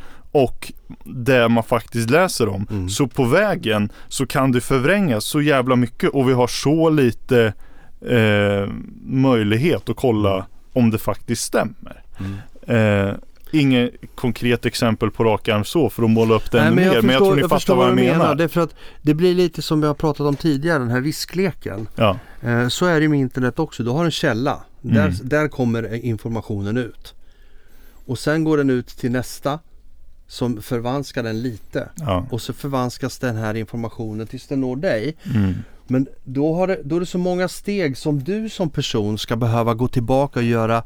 och 0.44 0.72
det 1.04 1.48
man 1.48 1.64
faktiskt 1.64 2.10
läser 2.10 2.48
om. 2.48 2.66
Mm. 2.70 2.88
Så 2.88 3.06
på 3.06 3.24
vägen 3.24 3.92
så 4.08 4.26
kan 4.26 4.52
det 4.52 4.60
förvrängas 4.60 5.24
så 5.24 5.40
jävla 5.42 5.76
mycket 5.76 6.10
och 6.10 6.28
vi 6.28 6.32
har 6.32 6.46
så 6.46 6.90
lite 6.90 7.52
eh, 8.00 8.68
möjlighet 9.04 9.88
att 9.88 9.96
kolla 9.96 10.46
om 10.72 10.90
det 10.90 10.98
faktiskt 10.98 11.42
stämmer. 11.42 12.02
Mm. 12.18 13.08
Eh, 13.08 13.14
Inget 13.50 13.90
konkret 14.14 14.66
exempel 14.66 15.10
på 15.10 15.24
rak 15.24 15.48
arm 15.48 15.64
så 15.64 15.90
för 15.90 16.02
att 16.02 16.10
måla 16.10 16.34
upp 16.34 16.50
det 16.50 16.58
Nej, 16.58 16.66
ännu 16.66 16.76
men 16.76 16.84
mer. 16.88 16.94
jag 16.94 17.04
men 17.04 17.12
jag 17.12 17.18
förstår, 17.18 17.26
tror 17.26 17.34
ni 17.36 17.40
jag 17.40 17.50
fattar 17.50 17.58
förstår 17.58 17.76
vad 17.76 17.88
jag 17.88 17.94
menar. 17.96 18.34
Det 18.34 18.44
är 18.44 18.48
för 18.48 18.60
att 18.60 18.74
det 19.02 19.14
blir 19.14 19.34
lite 19.34 19.62
som 19.62 19.80
vi 19.80 19.86
har 19.86 19.94
pratat 19.94 20.20
om 20.26 20.36
tidigare, 20.36 20.78
den 20.78 20.90
här 20.90 21.00
riskleken. 21.00 21.88
Ja. 21.96 22.18
Eh, 22.42 22.68
Så 22.68 22.86
är 22.86 23.00
det 23.00 23.08
med 23.08 23.20
internet 23.20 23.58
också. 23.58 23.82
Du 23.82 23.90
har 23.90 24.04
en 24.04 24.10
källa. 24.10 24.60
Där, 24.80 25.00
Mm. 25.06 25.14
där 25.22 25.48
kommer 25.48 25.94
informationen 26.04 26.76
ut. 26.76 27.14
Och 28.06 28.18
sen 28.18 28.44
går 28.44 28.56
den 28.56 28.70
ut 28.70 28.86
till 28.88 29.10
nästa 29.10 29.58
som 30.28 30.62
förvanskar 30.62 31.22
den 31.22 31.42
lite. 31.42 31.88
Ja. 31.96 32.26
Och 32.30 32.42
så 32.42 32.52
förvanskas 32.52 33.18
den 33.18 33.36
här 33.36 33.54
informationen 33.54 34.26
tills 34.26 34.46
den 34.46 34.60
når 34.60 34.76
dig. 34.76 35.16
Mm. 35.34 35.54
Men 35.88 36.06
då, 36.24 36.54
har 36.54 36.66
det, 36.66 36.80
då 36.84 36.96
är 36.96 37.00
det 37.00 37.06
så 37.06 37.18
många 37.18 37.48
steg 37.48 37.96
som 37.96 38.22
du 38.24 38.48
som 38.48 38.70
person 38.70 39.18
ska 39.18 39.36
behöva 39.36 39.74
gå 39.74 39.88
tillbaka 39.88 40.40
och 40.40 40.44
göra 40.46 40.82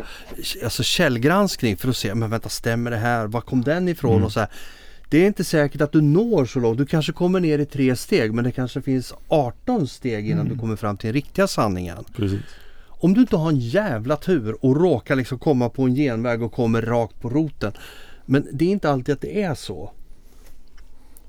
alltså 0.65 0.83
källgranskning 0.83 1.77
för 1.77 1.89
att 1.89 1.97
se, 1.97 2.15
men 2.15 2.31
vänta 2.31 2.49
stämmer 2.49 2.91
det 2.91 2.97
här? 2.97 3.27
Var 3.27 3.41
kom 3.41 3.63
den 3.63 3.89
ifrån? 3.89 4.13
Mm. 4.13 4.25
Och 4.25 4.33
så 4.33 4.41
här. 4.41 4.49
Det 5.09 5.19
är 5.19 5.27
inte 5.27 5.45
säkert 5.45 5.81
att 5.81 5.93
du 5.93 6.01
når 6.01 6.45
så 6.45 6.61
långt. 6.61 6.79
Du 6.79 6.87
kanske 6.87 7.13
kommer 7.13 7.41
ner 7.41 7.59
i 7.59 7.67
tre 7.67 7.97
steg 7.97 8.35
men 8.35 8.45
det 8.45 8.53
kanske 8.53 8.83
finns 8.83 9.15
18 9.29 9.89
steg 9.89 10.27
innan 10.27 10.41
Mm. 10.41 10.53
du 10.53 10.61
kommer 10.61 10.77
fram 10.77 10.97
till 10.97 11.07
den 11.07 11.15
riktiga 11.15 11.47
sanningen. 11.47 12.05
Precis. 12.17 12.41
Om 12.89 13.15
du 13.15 13.21
inte 13.21 13.37
har 13.37 13.49
en 13.49 13.59
jävla 13.59 14.17
tur 14.17 14.57
och 14.65 14.77
råkar 14.81 15.17
liksom 15.17 15.39
komma 15.39 15.69
på 15.69 15.83
en 15.83 15.95
genväg 15.95 16.43
och 16.43 16.53
kommer 16.53 16.83
rakt 16.83 17.21
på 17.21 17.29
roten. 17.31 17.73
Men 18.31 18.49
det 18.53 18.65
är 18.65 18.69
inte 18.69 18.91
alltid 18.91 19.13
att 19.13 19.21
det 19.21 19.43
är 19.43 19.55
så. 19.55 19.93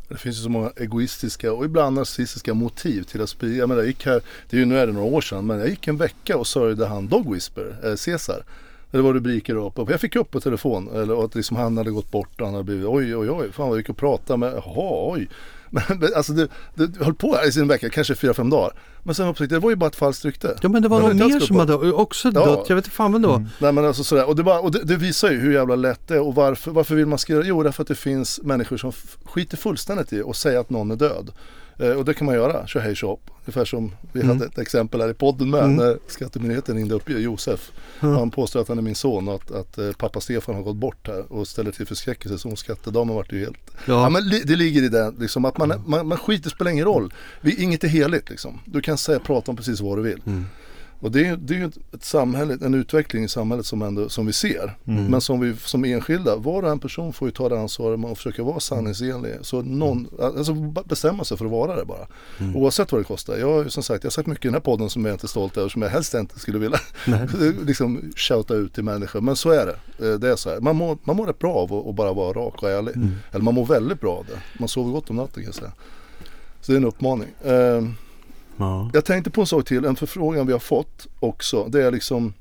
Det 0.08 0.18
finns 0.18 0.38
ju 0.38 0.44
så 0.44 0.50
många 0.50 0.72
egoistiska 0.76 1.54
och 1.54 1.66
ibland 1.66 1.96
narcissistiska 1.96 2.54
motiv 2.54 3.04
till 3.04 3.22
att 3.22 3.30
sprida. 3.30 3.56
Jag 3.56 3.70
menar, 3.70 3.82
jag 3.82 3.88
gick 3.88 4.06
här, 4.06 4.22
det 4.50 4.58
är 4.58 4.60
ju 4.60 4.66
nu 4.66 4.78
är 4.78 4.88
det 4.88 4.94
några 4.94 5.08
år 5.08 5.22
sedan, 5.22 5.46
men 5.46 5.60
jag 5.60 5.70
gick 5.70 5.88
en 5.88 5.98
vecka 5.98 6.38
och 6.38 6.48
sörjde 6.48 6.88
han 6.88 7.08
Dog 7.08 7.34
Whisper, 7.34 7.76
eh, 7.84 7.96
Cesar. 7.96 8.44
Det 8.92 9.02
var 9.02 9.14
rubriker 9.14 9.56
upp 9.56 9.80
och 9.80 9.92
jag 9.92 10.02
fick 10.02 10.16
upp 10.16 10.32
på 10.32 10.40
telefon 10.40 10.90
eller 10.96 11.26
att 11.26 11.36
liksom 11.36 11.58
han 11.58 11.78
hade 11.78 11.92
gått 11.92 12.12
bort 12.12 12.42
och 12.42 12.46
han 12.46 12.54
hade 12.54 12.64
blivit 12.64 12.86
oj 12.86 13.16
oj 13.16 13.30
oj, 13.30 13.52
fan 13.52 13.68
vad 13.68 13.78
jag 13.78 13.80
gick 13.80 13.90
och 13.90 13.98
pratade 13.98 14.38
med, 14.38 14.54
jaha 14.54 15.14
oj. 15.14 15.30
Men 15.72 15.84
alltså 16.16 16.34
det, 16.34 16.48
det 16.76 17.04
höll 17.04 17.14
på 17.14 17.38
i 17.48 17.52
sin 17.52 17.68
vecka, 17.68 17.90
kanske 17.90 18.16
fyra 18.16 18.34
fem 18.34 18.50
dagar. 18.50 18.74
Men 19.04 19.16
sen 19.16 19.28
upptäckte 19.28 19.56
det 19.56 19.60
var 19.60 19.70
ju 19.70 19.76
bara 19.76 19.88
ett 19.88 19.96
falskt 19.96 20.26
rykte. 20.26 20.56
Ja 20.62 20.70
men 20.70 20.82
det 20.82 20.88
var 20.88 21.00
någon 21.00 21.18
det 21.18 21.28
mer 21.28 21.40
som 21.40 21.56
hade 21.56 21.74
också 21.92 22.32
Ja. 22.34 22.46
dött. 22.46 22.66
Jag 22.70 22.76
vet 22.76 22.86
inte 22.86 22.96
fan 22.96 23.12
vem 23.14 23.22
då. 23.22 23.34
Mm. 23.34 23.50
Nej 23.60 23.72
men 23.72 23.86
alltså 23.86 24.04
sådär, 24.04 24.26
och, 24.28 24.36
det, 24.36 24.44
bara, 24.44 24.60
och 24.60 24.72
det, 24.72 24.84
det 24.84 24.96
visar 24.98 25.32
ju 25.32 25.40
hur 25.40 25.54
jävla 25.54 25.76
lätt 25.76 26.08
det 26.08 26.16
är 26.16 26.22
och 26.22 26.36
varför, 26.36 26.72
varför 26.72 26.96
vill 26.96 27.06
man 27.06 27.20
skriva? 27.20 27.44
Jo 27.46 27.64
därför 27.64 27.82
att 27.82 27.88
det 27.88 27.96
finns 27.96 28.40
människor 28.44 28.78
som 28.78 28.92
skiter 29.26 29.58
fullständigt 29.58 30.14
i 30.14 30.22
och 30.22 30.36
säga 30.36 30.60
att 30.60 30.70
någon 30.70 30.92
är 30.92 30.96
död. 30.96 31.32
Eh, 31.80 31.90
och 31.92 32.06
det 32.06 32.14
kan 32.14 32.26
man 32.26 32.36
göra, 32.36 32.68
kör 32.68 32.80
hej 32.80 32.96
shop. 32.96 33.20
Ungefär 33.46 33.66
som 33.66 33.92
vi 34.14 34.22
Mm. 34.22 34.32
hade 34.38 34.46
ett 34.50 34.58
exempel 34.58 35.02
här 35.02 35.10
i 35.10 35.14
podden 35.14 35.50
med 35.50 35.64
Mm. 35.64 35.76
när 35.76 35.98
Skattemyndigheten 36.08 36.76
ringde 36.76 36.96
upp 36.96 37.10
Josef. 37.10 37.72
Mm. 38.00 38.16
Han 38.16 38.32
påstår 38.32 38.62
att 38.62 38.68
han 38.68 38.78
är 38.78 38.82
min 38.82 38.96
son 38.96 39.28
och 39.28 39.36
att, 39.36 39.52
att 39.52 39.78
eh, 39.78 39.92
pappa 39.92 40.22
Stefan 40.22 40.56
har 40.56 40.62
gått 40.62 40.76
bort 40.76 41.08
här 41.08 41.32
och 41.34 41.48
ställer 41.48 41.72
till 41.72 41.88
förskräckelse. 41.88 42.38
Så 42.38 42.48
hon 42.48 42.58
skattedamen 42.58 43.16
vart 43.16 43.32
ju 43.32 43.40
helt... 43.40 43.58
Ja, 43.86 43.94
Ja. 44.04 44.10
men 44.10 44.30
det 44.46 44.56
ligger 44.56 44.84
i 44.84 44.90
det 44.90 45.14
liksom 45.20 45.46
att 45.46 45.58
man, 45.58 45.74
man, 45.86 46.08
man 46.08 46.18
skiter 46.18 46.50
spelar 46.50 46.72
ingen 46.72 46.86
roll. 46.86 47.14
Vi, 47.42 47.64
inget 47.64 47.84
är 47.84 47.88
heligt 47.88 48.30
liksom. 48.30 48.60
Du 48.66 48.82
kan 48.82 48.98
säga, 48.98 49.20
prata 49.20 49.52
om 49.52 49.58
precis 49.58 49.82
vad 49.82 49.98
du 49.98 50.02
vill. 50.02 50.22
Och 51.02 51.12
det 51.12 51.28
är, 51.28 51.38
det 51.38 51.54
är 51.54 51.58
ju 51.58 51.66
ett, 51.66 52.04
samhälle, 52.04 52.58
en 52.62 52.74
utveckling 52.74 53.24
i 53.24 53.28
samhället 53.28 53.66
som, 53.66 53.82
ändå, 53.82 54.10
som 54.10 54.26
vi 54.26 54.34
ser. 54.34 54.78
Mm. 54.86 55.06
Men 55.06 55.22
som 55.22 55.40
vi 55.40 55.56
som 55.56 55.86
enskilda, 55.86 56.36
var 56.36 56.64
och 56.64 56.72
en 56.72 56.80
person 56.80 57.14
får 57.14 57.28
ju 57.28 57.32
ta 57.32 57.50
det 57.50 57.60
ansvaret 57.60 58.06
att 58.06 58.18
försöka 58.18 58.44
vara 58.44 58.60
sanningsenlig. 58.60 59.34
Så 59.42 59.62
någon, 59.62 60.08
alltså 60.20 60.54
bestämma 60.86 61.24
sig 61.24 61.38
för 61.38 61.46
att 61.46 61.52
vara 61.52 61.76
det 61.76 61.86
bara. 61.86 62.08
Mm. 62.40 62.56
Oavsett 62.56 62.92
vad 62.92 63.02
det 63.02 63.06
kostar. 63.06 63.38
Jag 63.38 63.54
har 63.54 63.64
ju 63.64 63.70
som 63.70 63.84
sagt, 63.84 64.04
jag 64.04 64.10
har 64.10 64.12
sagt 64.12 64.28
mycket 64.28 64.46
i 64.46 64.48
den 64.48 64.54
här 64.54 64.62
podden 64.62 64.90
som 64.90 65.06
jag 65.06 65.16
inte 65.16 65.26
är 65.26 65.28
stolt 65.28 65.58
över, 65.58 65.70
som 65.70 65.82
jag 65.82 65.90
helst 65.90 66.14
inte 66.14 66.40
skulle 66.40 66.60
vilja 66.60 66.80
liksom 67.66 68.12
shouta 68.16 68.54
ut 68.54 68.74
till 68.74 68.84
människor. 68.84 69.22
Men 69.22 69.36
så 69.36 69.50
är 69.50 69.66
det. 69.66 70.08
Eh, 70.12 70.20
Det 70.20 70.30
är 70.30 70.36
så 70.36 70.50
här. 70.50 70.60
Man 70.60 70.76
mår, 70.76 70.98
man 71.04 71.16
mår 71.16 71.28
rätt 71.28 71.40
bra 71.40 71.54
av 71.54 71.88
att 71.90 71.96
bara 71.96 72.14
vara 72.14 72.34
rak 72.34 72.64
och 72.64 72.70
ärlig. 72.70 72.96
Mm. 72.96 73.12
Eller 73.32 73.44
man 73.44 73.54
mår 73.54 73.66
väldigt 73.66 74.02
bra 74.02 74.16
av 74.16 74.26
det. 74.26 74.60
Man 74.60 74.70
sover 74.70 74.92
gott 74.92 75.10
om 75.10 75.16
natten 75.16 75.34
kan 75.34 75.44
jag 75.44 75.56
säga. 75.56 75.72
Så 76.62 76.72
det 76.72 76.76
är 76.76 76.78
en 76.78 76.86
uppmaning. 76.86 77.28
Eh, 77.44 77.82
Ja. 78.62 78.90
jag 78.94 79.06
tänkte 79.06 79.32
på 79.32 79.42
en 79.42 79.48
sak 79.48 79.66
till, 79.66 79.86
en 79.86 79.96
förfrågan 79.96 80.48
vi 80.48 80.54
har 80.54 80.60
fått 80.60 81.08
också. 81.20 81.68
Det 81.68 81.84
är 81.84 81.92
liksom 81.92 82.34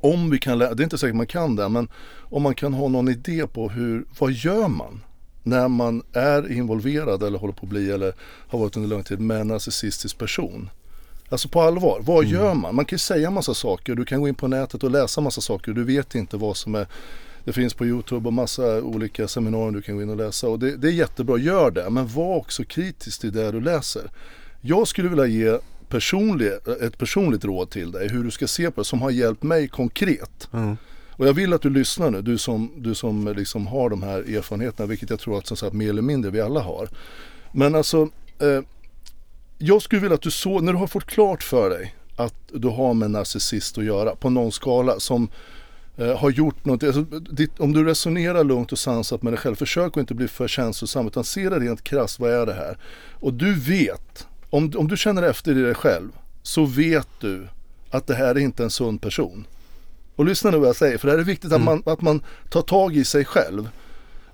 om 0.00 0.30
vi 0.30 0.38
kan, 0.38 0.58
det 0.58 0.64
är 0.66 0.82
inte 0.82 0.98
säkert 0.98 1.16
man 1.16 1.26
kan 1.26 1.56
det, 1.56 1.68
men 1.68 1.88
om 2.30 2.42
man 2.42 2.54
kan 2.54 2.74
ha 2.74 2.88
någon 2.88 3.08
idé 3.08 3.46
på 3.46 3.68
hur, 3.68 4.04
vad 4.18 4.32
gör 4.32 4.68
man 4.68 5.00
när 5.42 5.68
man 5.68 6.02
är 6.12 6.52
involverad 6.52 7.22
eller 7.22 7.38
håller 7.38 7.54
på 7.54 7.66
att 7.66 7.70
bli 7.70 7.90
eller 7.90 8.14
har 8.48 8.58
varit 8.58 8.76
under 8.76 8.88
lång 8.88 9.02
tid 9.04 9.20
med 9.20 9.40
en 9.40 9.48
narcissistisk 9.48 10.18
person. 10.18 10.70
Alltså 11.28 11.48
på 11.48 11.60
allvar, 11.60 12.00
vad 12.02 12.24
Mm. 12.24 12.36
gör 12.36 12.54
man? 12.54 12.74
Man 12.74 12.84
kan 12.84 12.94
ju 12.94 12.98
säga 12.98 13.30
massa 13.30 13.54
saker, 13.54 13.94
du 13.94 14.04
kan 14.04 14.20
gå 14.20 14.28
in 14.28 14.34
på 14.34 14.48
nätet 14.48 14.84
och 14.84 14.90
läsa 14.90 15.20
massa 15.20 15.40
saker, 15.40 15.72
du 15.72 15.84
vet 15.84 16.14
inte 16.14 16.36
vad 16.36 16.56
som 16.56 16.74
är 16.74 16.86
Det 17.44 17.52
finns 17.52 17.74
på 17.74 17.86
Youtube 17.86 18.26
och 18.26 18.32
massa 18.32 18.82
olika 18.82 19.28
seminarier 19.28 19.72
du 19.72 19.82
kan 19.82 19.96
gå 19.96 20.02
in 20.02 20.10
och 20.10 20.16
läsa 20.16 20.48
och 20.48 20.58
det, 20.58 20.76
det 20.76 20.88
är 20.88 20.92
jättebra, 20.92 21.38
gör 21.38 21.70
det. 21.70 21.90
Men 21.90 22.06
var 22.08 22.36
också 22.36 22.64
kritisk 22.64 23.20
till 23.20 23.32
det 23.32 23.50
du 23.52 23.60
läser. 23.60 24.10
Jag 24.60 24.88
skulle 24.88 25.08
vilja 25.08 25.26
ge 25.26 25.58
personlig, 25.88 26.50
ett 26.80 26.98
personligt 26.98 27.44
råd 27.44 27.70
till 27.70 27.92
dig 27.92 28.08
hur 28.08 28.24
du 28.24 28.30
ska 28.30 28.46
se 28.46 28.70
på 28.70 28.80
det 28.80 28.84
som 28.84 29.02
har 29.02 29.10
hjälpt 29.10 29.42
mig 29.42 29.68
konkret. 29.68 30.48
Mm. 30.52 30.76
Och 31.10 31.26
jag 31.28 31.32
vill 31.32 31.52
att 31.52 31.62
du 31.62 31.70
lyssnar 31.70 32.10
nu, 32.10 32.22
du 32.22 32.38
som, 32.38 32.72
du 32.76 32.94
som 32.94 33.34
liksom 33.36 33.66
har 33.66 33.90
de 33.90 34.02
här 34.02 34.36
erfarenheterna, 34.36 34.86
vilket 34.86 35.10
jag 35.10 35.20
tror 35.20 35.38
att 35.38 35.46
som 35.46 35.56
sagt, 35.56 35.72
mer 35.72 35.90
eller 35.90 36.02
mindre 36.02 36.30
vi 36.30 36.40
alla 36.40 36.60
har. 36.60 36.88
Men 37.52 37.74
alltså, 37.74 38.08
eh, 38.38 38.60
jag 39.58 39.82
skulle 39.82 40.02
vilja 40.02 40.14
att 40.14 40.22
du 40.22 40.30
så, 40.30 40.60
när 40.60 40.72
du 40.72 40.78
har 40.78 40.86
fått 40.86 41.06
klart 41.06 41.42
för 41.42 41.70
dig 41.70 41.94
att 42.16 42.34
du 42.52 42.68
har 42.68 42.94
med 42.94 43.06
en 43.06 43.12
narcissist 43.12 43.78
att 43.78 43.84
göra 43.84 44.16
på 44.16 44.30
någon 44.30 44.52
skala 44.52 45.00
som 45.00 45.28
eh, 45.96 46.18
har 46.18 46.30
gjort 46.30 46.64
något, 46.64 46.82
alltså, 46.82 47.02
ditt, 47.02 47.60
om 47.60 47.72
du 47.72 47.84
resonerar 47.84 48.44
lugnt 48.44 48.72
och 48.72 48.78
sansat 48.78 49.22
med 49.22 49.32
dig 49.32 49.40
själv, 49.40 49.54
försök 49.54 49.92
att 49.92 49.96
inte 49.96 50.14
bli 50.14 50.28
för 50.28 50.48
känslosam 50.48 51.06
utan 51.06 51.24
se 51.24 51.48
det 51.48 51.58
rent 51.58 51.84
krasst, 51.84 52.20
vad 52.20 52.30
är 52.30 52.46
det 52.46 52.54
här? 52.54 52.78
Och 53.12 53.34
du 53.34 53.54
vet, 53.54 54.26
om, 54.50 54.72
om 54.76 54.88
du 54.88 54.96
känner 54.96 55.22
efter 55.22 55.58
i 55.58 55.62
dig 55.62 55.74
själv, 55.74 56.10
så 56.42 56.64
vet 56.64 57.08
du 57.20 57.48
att 57.90 58.06
det 58.06 58.14
här 58.14 58.34
är 58.34 58.38
inte 58.38 58.62
en 58.62 58.70
sund 58.70 59.02
person. 59.02 59.46
Och 60.16 60.24
lyssna 60.24 60.50
nu 60.50 60.58
vad 60.58 60.68
jag 60.68 60.76
säger, 60.76 60.98
för 60.98 61.08
det 61.08 61.12
här 61.12 61.20
är 61.20 61.24
viktigt 61.24 61.52
att, 61.52 61.60
man, 61.60 61.82
att 61.86 62.00
man 62.00 62.22
tar 62.50 62.62
tag 62.62 62.96
i 62.96 63.04
sig 63.04 63.24
själv. 63.24 63.68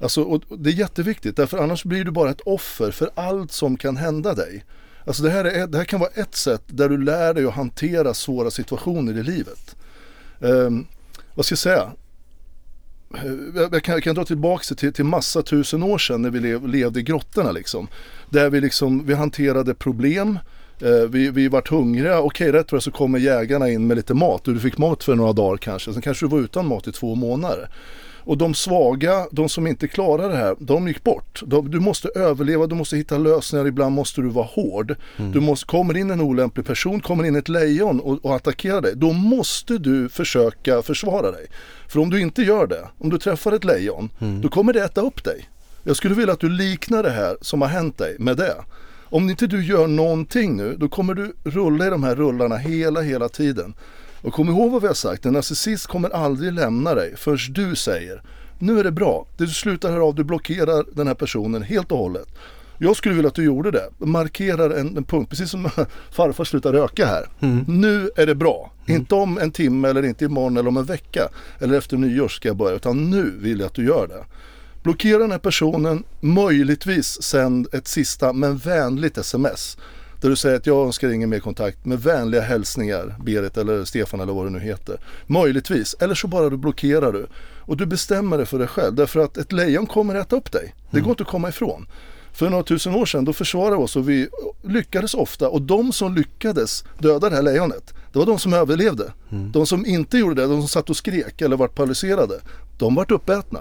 Alltså, 0.01 0.23
och 0.23 0.43
det 0.59 0.71
är 0.71 0.75
jätteviktigt, 0.75 1.37
därför 1.37 1.59
annars 1.59 1.85
blir 1.85 2.05
du 2.05 2.11
bara 2.11 2.31
ett 2.31 2.41
offer 2.41 2.91
för 2.91 3.11
allt 3.15 3.53
som 3.53 3.77
kan 3.77 3.97
hända 3.97 4.35
dig. 4.35 4.65
Alltså 5.07 5.23
det 5.23 5.31
här, 5.31 5.45
är, 5.45 5.67
det 5.67 5.79
här 5.79 5.85
kan 5.85 6.01
vara 6.01 6.11
ett 6.15 6.35
sätt 6.35 6.63
där 6.67 6.89
du 6.89 6.99
lär 6.99 7.35
dig 7.35 7.45
att 7.45 7.55
hantera 7.55 8.15
svåra 8.15 8.51
situationer 8.51 9.19
i 9.19 9.23
livet. 9.23 9.77
Um, 10.41 10.87
vad 11.35 11.47
ska 11.47 11.53
jag 11.53 11.59
säga? 11.59 11.93
Jag 13.55 13.83
kan, 13.83 13.95
jag 13.95 14.03
kan 14.03 14.15
dra 14.15 14.25
tillbaka 14.25 14.75
till, 14.75 14.93
till 14.93 15.05
massa 15.05 15.43
tusen 15.43 15.83
år 15.83 15.99
sedan 15.99 16.23
när 16.23 16.31
vi 16.31 16.41
lev, 16.41 16.69
levde 16.69 17.01
i 17.01 17.03
grottorna 17.03 17.53
liksom. 17.53 17.89
Där 18.31 18.51
vi 18.51 18.61
liksom, 18.61 19.07
vi 19.07 19.15
hanterade 19.15 19.75
problem, 19.75 20.39
eh, 20.81 21.09
vi, 21.09 21.31
vi 21.31 21.49
vart 21.49 21.69
hungriga, 21.69 22.21
okej 22.21 22.53
rätt 22.53 22.73
vad 22.73 22.83
så 22.83 22.91
kommer 22.91 23.19
jägarna 23.19 23.71
in 23.71 23.87
med 23.87 23.97
lite 23.97 24.15
mat. 24.15 24.45
Du 24.45 24.61
fick 24.61 24.79
mat 24.79 25.05
för 25.05 25.15
några 25.15 25.33
dagar 25.33 25.57
kanske, 25.57 25.93
sen 25.93 26.03
kanske 26.03 26.27
du 26.27 26.31
var 26.31 26.39
utan 26.39 26.67
mat 26.67 26.89
i 26.89 26.93
två 26.93 27.15
månader. 27.15 27.69
Och 28.25 28.39
de 28.39 28.55
svaga, 28.55 29.27
de 29.31 29.49
som 29.49 29.67
inte 29.67 29.89
klarar 29.89 30.29
det 30.29 30.37
här, 30.37 30.57
de 30.59 30.89
gick 30.89 31.05
bort. 31.05 31.43
De, 31.47 31.71
du 31.71 31.81
måste 31.81 32.09
överleva, 32.09 32.67
du 32.67 32.75
måste 32.75 32.97
hitta 32.97 33.19
lösningar, 33.19 33.67
ibland 33.67 33.95
måste 33.95 34.21
du 34.21 34.29
vara 34.29 34.47
hård. 34.47 34.95
Mm. 35.17 35.33
Du 35.33 35.41
måste, 35.41 35.67
kommer 35.67 35.97
in 35.97 36.11
en 36.11 36.21
olämplig 36.21 36.67
person, 36.67 37.01
kommer 37.01 37.25
in 37.25 37.37
ett 37.37 37.49
lejon 37.49 38.01
och, 38.01 38.25
och 38.25 38.37
attackerar 38.37 38.81
dig, 38.81 38.93
då 38.97 39.13
måste 39.13 39.79
du 39.79 40.09
försöka 40.09 40.83
försvara 40.83 41.31
dig. 41.31 41.47
För 41.89 42.01
om 42.01 42.11
du 42.11 42.21
inte 42.21 42.43
gör 42.43 42.67
det, 42.67 42.89
om 42.99 43.11
du 43.11 43.19
träffar 43.19 43.53
ett 43.53 43.65
lejon, 43.65 44.11
mm. 44.19 44.41
då 44.41 44.49
kommer 44.49 44.73
det 44.73 44.85
äta 44.85 45.01
upp 45.01 45.25
dig. 45.25 45.49
Jag 45.83 45.97
skulle 45.97 46.15
vilja 46.15 46.33
att 46.33 46.41
du 46.41 46.49
liknar 46.49 47.03
det 47.03 47.11
här 47.11 47.37
som 47.41 47.63
har 47.63 47.69
hänt 47.69 47.99
dig 47.99 48.17
med 48.19 48.37
det. 48.37 48.55
Om 49.05 49.31
inte 49.31 49.47
du 49.47 49.65
gör 49.65 49.87
någonting 49.87 50.57
nu, 50.57 50.77
då 50.79 50.89
kommer 50.89 51.15
du 51.15 51.33
rulla 51.45 51.87
i 51.87 51.91
de 51.91 52.05
här 52.05 52.15
rullarna 52.15 52.57
hela, 52.57 53.01
hela 53.01 53.29
tiden. 53.29 53.75
Och 54.23 54.33
kom 54.33 54.49
ihåg 54.49 54.73
vad 54.73 54.83
vi 54.83 54.89
har 54.89 54.95
sagt, 54.95 55.27
en 55.27 55.33
narcissist 55.33 55.87
kommer 55.87 56.11
aldrig 56.11 56.53
lämna 56.53 56.95
dig 56.95 57.17
förrän 57.17 57.53
du 57.53 57.77
säger 57.77 58.23
nu 58.63 58.81
är 58.81 58.85
det 58.85 58.93
bra, 58.93 59.27
du 59.37 59.49
slutar 59.49 59.91
höra 59.91 60.05
av, 60.05 60.15
du 60.15 60.25
blockerar 60.25 60.85
den 60.93 61.07
här 61.07 61.15
personen 61.15 61.63
helt 61.63 61.93
och 61.93 61.99
hållet. 61.99 62.29
Jag 62.79 62.97
skulle 62.97 63.15
vilja 63.15 63.29
att 63.29 63.35
du 63.35 63.45
gjorde 63.45 63.71
det, 63.71 63.89
markerar 63.99 64.71
en, 64.71 64.97
en 64.97 65.05
punkt, 65.05 65.31
precis 65.31 65.51
som 65.51 65.69
farfar 66.11 66.45
slutar 66.45 66.73
röka 66.73 67.07
här. 67.07 67.27
Mm. 67.41 67.65
Nu 67.69 68.11
är 68.17 68.27
det 68.27 68.35
bra, 68.35 68.73
mm. 68.87 69.01
inte 69.01 69.15
om 69.15 69.39
en 69.39 69.51
timme 69.51 69.89
eller 69.89 70.03
inte 70.03 70.25
imorgon 70.25 70.57
eller 70.57 70.69
om 70.69 70.77
en 70.77 70.85
vecka 70.85 71.29
eller 71.59 71.79
efter 71.79 71.97
nyår 71.97 72.29
ska 72.29 72.49
jag 72.49 72.57
börja, 72.57 72.77
utan 72.77 73.11
nu 73.11 73.33
vill 73.39 73.61
jag 73.61 73.67
att 73.67 73.75
du 73.75 73.85
gör 73.85 74.07
det. 74.07 74.25
Blockera 74.83 75.19
den 75.19 75.31
här 75.31 75.39
personen, 75.39 76.05
möjligtvis 76.21 77.23
sänd 77.23 77.67
ett 77.73 77.89
sista 77.89 78.33
men 78.33 78.57
vänligt 78.57 79.19
sms 79.19 79.77
där 80.23 80.29
du 80.29 80.37
säger 80.37 80.57
att 80.57 80.67
jag 80.67 80.87
önskar 80.87 81.09
ingen 81.09 81.31
mer 81.31 81.41
kontakt 81.41 81.85
med 81.85 82.03
vänliga 82.03 82.41
hälsningar 82.41 83.15
Berit 83.25 83.57
eller 83.57 83.85
Stefan 83.85 84.21
eller 84.21 84.33
vad 84.33 84.47
det 84.47 84.51
nu 84.51 84.61
heter. 84.61 85.01
Möjligtvis, 85.27 85.97
eller 86.01 86.15
så 86.15 86.29
bara 86.29 86.51
du 86.51 86.57
blockerar 86.57 87.13
du. 87.13 87.27
Och 87.61 87.77
du 87.77 87.87
bestämmer 87.87 88.39
det 88.39 88.47
för 88.47 88.59
dig 88.59 88.69
själv 88.69 88.95
därför 88.95 89.21
att 89.21 89.37
ett 89.37 89.53
lejon 89.53 89.87
kommer 89.87 90.15
äta 90.15 90.37
upp 90.37 90.53
dig. 90.53 90.75
Det 90.91 90.97
mm. 90.97 91.05
går 91.05 91.11
inte 91.11 91.23
att 91.23 91.29
komma 91.29 91.49
ifrån. 91.49 91.87
För 92.33 92.51
några 92.51 92.65
tusen 92.65 92.95
år 92.95 93.07
sedan 93.07 93.25
då 93.25 93.33
försvarade 93.33 93.77
vi 93.77 93.83
oss 93.83 93.97
och 93.97 94.09
vi 94.09 94.29
lyckades 94.63 95.15
ofta 95.15 95.49
och 95.49 95.63
de 95.63 95.93
som 95.93 96.15
lyckades 96.15 96.85
döda 96.99 97.31
det 97.31 97.37
här 97.37 97.43
lejonet 97.43 97.95
det 98.13 98.19
var 98.19 98.27
de 98.27 98.39
som 98.39 98.53
överlevde. 98.53 99.13
Mm. 99.33 99.53
De 99.53 99.67
som 99.67 99.87
inte 99.87 100.19
gjorde 100.19 100.35
det, 100.35 100.47
de 100.47 100.61
som 100.61 100.69
satt 100.69 100.91
och 100.91 100.97
skrek 100.97 101.41
eller 101.41 101.57
vart 101.57 101.75
paralyserade, 101.75 102.41
de 102.79 102.95
vart 102.95 103.11
uppätna. 103.11 103.61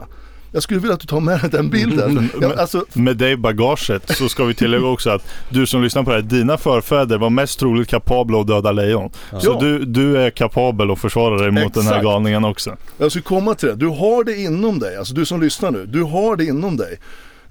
Jag 0.51 0.63
skulle 0.63 0.79
vilja 0.79 0.93
att 0.93 0.99
du 0.99 1.07
tar 1.07 1.19
med 1.19 1.41
dig 1.41 1.49
den 1.49 1.69
bilden. 1.69 2.11
Mm. 2.11 2.29
Jag, 2.41 2.59
alltså... 2.59 2.85
Med 2.93 3.17
dig 3.17 3.37
bagaget 3.37 4.17
så 4.17 4.29
ska 4.29 4.43
vi 4.43 4.53
tillägga 4.53 4.85
också 4.85 5.09
att 5.09 5.27
du 5.49 5.65
som 5.65 5.83
lyssnar 5.83 6.03
på 6.03 6.09
det 6.09 6.15
här, 6.15 6.23
dina 6.23 6.57
förfäder 6.57 7.17
var 7.17 7.29
mest 7.29 7.59
troligt 7.59 7.89
kapabla 7.89 8.41
att 8.41 8.47
döda 8.47 8.71
lejon. 8.71 9.11
Ja. 9.31 9.39
Så 9.39 9.59
du, 9.59 9.85
du 9.85 10.17
är 10.17 10.29
kapabel 10.29 10.91
att 10.91 10.99
försvara 10.99 11.37
dig 11.41 11.51
mot 11.51 11.63
Exakt. 11.63 11.75
den 11.75 11.85
här 11.85 12.03
galningen 12.03 12.45
också. 12.45 12.77
Jag 12.97 13.11
ska 13.11 13.21
komma 13.21 13.55
till 13.55 13.69
det. 13.69 13.75
Du 13.75 13.87
har 13.87 14.23
det 14.23 14.37
inom 14.37 14.79
dig, 14.79 14.97
alltså 14.97 15.13
du 15.13 15.25
som 15.25 15.41
lyssnar 15.41 15.71
nu. 15.71 15.85
Du 15.85 16.03
har 16.03 16.35
det 16.35 16.45
inom 16.45 16.77
dig. 16.77 16.99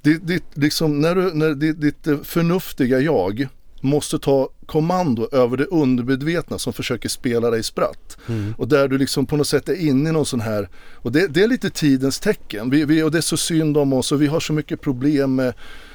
Ditt, 0.03 0.27
ditt, 0.27 0.45
liksom, 0.55 1.01
när 1.01 1.15
du, 1.15 1.35
när 1.35 1.55
ditt, 1.55 1.81
ditt 1.81 2.07
förnuftiga 2.25 3.01
jag 3.01 3.49
måste 3.81 4.19
ta 4.19 4.49
kommando 4.71 5.29
över 5.33 5.57
det 5.57 5.65
undermedvetna 5.65 6.59
som 6.59 6.73
försöker 6.73 7.09
spela 7.09 7.51
dig 7.51 7.63
spratt. 7.63 8.19
Mm. 8.29 8.55
Och 8.59 8.69
där 8.69 8.89
du 8.89 8.99
liksom 8.99 9.27
på 9.27 9.37
något 9.37 9.47
sätt 9.47 9.69
är 9.69 9.75
inne 9.75 10.09
i 10.09 10.13
någon 10.13 10.27
sån 10.27 10.41
här, 10.41 10.69
och 10.95 11.13
det, 11.13 11.27
det 11.27 11.43
är 11.43 11.49
lite 11.49 11.71
tidens 11.71 12.21
tecken. 12.21 12.71
Vi, 12.71 12.85
vi, 12.85 13.03
och 13.03 13.11
det 13.11 13.19
är 13.19 13.23
så 13.23 13.37
synd 13.37 13.77
om 13.77 13.93
oss 13.93 14.13
och 14.13 14.23
vi 14.23 14.27
har 14.27 14.41
så 14.41 14.53
mycket 14.53 14.81
problem 14.81 15.35
med 15.35 15.55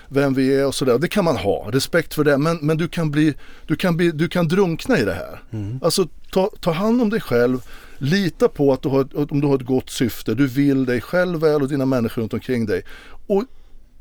vem 0.09 0.33
vi 0.33 0.55
är 0.55 0.65
och 0.65 0.75
sådär. 0.75 0.97
Det 0.97 1.07
kan 1.07 1.25
man 1.25 1.37
ha, 1.37 1.69
respekt 1.71 2.13
för 2.13 2.23
det. 2.23 2.37
Men, 2.37 2.57
men 2.61 2.77
du, 2.77 2.87
kan 2.87 3.11
bli, 3.11 3.33
du, 3.67 3.75
kan 3.75 3.97
bli, 3.97 4.11
du 4.11 4.27
kan 4.27 4.47
drunkna 4.47 4.99
i 4.99 5.05
det 5.05 5.13
här. 5.13 5.41
Mm. 5.51 5.79
Alltså 5.83 6.07
ta, 6.31 6.49
ta 6.59 6.71
hand 6.71 7.01
om 7.01 7.09
dig 7.09 7.21
själv. 7.21 7.59
Lita 7.97 8.47
på 8.47 8.73
att 8.73 8.81
du 8.81 8.89
har, 8.89 9.31
om 9.31 9.41
du 9.41 9.47
har 9.47 9.55
ett 9.55 9.65
gott 9.65 9.89
syfte. 9.89 10.33
Du 10.33 10.47
vill 10.47 10.85
dig 10.85 11.01
själv 11.01 11.39
väl 11.39 11.61
och 11.61 11.67
dina 11.67 11.85
människor 11.85 12.21
runt 12.21 12.33
omkring 12.33 12.65
dig. 12.65 12.83
Och 13.27 13.43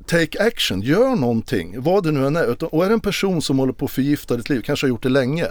take 0.07 0.46
action, 0.46 0.82
gör 0.82 1.16
någonting, 1.16 1.82
vad 1.82 2.05
det 2.05 2.12
nu 2.12 2.26
än 2.26 2.36
är. 2.36 2.74
Och 2.74 2.84
är 2.84 2.88
det 2.88 2.94
en 2.94 3.00
person 3.00 3.42
som 3.42 3.59
håller 3.59 3.72
på 3.72 3.84
att 3.84 3.90
förgifta 3.90 4.36
ditt 4.36 4.48
liv, 4.48 4.62
kanske 4.64 4.86
har 4.86 4.88
gjort 4.88 5.02
det 5.02 5.09
länge. 5.09 5.46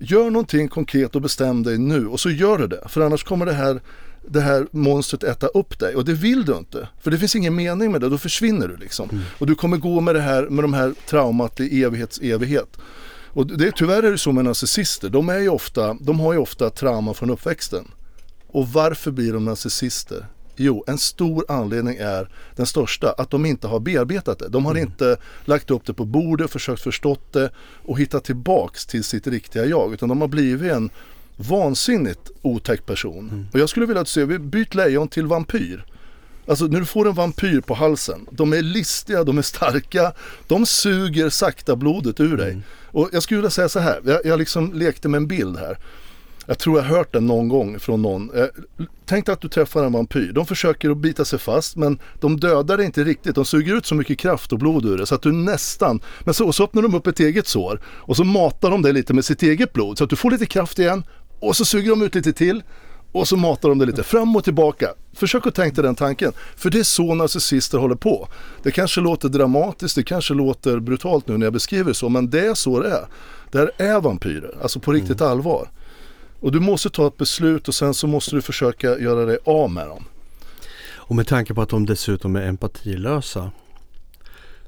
Gör 0.00 0.30
någonting 0.30 0.68
konkret 0.68 1.14
och 1.14 1.22
bestäm 1.22 1.62
dig 1.62 1.78
nu 1.78 2.06
och 2.06 2.20
så 2.20 2.30
gör 2.30 2.58
du 2.58 2.66
det. 2.66 2.84
För 2.88 3.00
annars 3.00 3.24
kommer 3.24 3.46
det 3.46 3.52
här, 3.52 3.80
det 4.28 4.40
här 4.40 4.66
monstret 4.70 5.22
äta 5.22 5.46
upp 5.46 5.78
dig 5.78 5.94
och 5.94 6.04
det 6.04 6.12
vill 6.12 6.44
du 6.44 6.56
inte. 6.56 6.88
För 7.00 7.10
det 7.10 7.18
finns 7.18 7.36
ingen 7.36 7.54
mening 7.54 7.92
med 7.92 8.00
det, 8.00 8.08
då 8.08 8.18
försvinner 8.18 8.68
du 8.68 8.76
liksom. 8.76 9.10
Mm. 9.10 9.22
Och 9.38 9.46
du 9.46 9.54
kommer 9.54 9.76
gå 9.76 10.00
med 10.00 10.14
det 10.14 10.20
här, 10.20 10.42
med 10.42 10.64
de 10.64 10.74
här 10.74 10.94
traumat 11.08 11.60
i 11.60 11.82
evighets 11.82 12.18
evighet. 12.18 12.78
Och 13.34 13.46
det, 13.46 13.72
tyvärr 13.76 14.02
är 14.02 14.10
det 14.10 14.18
så 14.18 14.32
med 14.32 14.44
narcissister, 14.44 15.08
de, 15.08 15.28
är 15.28 15.48
ofta, 15.48 15.94
de 16.00 16.20
har 16.20 16.32
ju 16.32 16.38
ofta 16.38 16.70
trauma 16.70 17.14
från 17.14 17.30
uppväxten. 17.30 17.84
Och 18.46 18.68
varför 18.68 19.10
blir 19.10 19.32
de 19.32 19.44
narcissister? 19.44 20.26
Jo, 20.56 20.84
en 20.86 20.98
stor 20.98 21.44
anledning 21.48 21.96
är 21.96 22.28
den 22.56 22.66
största, 22.66 23.12
att 23.12 23.30
de 23.30 23.46
inte 23.46 23.66
har 23.66 23.80
bearbetat 23.80 24.38
det. 24.38 24.48
De 24.48 24.64
har 24.64 24.72
mm. 24.72 24.82
inte 24.82 25.16
lagt 25.44 25.70
upp 25.70 25.86
det 25.86 25.94
på 25.94 26.04
bordet, 26.04 26.50
försökt 26.50 26.82
förstått 26.82 27.32
det 27.32 27.50
och 27.84 27.98
hittat 27.98 28.24
tillbaks 28.24 28.86
till 28.86 29.04
sitt 29.04 29.26
riktiga 29.26 29.64
jag. 29.64 29.92
Utan 29.92 30.08
de 30.08 30.20
har 30.20 30.28
blivit 30.28 30.72
en 30.72 30.90
vansinnigt 31.36 32.30
otäck 32.42 32.86
person. 32.86 33.28
Mm. 33.32 33.46
Och 33.52 33.58
jag 33.58 33.68
skulle 33.68 33.86
vilja 33.86 34.02
att 34.02 34.08
se, 34.08 34.24
vi 34.24 34.38
byter 34.38 34.76
lejon 34.76 35.08
till 35.08 35.26
vampyr. 35.26 35.84
Alltså 36.46 36.64
när 36.64 36.80
du 36.80 36.86
får 36.86 37.08
en 37.08 37.14
vampyr 37.14 37.60
på 37.60 37.74
halsen, 37.74 38.26
de 38.30 38.52
är 38.52 38.62
listiga, 38.62 39.24
de 39.24 39.38
är 39.38 39.42
starka, 39.42 40.12
de 40.46 40.66
suger 40.66 41.28
sakta 41.28 41.76
blodet 41.76 42.20
ur 42.20 42.36
dig. 42.36 42.50
Mm. 42.50 42.62
Och 42.86 43.08
jag 43.12 43.22
skulle 43.22 43.38
vilja 43.38 43.50
säga 43.50 43.68
så 43.68 43.78
här, 43.78 44.00
jag, 44.04 44.20
jag 44.24 44.38
liksom 44.38 44.72
lekte 44.72 45.08
med 45.08 45.18
en 45.18 45.26
bild 45.26 45.58
här. 45.58 45.78
Jag 46.46 46.58
tror 46.58 46.78
jag 46.78 46.84
hört 46.84 47.12
den 47.12 47.26
någon 47.26 47.48
gång 47.48 47.78
från 47.78 48.02
någon. 48.02 48.30
Eh, 48.34 48.46
tänk 49.06 49.26
dig 49.26 49.32
att 49.32 49.40
du 49.40 49.48
träffar 49.48 49.84
en 49.84 49.92
vampyr. 49.92 50.32
De 50.32 50.46
försöker 50.46 50.90
att 50.90 50.96
bita 50.96 51.24
sig 51.24 51.38
fast 51.38 51.76
men 51.76 51.98
de 52.20 52.40
dödar 52.40 52.76
det 52.76 52.84
inte 52.84 53.04
riktigt. 53.04 53.34
De 53.34 53.44
suger 53.44 53.76
ut 53.76 53.86
så 53.86 53.94
mycket 53.94 54.18
kraft 54.18 54.52
och 54.52 54.58
blod 54.58 54.84
ur 54.84 54.98
det 54.98 55.06
så 55.06 55.14
att 55.14 55.22
du 55.22 55.32
nästan, 55.32 56.00
men 56.20 56.34
så, 56.34 56.52
så 56.52 56.64
öppnar 56.64 56.82
de 56.82 56.94
upp 56.94 57.06
ett 57.06 57.20
eget 57.20 57.46
sår 57.46 57.80
och 57.86 58.16
så 58.16 58.24
matar 58.24 58.70
de 58.70 58.82
dig 58.82 58.92
lite 58.92 59.14
med 59.14 59.24
sitt 59.24 59.42
eget 59.42 59.72
blod 59.72 59.98
så 59.98 60.04
att 60.04 60.10
du 60.10 60.16
får 60.16 60.30
lite 60.30 60.46
kraft 60.46 60.78
igen 60.78 61.04
och 61.40 61.56
så 61.56 61.64
suger 61.64 61.90
de 61.90 62.02
ut 62.02 62.14
lite 62.14 62.32
till 62.32 62.62
och 63.12 63.28
så 63.28 63.36
matar 63.36 63.68
de 63.68 63.78
det 63.78 63.86
lite 63.86 64.02
fram 64.02 64.36
och 64.36 64.44
tillbaka. 64.44 64.88
Försök 65.12 65.46
att 65.46 65.54
tänka 65.54 65.82
den 65.82 65.94
tanken. 65.94 66.32
För 66.56 66.70
det 66.70 66.78
är 66.78 66.82
så 66.82 67.14
narcissister 67.14 67.78
håller 67.78 67.94
på. 67.94 68.28
Det 68.62 68.70
kanske 68.70 69.00
låter 69.00 69.28
dramatiskt, 69.28 69.96
det 69.96 70.02
kanske 70.02 70.34
låter 70.34 70.80
brutalt 70.80 71.28
nu 71.28 71.38
när 71.38 71.46
jag 71.46 71.52
beskriver 71.52 71.84
det 71.84 71.94
så, 71.94 72.08
men 72.08 72.30
det 72.30 72.46
är 72.46 72.54
så 72.54 72.80
det 72.80 72.90
är. 72.90 73.06
Det 73.52 73.58
här 73.58 73.70
är 73.78 74.00
vampyrer, 74.00 74.54
alltså 74.62 74.80
på 74.80 74.92
riktigt 74.92 75.20
mm. 75.20 75.32
allvar. 75.32 75.68
Och 76.44 76.52
du 76.52 76.60
måste 76.60 76.90
ta 76.90 77.06
ett 77.06 77.16
beslut 77.16 77.68
och 77.68 77.74
sen 77.74 77.94
så 77.94 78.06
måste 78.06 78.36
du 78.36 78.42
försöka 78.42 78.98
göra 78.98 79.24
dig 79.24 79.38
av 79.44 79.70
med 79.70 79.86
dem. 79.86 80.04
Och 80.94 81.16
med 81.16 81.26
tanke 81.26 81.54
på 81.54 81.62
att 81.62 81.68
de 81.68 81.86
dessutom 81.86 82.36
är 82.36 82.42
empatilösa 82.42 83.50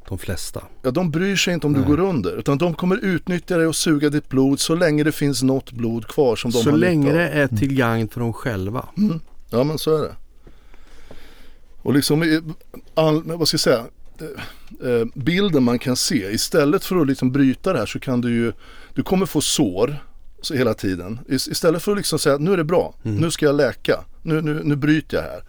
de 0.08 0.18
flesta. 0.18 0.62
Ja, 0.82 0.90
de 0.90 1.10
bryr 1.10 1.36
sig 1.36 1.54
inte 1.54 1.66
om 1.66 1.72
Nej. 1.72 1.82
du 1.82 1.88
går 1.88 2.00
under 2.00 2.36
utan 2.38 2.58
de 2.58 2.74
kommer 2.74 2.96
utnyttja 3.04 3.56
dig 3.56 3.66
och 3.66 3.76
suga 3.76 4.08
ditt 4.10 4.28
blod 4.28 4.60
så 4.60 4.74
länge 4.74 5.04
det 5.04 5.12
finns 5.12 5.42
något 5.42 5.72
blod 5.72 6.06
kvar 6.08 6.36
som 6.36 6.50
de 6.50 6.58
så 6.62 6.70
har 6.70 6.78
länge 6.78 7.12
det 7.12 7.28
är 7.28 7.48
till 7.48 7.74
gagn 7.74 8.08
för 8.08 8.20
dem 8.20 8.32
själva. 8.32 8.88
Mm. 8.96 9.20
Ja, 9.50 9.64
men 9.64 9.78
så 9.78 9.96
är 9.96 10.02
det. 10.02 10.14
Och 11.82 11.94
liksom, 11.94 12.22
i- 12.22 12.42
all, 12.94 13.22
vad 13.22 13.48
ska 13.48 13.54
jag 13.54 13.60
säga, 13.60 13.84
eh, 14.20 14.90
eh, 14.90 15.06
bilden 15.14 15.62
man 15.62 15.78
kan 15.78 15.96
se, 15.96 16.30
istället 16.32 16.84
för 16.84 16.96
att 17.00 17.06
liksom 17.06 17.32
bryta 17.32 17.72
det 17.72 17.78
här 17.78 17.86
så 17.86 17.98
kan 18.00 18.20
du 18.20 18.30
ju, 18.34 18.52
du 18.94 19.02
kommer 19.02 19.26
få 19.26 19.40
sår 19.40 19.96
så 20.46 20.54
hela 20.54 20.74
tiden. 20.74 21.18
Is- 21.28 21.48
Istället 21.48 21.82
för 21.82 21.92
att 21.92 21.98
liksom 21.98 22.18
säga 22.18 22.36
nu 22.38 22.52
är 22.52 22.56
det 22.56 22.64
bra, 22.64 22.94
nu 23.02 23.30
ska 23.30 23.46
jag 23.46 23.54
läka, 23.54 24.04
nu, 24.22 24.40
nu, 24.42 24.60
nu 24.64 24.76
bryter 24.76 25.16
jag 25.16 25.24
här. 25.24 25.42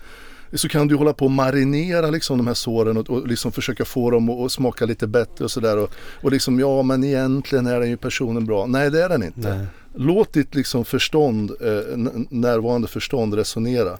Så 0.53 0.67
kan 0.69 0.87
du 0.87 0.95
hålla 0.95 1.13
på 1.13 1.25
och 1.25 1.31
marinera 1.31 2.09
liksom 2.09 2.37
de 2.37 2.47
här 2.47 2.53
såren 2.53 2.97
och, 2.97 3.09
och 3.09 3.27
liksom 3.27 3.51
försöka 3.51 3.85
få 3.85 4.11
dem 4.11 4.29
att 4.29 4.45
att 4.45 4.51
smaka 4.51 4.85
lite 4.85 5.07
bättre 5.07 5.43
och 5.45 5.51
sådär. 5.51 5.77
Och, 5.77 5.89
och 6.21 6.31
liksom 6.31 6.59
ja 6.59 6.81
men 6.83 7.03
egentligen 7.03 7.67
är 7.67 7.79
den 7.79 7.89
ju 7.89 7.97
personen 7.97 8.45
bra. 8.45 8.65
Nej 8.65 8.91
det 8.91 9.03
är 9.03 9.09
den 9.09 9.23
inte. 9.23 9.55
Nej. 9.55 9.65
Låt 9.95 10.33
ditt 10.33 10.55
liksom 10.55 10.85
förstånd, 10.85 11.51
eh, 11.61 11.97
närvarande 12.29 12.87
förstånd 12.87 13.33
resonera. 13.33 13.97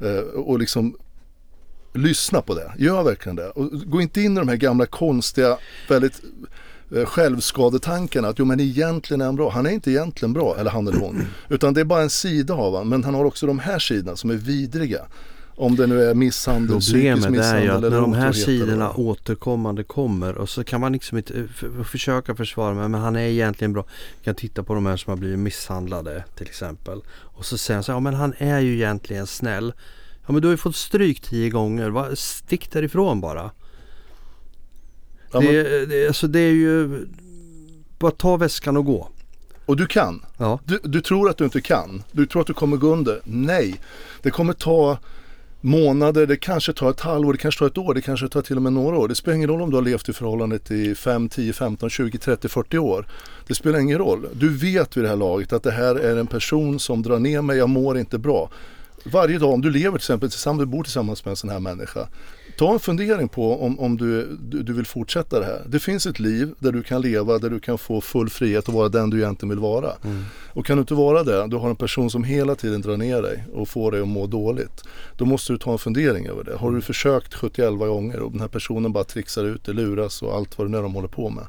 Eh, 0.00 0.18
och 0.34 0.58
liksom 0.58 0.96
lyssna 1.94 2.40
på 2.42 2.54
det. 2.54 2.72
Gör 2.78 3.02
verkligen 3.02 3.36
det. 3.36 3.50
Och 3.50 3.70
gå 3.70 4.00
inte 4.00 4.20
in 4.20 4.32
i 4.36 4.38
de 4.40 4.48
här 4.48 4.56
gamla 4.56 4.86
konstiga, 4.86 5.58
väldigt 5.88 6.22
eh, 6.94 7.04
självskadetankarna. 7.04 8.28
Att 8.28 8.38
jo 8.38 8.44
men 8.44 8.60
egentligen 8.60 9.20
är 9.20 9.24
han 9.24 9.36
bra. 9.36 9.50
Han 9.50 9.66
är 9.66 9.70
inte 9.70 9.90
egentligen 9.90 10.32
bra, 10.32 10.56
eller 10.58 10.70
han 10.70 10.88
eller 10.88 10.98
hon. 10.98 11.22
Utan 11.48 11.74
det 11.74 11.80
är 11.80 11.84
bara 11.84 12.02
en 12.02 12.10
sida 12.10 12.54
av 12.54 12.72
honom. 12.72 12.88
Men 12.88 13.04
han 13.04 13.14
har 13.14 13.24
också 13.24 13.46
de 13.46 13.58
här 13.58 13.78
sidorna 13.78 14.16
som 14.16 14.30
är 14.30 14.34
vidriga. 14.34 15.00
Om 15.58 15.76
det 15.76 15.86
nu 15.86 16.02
är 16.02 16.14
misshandel, 16.14 16.80
psykisk 16.80 16.92
Problemet 16.92 17.26
är 17.26 17.30
misshandel 17.30 17.64
ju 17.64 17.70
att 17.70 17.78
eller 17.78 17.90
när 17.90 18.00
de 18.00 18.12
här 18.12 18.22
eller 18.24 18.32
sidorna 18.32 18.92
vad. 18.96 19.06
återkommande 19.06 19.84
kommer 19.84 20.38
och 20.38 20.48
så 20.48 20.64
kan 20.64 20.80
man 20.80 20.92
liksom 20.92 21.18
inte 21.18 21.38
eh, 21.38 21.46
för, 21.46 21.84
försöka 21.84 22.34
försvara 22.34 22.74
men, 22.74 22.90
men 22.90 23.00
han 23.00 23.16
är 23.16 23.20
egentligen 23.20 23.72
bra. 23.72 23.84
Jag 24.16 24.24
kan 24.24 24.34
titta 24.34 24.62
på 24.62 24.74
de 24.74 24.86
här 24.86 24.96
som 24.96 25.10
har 25.10 25.16
blivit 25.16 25.38
misshandlade 25.38 26.24
till 26.36 26.46
exempel. 26.46 27.00
Och 27.08 27.44
så 27.44 27.58
säger 27.58 27.76
han 27.76 27.84
så 27.84 27.92
här, 27.92 27.96
ja 27.96 28.00
men 28.00 28.14
han 28.14 28.34
är 28.38 28.60
ju 28.60 28.74
egentligen 28.74 29.26
snäll. 29.26 29.72
Ja 30.26 30.32
men 30.32 30.42
du 30.42 30.48
har 30.48 30.52
ju 30.52 30.56
fått 30.56 30.76
stryk 30.76 31.20
tio 31.20 31.50
gånger, 31.50 31.90
Va? 31.90 32.08
stick 32.14 32.72
därifrån 32.72 33.20
bara. 33.20 33.50
Ja, 35.32 35.40
men, 35.40 35.54
det, 35.54 35.86
det, 35.86 36.06
alltså 36.06 36.26
det 36.26 36.40
är 36.40 36.52
ju, 36.52 37.06
bara 37.98 38.10
ta 38.10 38.36
väskan 38.36 38.76
och 38.76 38.84
gå. 38.84 39.08
och 39.66 39.76
du 39.76 39.86
kan. 39.86 40.24
Ja. 40.36 40.58
Du, 40.64 40.80
du 40.82 41.00
tror 41.00 41.30
att 41.30 41.36
du 41.36 41.44
inte 41.44 41.60
kan. 41.60 42.02
Du 42.12 42.26
tror 42.26 42.40
att 42.40 42.46
du 42.46 42.54
kommer 42.54 42.76
gå 42.76 42.92
under. 42.92 43.20
Nej, 43.24 43.80
det 44.22 44.30
kommer 44.30 44.52
ta 44.52 44.98
månader, 45.60 46.26
det 46.26 46.36
kanske 46.36 46.72
tar 46.72 46.90
ett 46.90 47.00
halvår, 47.00 47.32
det 47.32 47.38
kanske 47.38 47.58
tar 47.58 47.66
ett 47.66 47.78
år, 47.78 47.94
det 47.94 48.00
kanske 48.00 48.28
tar 48.28 48.42
till 48.42 48.56
och 48.56 48.62
med 48.62 48.72
några 48.72 48.98
år. 48.98 49.08
Det 49.08 49.14
spelar 49.14 49.36
ingen 49.36 49.48
roll 49.48 49.62
om 49.62 49.70
du 49.70 49.76
har 49.76 49.82
levt 49.82 50.08
i 50.08 50.12
förhållandet 50.12 50.70
i 50.70 50.94
5, 50.94 51.28
10, 51.28 51.52
15, 51.52 51.90
20, 51.90 52.18
30, 52.18 52.48
40 52.48 52.78
år. 52.78 53.06
Det 53.46 53.54
spelar 53.54 53.78
ingen 53.78 53.98
roll. 53.98 54.26
Du 54.32 54.48
vet 54.48 54.96
vid 54.96 55.04
det 55.04 55.08
här 55.08 55.16
laget 55.16 55.52
att 55.52 55.62
det 55.62 55.70
här 55.70 55.94
är 55.94 56.16
en 56.16 56.26
person 56.26 56.78
som 56.78 57.02
drar 57.02 57.18
ner 57.18 57.42
mig, 57.42 57.58
jag 57.58 57.68
mår 57.68 57.98
inte 57.98 58.18
bra. 58.18 58.50
Varje 59.04 59.38
dag, 59.38 59.52
om 59.52 59.60
du 59.60 59.70
lever 59.70 59.98
till 59.98 60.04
exempel 60.04 60.30
tillsammans, 60.30 60.60
du 60.60 60.66
bor 60.66 60.82
tillsammans 60.82 61.24
med 61.24 61.30
en 61.30 61.36
sån 61.36 61.50
här 61.50 61.60
människa. 61.60 62.08
Ta 62.56 62.72
en 62.72 62.80
fundering 62.80 63.28
på 63.28 63.64
om, 63.64 63.80
om 63.80 63.96
du, 63.96 64.38
du, 64.40 64.62
du 64.62 64.72
vill 64.72 64.86
fortsätta 64.86 65.40
det 65.40 65.46
här. 65.46 65.62
Det 65.66 65.78
finns 65.78 66.06
ett 66.06 66.18
liv 66.18 66.54
där 66.58 66.72
du 66.72 66.82
kan 66.82 67.00
leva, 67.00 67.38
där 67.38 67.50
du 67.50 67.60
kan 67.60 67.78
få 67.78 68.00
full 68.00 68.30
frihet 68.30 68.68
och 68.68 68.74
vara 68.74 68.88
den 68.88 69.10
du 69.10 69.18
egentligen 69.18 69.50
vill 69.50 69.58
vara. 69.58 69.92
Och 70.52 70.66
kan 70.66 70.76
du 70.76 70.80
inte 70.80 70.94
vara 70.94 71.22
det, 71.22 71.46
du 71.46 71.56
har 71.56 71.70
en 71.70 71.76
person 71.76 72.10
som 72.10 72.24
hela 72.24 72.54
tiden 72.54 72.82
drar 72.82 72.96
ner 72.96 73.22
dig 73.22 73.44
och 73.52 73.68
får 73.68 73.92
dig 73.92 74.00
att 74.00 74.08
må 74.08 74.26
dåligt. 74.26 74.82
Då 75.16 75.24
måste 75.24 75.52
du 75.52 75.58
ta 75.58 75.72
en 75.72 75.78
fundering 75.78 76.26
över 76.26 76.44
det. 76.44 76.56
Har 76.56 76.70
du 76.70 76.80
försökt 76.80 77.34
71 77.34 77.78
gånger 77.78 78.20
och 78.20 78.30
den 78.32 78.40
här 78.40 78.48
personen 78.48 78.92
bara 78.92 79.04
trixar 79.04 79.44
ut 79.44 79.64
det, 79.64 79.72
luras 79.72 80.22
och 80.22 80.34
allt 80.34 80.58
vad 80.58 80.66
det 80.66 80.70
nu 80.70 80.78
är 80.78 80.82
de 80.82 80.94
håller 80.94 81.08
på 81.08 81.30
med. 81.30 81.44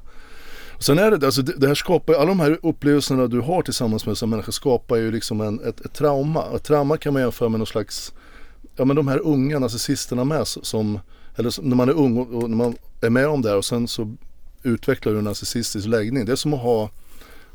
Sen 0.80 1.00
är 1.00 1.12
det, 1.12 1.26
alltså 1.26 1.42
det, 1.42 1.68
här 1.68 1.76
skapar, 1.76 2.14
alla 2.14 2.26
de 2.26 2.40
här 2.40 2.60
upplevelserna 2.64 3.28
du 3.28 3.40
har 3.40 3.62
tillsammans 3.62 4.06
med 4.06 4.24
en 4.24 4.30
människa 4.30 4.52
skapar 4.52 4.96
ju 4.96 5.12
liksom 5.12 5.42
en, 5.42 5.60
ett, 5.60 5.82
ett 5.82 5.94
trauma. 5.94 6.44
Ett 6.56 6.64
trauma 6.64 6.98
kan 6.98 7.14
man 7.14 7.22
jämföra 7.22 7.50
med 7.50 7.60
någon 7.60 7.68
slags, 7.68 8.14
ja 8.78 8.86
men 8.86 8.96
de 8.96 9.08
här 9.08 9.20
unga 9.24 9.60
narcissisterna 9.60 10.24
med 10.24 10.42
s- 10.42 10.58
som, 10.66 11.00
eller 11.36 11.50
som- 11.50 11.66
när 11.70 11.76
man 11.76 11.90
är 11.90 11.94
ung 11.94 12.18
och, 12.18 12.44
och 12.44 12.50
när 12.50 12.58
man 12.58 12.76
är 13.02 13.10
med 13.10 13.28
om 13.28 13.42
det 13.42 13.50
här 13.50 13.58
och 13.58 13.66
sen 13.66 13.88
så 13.88 14.16
utvecklar 14.64 15.12
du 15.14 15.18
en 15.20 15.24
narcissistisk 15.26 15.88
läggning. 15.88 16.26
Det 16.26 16.32
är 16.32 16.36
som 16.36 16.54
att 16.54 16.60
ha 16.62 16.90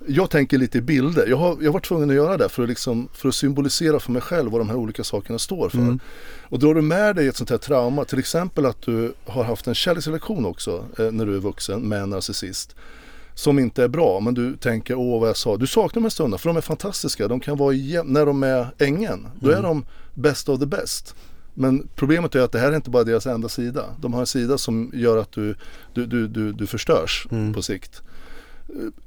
jag 0.06 0.30
tänker 0.30 0.58
lite 0.58 0.78
i 0.78 0.80
bilder. 0.80 1.26
Jag 1.26 1.36
har, 1.36 1.56
jag 1.60 1.72
var 1.72 1.80
tvungen 1.80 2.10
att 2.10 2.16
göra 2.16 2.36
det 2.36 2.48
för 2.48 2.62
att, 2.62 2.68
liksom, 2.68 3.08
för 3.12 3.28
att 3.28 3.34
symbolisera 3.34 4.00
för 4.00 4.12
mig 4.12 4.22
själv 4.22 4.50
vad 4.50 4.60
de 4.60 4.68
här 4.68 4.76
olika 4.76 5.04
sakerna 5.04 5.38
står 5.38 5.68
för. 5.68 5.78
Och 6.42 6.58
drar 6.58 6.74
du 6.74 6.82
med 6.82 7.16
dig 7.16 7.28
ett 7.28 7.36
sånt 7.36 7.50
här 7.50 7.58
trauma, 7.58 8.04
till 8.04 8.18
exempel 8.18 8.66
att 8.66 8.82
du 8.82 9.12
har 9.26 9.44
haft 9.44 9.66
en 9.66 9.74
kärleksrelation 9.74 10.44
också 10.46 10.84
eh, 10.98 11.10
när 11.12 11.26
du 11.26 11.34
är 11.34 11.38
vuxen 11.40 11.80
med 11.88 12.02
en 12.02 12.10
narcissist 12.10 12.74
som 13.34 13.58
inte 13.58 13.84
är 13.84 13.88
bra 13.88 14.20
men 14.20 14.34
du 14.34 14.56
tänker 14.56 14.94
åh 14.94 15.20
vad 15.20 15.28
jag 15.28 15.36
sa. 15.36 15.56
Du 15.56 15.66
saknar 15.66 15.94
de 15.94 16.02
här 16.04 16.10
stunderna 16.10 16.38
för 16.38 16.48
de 16.48 16.56
är 16.56 16.60
fantastiska. 16.60 17.28
De 17.28 17.40
kan 17.40 17.56
vara 17.56 17.72
jäm- 17.72 18.06
när 18.06 18.26
de 18.26 18.42
är 18.42 18.66
ängen. 18.78 19.26
Då 19.40 19.50
är 19.50 19.62
de 19.62 19.84
best 20.14 20.48
of 20.48 20.60
the 20.60 20.66
best. 20.66 21.14
Men 21.54 21.88
problemet 21.94 22.34
är 22.34 22.40
att 22.40 22.52
det 22.52 22.58
här 22.58 22.72
är 22.72 22.76
inte 22.76 22.90
bara 22.90 23.04
deras 23.04 23.26
enda 23.26 23.48
sida. 23.48 23.84
De 24.00 24.12
har 24.12 24.20
en 24.20 24.26
sida 24.26 24.58
som 24.58 24.90
gör 24.94 25.16
att 25.16 25.32
du, 25.32 25.54
du, 25.94 26.06
du, 26.06 26.28
du, 26.28 26.52
du 26.52 26.66
förstörs 26.66 27.26
på 27.54 27.62
sikt. 27.62 28.02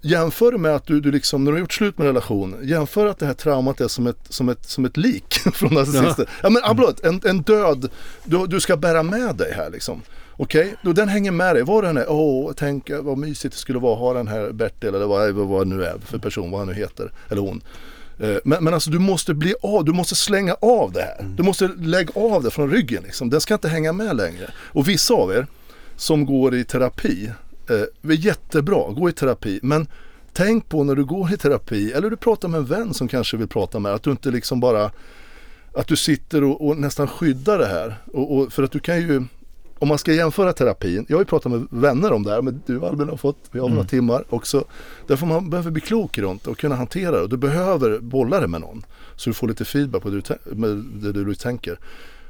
Jämför 0.01 0.57
med 0.57 0.75
att 0.75 0.85
du, 0.85 0.99
du 1.01 1.11
liksom, 1.11 1.43
när 1.43 1.51
du 1.51 1.55
har 1.55 1.59
gjort 1.59 1.73
slut 1.73 1.97
med 1.97 2.07
relation, 2.07 2.55
jämför 2.61 3.07
att 3.07 3.19
det 3.19 3.25
här 3.25 3.33
traumat 3.33 3.81
är 3.81 3.87
som 3.87 4.07
ett, 4.07 4.19
som 4.29 4.49
ett, 4.49 4.65
som 4.65 4.85
ett 4.85 4.97
lik 4.97 5.33
från 5.53 5.73
narcissister. 5.73 6.29
Ja, 6.43 6.49
men 6.49 6.61
förlåt, 6.65 7.05
en, 7.05 7.21
en 7.23 7.41
död, 7.41 7.89
du, 8.23 8.47
du 8.47 8.59
ska 8.59 8.77
bära 8.77 9.03
med 9.03 9.35
dig 9.35 9.53
här 9.53 9.69
liksom. 9.69 10.01
Okej, 10.37 10.75
då 10.83 10.93
den 10.93 11.09
hänger 11.09 11.31
med 11.31 11.55
dig, 11.55 11.63
vad 11.63 11.83
den 11.83 11.97
är, 11.97 12.11
åh, 12.11 12.51
tänk 12.55 12.89
eh, 12.89 13.01
vad 13.01 13.17
mysigt 13.17 13.53
det 13.53 13.59
skulle 13.59 13.79
vara 13.79 13.93
att 13.93 13.99
ha 13.99 14.13
den 14.13 14.27
här 14.27 14.51
Bertil 14.51 14.89
eller 14.89 15.05
vad, 15.05 15.31
vad 15.31 15.67
nu 15.67 15.83
är 15.83 15.97
för 16.05 16.17
person, 16.17 16.51
vad 16.51 16.59
han 16.59 16.67
nu 16.67 16.73
heter, 16.73 17.11
eller 17.29 17.41
hon. 17.41 17.61
Eh, 18.19 18.37
Men, 18.43 18.63
men 18.63 18.73
alltså 18.73 18.89
du 18.89 18.99
måste 18.99 19.33
bli 19.33 19.55
av, 19.61 19.85
du 19.85 19.93
måste 19.93 20.15
slänga 20.15 20.53
av 20.53 20.91
det 20.91 21.01
här. 21.01 21.33
Du 21.37 21.43
måste 21.43 21.67
lägga 21.67 22.11
av 22.15 22.43
det 22.43 22.51
från 22.51 22.71
ryggen 22.71 23.03
liksom. 23.03 23.29
Den 23.29 23.41
ska 23.41 23.53
inte 23.53 23.69
hänga 23.69 23.93
med 23.93 24.15
längre. 24.15 24.51
Och 24.57 24.87
vissa 24.87 25.13
av 25.13 25.31
er 25.31 25.47
som 25.95 26.25
går 26.25 26.55
i 26.55 26.63
terapi, 26.63 27.31
eh, 27.69 28.11
är 28.11 28.15
jättebra, 28.25 28.91
gå 28.91 29.09
i 29.09 29.11
terapi. 29.11 29.59
Men 29.63 29.87
tänk 30.33 30.69
på 30.69 30.83
när 30.83 30.95
du 30.95 31.05
går 31.05 31.33
i 31.33 31.37
terapi, 31.37 31.91
eller 31.91 32.09
du 32.09 32.17
pratar 32.17 32.47
med 32.47 32.57
en 32.57 32.65
vän 32.65 32.93
som 32.93 33.07
kanske 33.07 33.37
vill 33.37 33.47
prata 33.47 33.79
med 33.79 33.93
att 33.93 34.03
du 34.03 34.11
inte 34.11 34.31
liksom 34.31 34.59
bara 34.59 34.91
att 35.73 35.87
du 35.87 35.95
sitter 35.95 36.43
och, 36.43 36.67
och 36.67 36.77
nästan 36.77 37.07
skyddar 37.07 37.59
det 37.59 37.67
här. 37.67 37.95
Och, 38.13 38.37
och, 38.37 38.53
för 38.53 38.63
att 38.63 38.71
du 38.71 38.79
kan 38.79 38.97
ju, 39.01 39.23
om 39.79 39.87
man 39.87 39.97
ska 39.97 40.13
jämföra 40.13 40.53
terapin, 40.53 41.05
jag 41.09 41.17
har 41.17 41.21
ju 41.21 41.25
pratat 41.25 41.51
med 41.51 41.67
vänner 41.69 42.11
om 42.13 42.23
det 42.23 42.31
här, 42.31 42.41
men 42.41 42.61
du 42.65 42.85
Albin 42.85 43.09
har 43.09 43.17
fått, 43.17 43.37
vi 43.51 43.59
har 43.59 43.69
några 43.69 43.83
timmar 43.83 44.23
också. 44.29 44.65
Därför 45.07 45.25
man 45.25 45.49
behöver 45.49 45.71
bli 45.71 45.81
klok 45.81 46.17
runt 46.17 46.47
och 46.47 46.57
kunna 46.57 46.75
hantera 46.75 47.11
det. 47.11 47.21
Och 47.21 47.29
du 47.29 47.37
behöver 47.37 47.99
bolla 47.99 48.39
det 48.39 48.47
med 48.47 48.61
någon. 48.61 48.85
Så 49.15 49.29
du 49.29 49.33
får 49.33 49.47
lite 49.47 49.65
feedback 49.65 50.01
på 50.03 50.09
det 50.09 50.21
du, 50.51 51.11
det 51.11 51.23
du 51.23 51.35
tänker. 51.35 51.79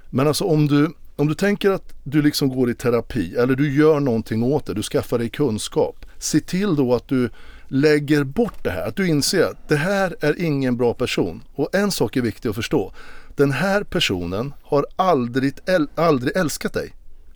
Men 0.10 0.28
alltså 0.28 0.44
om 0.44 0.68
du, 0.68 0.94
om 1.16 1.28
du 1.28 1.34
tänker 1.36 1.72
att 1.72 1.94
du 2.04 2.22
liksom 2.22 2.50
går 2.50 2.70
i 2.70 2.74
terapi 2.74 3.36
eller 3.36 3.56
du 3.56 3.76
gör 3.76 4.00
någonting 4.00 4.44
åt 4.44 4.66
det, 4.66 4.74
du 4.74 4.84
skaffar 4.84 5.18
dig 5.18 5.30
kunskap. 5.30 6.06
Se 6.18 6.40
till 6.40 6.76
då 6.76 6.96
att 6.96 7.08
du 7.08 7.30
lägger 7.68 8.24
bort 8.24 8.64
det 8.64 8.70
här, 8.70 8.88
att 8.88 8.96
du 8.96 9.08
inser 9.08 9.44
att 9.44 9.70
det 9.70 9.76
här 9.76 10.16
är 10.20 10.42
ingen 10.42 10.78
bra 10.78 10.94
person. 10.94 11.44
Och 11.56 11.76
en 11.76 11.92
sak 11.92 12.18
är 12.18 12.22
viktig 12.22 12.50
att 12.50 12.56
förstå. 12.56 12.94
Den 13.36 13.52
här 13.52 13.84
personen 13.84 14.54
har 14.64 14.86
aldrig, 14.96 15.54
äl- 15.66 15.88
aldrig 15.96 16.36
älskat 16.38 16.74
dig. 16.74 16.94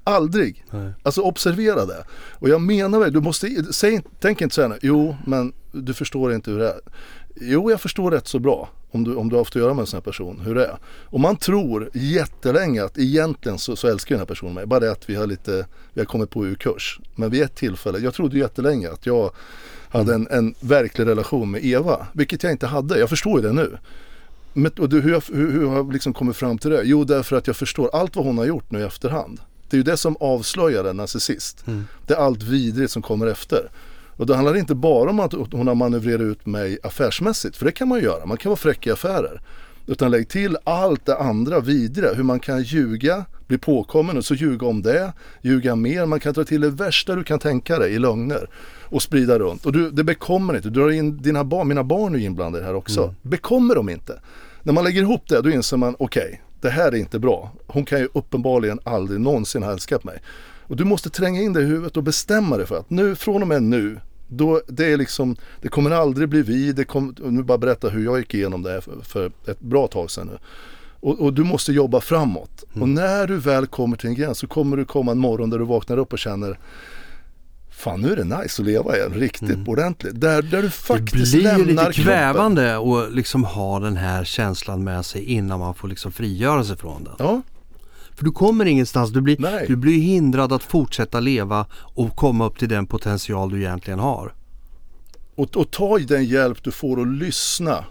Aldrig. 0.09 0.65
Nej. 0.71 0.91
Alltså 1.03 1.21
observera 1.21 1.85
det. 1.85 2.03
Och 2.31 2.49
jag 2.49 2.61
menar 2.61 2.99
väl, 2.99 3.13
du 3.13 3.21
måste, 3.21 3.73
säg, 3.73 4.01
tänk 4.19 4.41
inte 4.41 4.55
så 4.55 4.61
här, 4.61 4.79
jo 4.81 5.15
men 5.25 5.53
du 5.71 5.93
förstår 5.93 6.33
inte 6.33 6.51
hur 6.51 6.59
det 6.59 6.69
är. 6.69 6.79
Jo, 7.41 7.71
jag 7.71 7.81
förstår 7.81 8.11
rätt 8.11 8.27
så 8.27 8.39
bra 8.39 8.69
om 8.91 9.03
du, 9.03 9.15
om 9.15 9.29
du 9.29 9.35
har 9.35 9.41
haft 9.41 9.55
att 9.55 9.61
göra 9.61 9.73
med 9.73 9.81
en 9.81 9.87
sån 9.87 9.97
här 9.97 10.01
person, 10.01 10.41
hur 10.45 10.55
det 10.55 10.65
är. 10.65 10.77
Och 11.05 11.19
man 11.19 11.37
tror 11.37 11.89
jättelänge 11.93 12.83
att 12.83 12.97
egentligen 12.97 13.57
så, 13.57 13.75
så 13.75 13.87
älskar 13.87 14.15
den 14.15 14.19
här 14.19 14.25
personen 14.25 14.53
mig. 14.53 14.65
Bara 14.65 14.79
det 14.79 14.91
att 14.91 15.09
vi 15.09 15.15
har 15.15 15.27
lite, 15.27 15.65
vi 15.93 16.01
har 16.01 16.05
kommit 16.05 16.29
på 16.29 16.45
ur 16.45 16.55
kurs. 16.55 16.99
Men 17.15 17.29
vid 17.29 17.41
ett 17.41 17.55
tillfälle, 17.55 17.99
jag 17.99 18.13
trodde 18.13 18.37
jättelänge 18.37 18.91
att 18.91 19.05
jag 19.05 19.31
hade 19.89 20.13
en, 20.13 20.27
en 20.31 20.55
verklig 20.59 21.05
relation 21.05 21.51
med 21.51 21.65
Eva. 21.65 22.07
Vilket 22.13 22.43
jag 22.43 22.51
inte 22.51 22.67
hade, 22.67 22.99
jag 22.99 23.09
förstår 23.09 23.41
ju 23.41 23.47
det 23.47 23.53
nu. 23.53 23.77
Men, 24.53 24.71
och 24.79 24.89
du, 24.89 25.01
hur, 25.01 25.11
jag, 25.11 25.23
hur, 25.33 25.51
hur 25.51 25.67
har 25.67 25.75
jag 25.75 25.93
liksom 25.93 26.13
kommit 26.13 26.35
fram 26.35 26.57
till 26.57 26.69
det? 26.69 26.81
Jo, 26.83 27.03
därför 27.03 27.35
att 27.35 27.47
jag 27.47 27.55
förstår 27.55 27.89
allt 27.93 28.15
vad 28.15 28.25
hon 28.25 28.37
har 28.37 28.45
gjort 28.45 28.71
nu 28.71 28.79
i 28.79 28.83
efterhand. 28.83 29.41
Det 29.69 29.75
är 29.75 29.77
ju 29.77 29.83
det 29.83 29.97
som 29.97 30.17
avslöjar 30.19 30.83
en 30.83 30.97
narcissist. 30.97 31.63
Det 32.07 32.13
är 32.13 32.17
allt 32.17 32.43
vidrigt 32.43 32.91
som 32.91 33.01
kommer 33.01 33.27
efter. 33.27 33.69
Och 34.17 34.25
det 34.25 34.35
handlar 34.35 34.57
inte 34.57 34.75
bara 34.75 35.09
om 35.09 35.19
att 35.19 35.33
hon 35.33 35.67
har 35.67 35.75
manövrerat 35.75 36.21
ut 36.21 36.45
mig 36.45 36.77
affärsmässigt, 36.83 37.57
för 37.57 37.65
det 37.65 37.71
kan 37.71 37.87
man 37.87 37.99
göra. 37.99 38.25
Man 38.25 38.37
kan 38.37 38.49
vara 38.49 38.57
fräck 38.57 38.87
i 38.87 38.91
affärer. 38.91 39.41
Utan 39.87 40.11
lägg 40.11 40.29
till 40.29 40.57
allt 40.63 41.05
det 41.05 41.17
andra 41.17 41.59
vidriga, 41.59 42.13
hur 42.13 42.23
man 42.23 42.39
kan 42.39 42.63
ljuga, 42.63 43.25
bli 43.47 43.57
påkommen 43.57 44.17
och 44.17 44.25
så 44.25 44.35
ljuga 44.35 44.67
om 44.67 44.81
det, 44.81 45.13
ljuga 45.41 45.75
mer. 45.75 46.05
Man 46.05 46.19
kan 46.19 46.33
ta 46.33 46.43
till 46.43 46.61
det 46.61 46.69
värsta 46.69 47.15
du 47.15 47.23
kan 47.23 47.39
tänka 47.39 47.79
dig 47.79 47.93
i 47.93 47.99
lögner 47.99 48.49
och 48.83 49.01
sprida 49.01 49.39
runt. 49.39 49.65
Och 49.65 49.71
du, 49.71 49.91
det 49.91 50.03
bekommer 50.03 50.55
inte, 50.55 50.69
du 50.69 50.79
drar 50.81 50.89
in 50.89 51.17
dina 51.17 51.43
barn, 51.43 51.67
mina 51.67 51.83
barn 51.83 52.15
är 52.15 52.19
inblandade 52.19 52.65
här 52.65 52.73
också. 52.73 53.13
Bekommer 53.21 53.75
de 53.75 53.89
inte. 53.89 54.19
När 54.63 54.73
man 54.73 54.83
lägger 54.83 55.01
ihop 55.01 55.29
det, 55.29 55.41
då 55.41 55.49
inser 55.49 55.77
man, 55.77 55.95
okej, 55.99 56.41
det 56.61 56.69
här 56.69 56.91
är 56.91 56.95
inte 56.95 57.19
bra. 57.19 57.51
Hon 57.67 57.85
kan 57.85 57.99
ju 57.99 58.07
uppenbarligen 58.13 58.79
aldrig 58.83 59.19
någonsin 59.19 59.63
ha 59.63 59.71
älskat 59.71 60.03
mig. 60.03 60.21
Och 60.67 60.75
du 60.75 60.85
måste 60.85 61.09
tränga 61.09 61.41
in 61.41 61.53
det 61.53 61.61
i 61.61 61.65
huvudet 61.65 61.97
och 61.97 62.03
bestämma 62.03 62.57
dig 62.57 62.65
för 62.65 62.79
att 62.79 62.89
nu, 62.89 63.15
från 63.15 63.41
och 63.41 63.47
med 63.47 63.63
nu, 63.63 63.99
då, 64.27 64.61
det 64.67 64.85
är 64.85 64.97
liksom, 64.97 65.35
det 65.61 65.67
kommer 65.67 65.91
aldrig 65.91 66.29
bli 66.29 66.41
vi, 66.41 66.71
det 66.71 66.95
och 66.95 67.33
nu 67.33 67.43
bara 67.43 67.57
berätta 67.57 67.89
hur 67.89 68.05
jag 68.05 68.19
gick 68.19 68.33
igenom 68.33 68.63
det 68.63 68.81
för, 68.81 69.01
för 69.03 69.31
ett 69.47 69.59
bra 69.59 69.87
tag 69.87 70.11
sedan 70.11 70.27
nu. 70.27 70.37
Och, 70.99 71.19
och 71.19 71.33
du 71.33 71.43
måste 71.43 71.73
jobba 71.73 72.01
framåt. 72.01 72.63
Mm. 72.69 72.81
Och 72.81 72.89
när 72.89 73.27
du 73.27 73.37
väl 73.37 73.67
kommer 73.67 73.97
till 73.97 74.09
en 74.09 74.15
gräns 74.15 74.37
så 74.37 74.47
kommer 74.47 74.77
du 74.77 74.85
komma 74.85 75.11
en 75.11 75.17
morgon 75.17 75.49
där 75.49 75.59
du 75.59 75.65
vaknar 75.65 75.97
upp 75.97 76.13
och 76.13 76.19
känner 76.19 76.59
Fan 77.79 78.01
nu 78.01 78.11
är 78.11 78.15
det 78.15 78.23
nice 78.23 78.61
att 78.61 78.65
leva 78.67 78.97
igen, 78.97 79.13
riktigt 79.13 79.67
ordentligt. 79.67 80.21
Där, 80.21 80.41
där 80.41 80.49
du 80.49 80.57
Mm. 80.57 80.63
Det 80.65 80.69
faktiskt 80.71 81.33
blir 81.33 81.41
ju 81.41 81.41
lämnar 81.43 81.65
lite 81.65 81.83
kroppen. 81.83 82.03
kvävande 82.03 82.77
att 82.77 83.13
liksom 83.13 83.43
ha 83.43 83.79
den 83.79 83.97
här 83.97 84.23
känslan 84.23 84.83
med 84.83 85.05
sig 85.05 85.23
innan 85.23 85.59
man 85.59 85.73
får 85.75 85.87
liksom 85.87 86.11
frigöra 86.11 86.63
sig 86.63 86.77
från 86.77 87.03
den. 87.03 87.13
Ja, 87.19 87.41
För 88.15 88.25
du 88.25 88.31
kommer 88.31 88.65
ingenstans. 88.65 89.09
Du 89.11 89.21
blir, 89.21 89.35
Nej. 89.39 89.65
du 89.67 89.75
blir 89.75 89.99
hindrad 90.01 90.53
att 90.53 90.63
fortsätta 90.63 91.19
leva 91.19 91.65
och 91.73 92.15
komma 92.15 92.45
upp 92.45 92.59
till 92.59 92.69
den 92.69 92.85
potential 92.87 93.49
du 93.51 93.57
egentligen 93.59 93.99
har. 93.99 94.33
och, 95.35 95.57
och 95.57 95.71
ta 95.71 95.97
den 95.99 96.25
hjälp 96.25 96.63
du 96.63 96.71
får 96.71 96.97
och 96.99 97.07
lyssna 97.07 97.85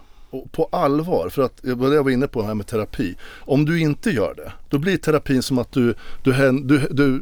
på 0.51 0.69
allvar. 0.71 1.29
För 1.29 1.41
att, 1.41 1.53
det 1.61 1.73
var 1.73 1.89
det 1.89 1.95
jag 1.95 2.03
var 2.03 2.11
inne 2.11 2.27
på 2.27 2.43
här 2.43 2.53
med 2.53 2.67
terapi. 2.67 3.15
Om 3.39 3.65
du 3.65 3.79
inte 3.79 4.09
gör 4.09 4.33
det, 4.37 4.51
då 4.69 4.77
blir 4.77 4.97
terapin 4.97 5.43
som 5.43 5.59
att 5.59 5.71
du, 5.71 5.93
du, 6.23 6.31
du, 6.63 6.87
du 6.89 7.21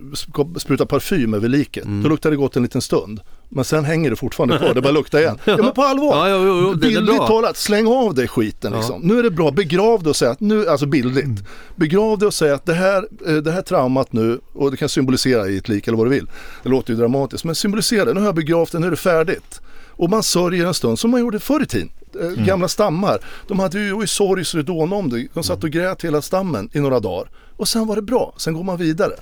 sprutar 0.60 0.86
parfym 0.86 1.34
över 1.34 1.48
liket. 1.48 1.86
Mm. 1.86 2.04
Då 2.04 2.10
luktar 2.10 2.30
det 2.32 2.38
gott 2.38 2.56
en 2.56 2.64
liten 2.64 2.82
stund. 2.82 3.22
Men 3.50 3.66
sen 3.66 3.86
hänger 3.86 4.10
det 4.10 4.16
fortfarande 4.16 4.58
kvar, 4.58 4.74
det 4.74 4.82
bara 4.82 4.92
luktar 4.92 5.20
igen. 5.20 5.38
Ja 5.46 5.58
men 5.58 5.72
på 5.72 5.82
allvar! 5.82 6.30
Ja, 6.30 6.38
jo, 6.38 6.60
jo, 6.62 6.74
det 6.74 6.88
bildligt 6.88 7.18
talat, 7.18 7.58
släng 7.58 7.88
av 7.88 8.14
dig 8.14 8.28
skiten 8.28 8.74
liksom. 8.74 9.02
Nu 9.02 9.20
är 9.20 9.24
det 9.24 9.32
bra, 9.32 9.52
begrav 9.52 10.04
det 10.04 10.10
och 10.10 10.16
säg 10.16 10.28
att 10.28 10.40
nu, 10.40 10.68
alltså 10.68 10.86
bildligt. 10.86 11.26
Mm. 11.26 11.44
Begrav 11.76 12.20
det 12.20 12.26
och 12.26 12.34
säg 12.34 12.52
att 12.52 12.66
det 12.66 12.74
här, 12.74 13.08
eh, 13.28 13.36
det 13.36 13.52
här 13.52 13.62
traumat 13.62 14.14
nu, 14.14 14.40
och 14.54 14.72
det 14.72 14.78
kan 14.78 14.90
symbolisera 14.90 15.48
i 15.48 15.58
ett 15.58 15.70
lik 15.70 15.88
eller 15.88 15.98
vad 15.98 16.06
du 16.06 16.12
vill. 16.12 16.30
Det 16.64 16.70
låter 16.70 16.94
ju 16.94 17.00
dramatiskt, 17.00 17.44
men 17.44 17.56
symbolisera 17.56 18.06
det. 18.06 18.14
Nu 18.14 18.20
har 18.20 18.28
jag 18.28 18.36
begravt 18.36 18.72
det, 18.72 18.80
nu 18.80 18.88
är 18.88 18.92
det 18.92 18.98
färdigt. 18.98 19.62
Och 19.98 20.10
man 20.10 20.24
sörjer 20.24 20.66
en 20.66 20.74
stund 20.74 21.00
som 21.00 21.12
man 21.12 21.20
gjorde 21.20 21.40
förr 21.40 21.64
i 21.64 21.66
tiden. 21.66 21.90
Eh, 22.22 22.46
Gamla 22.46 22.68
stammar, 22.68 23.20
de 23.48 23.60
hade 23.60 23.80
ju 23.80 24.04
i 24.04 24.08
sorg 24.08 24.46
så 24.46 24.62
dånade 24.62 24.96
om 25.02 25.10
det. 25.10 25.28
De 25.34 25.44
satt 25.44 25.64
och 25.64 25.70
grät 25.70 26.06
hela 26.06 26.22
stammen 26.22 26.70
i 26.74 26.80
några 26.80 27.00
dagar. 27.00 27.30
Och 27.58 27.68
sen 27.68 27.88
var 27.88 27.96
det 27.96 28.02
bra, 28.02 28.34
sen 28.38 28.54
går 28.54 28.64
man 28.64 28.78
vidare. 28.78 29.14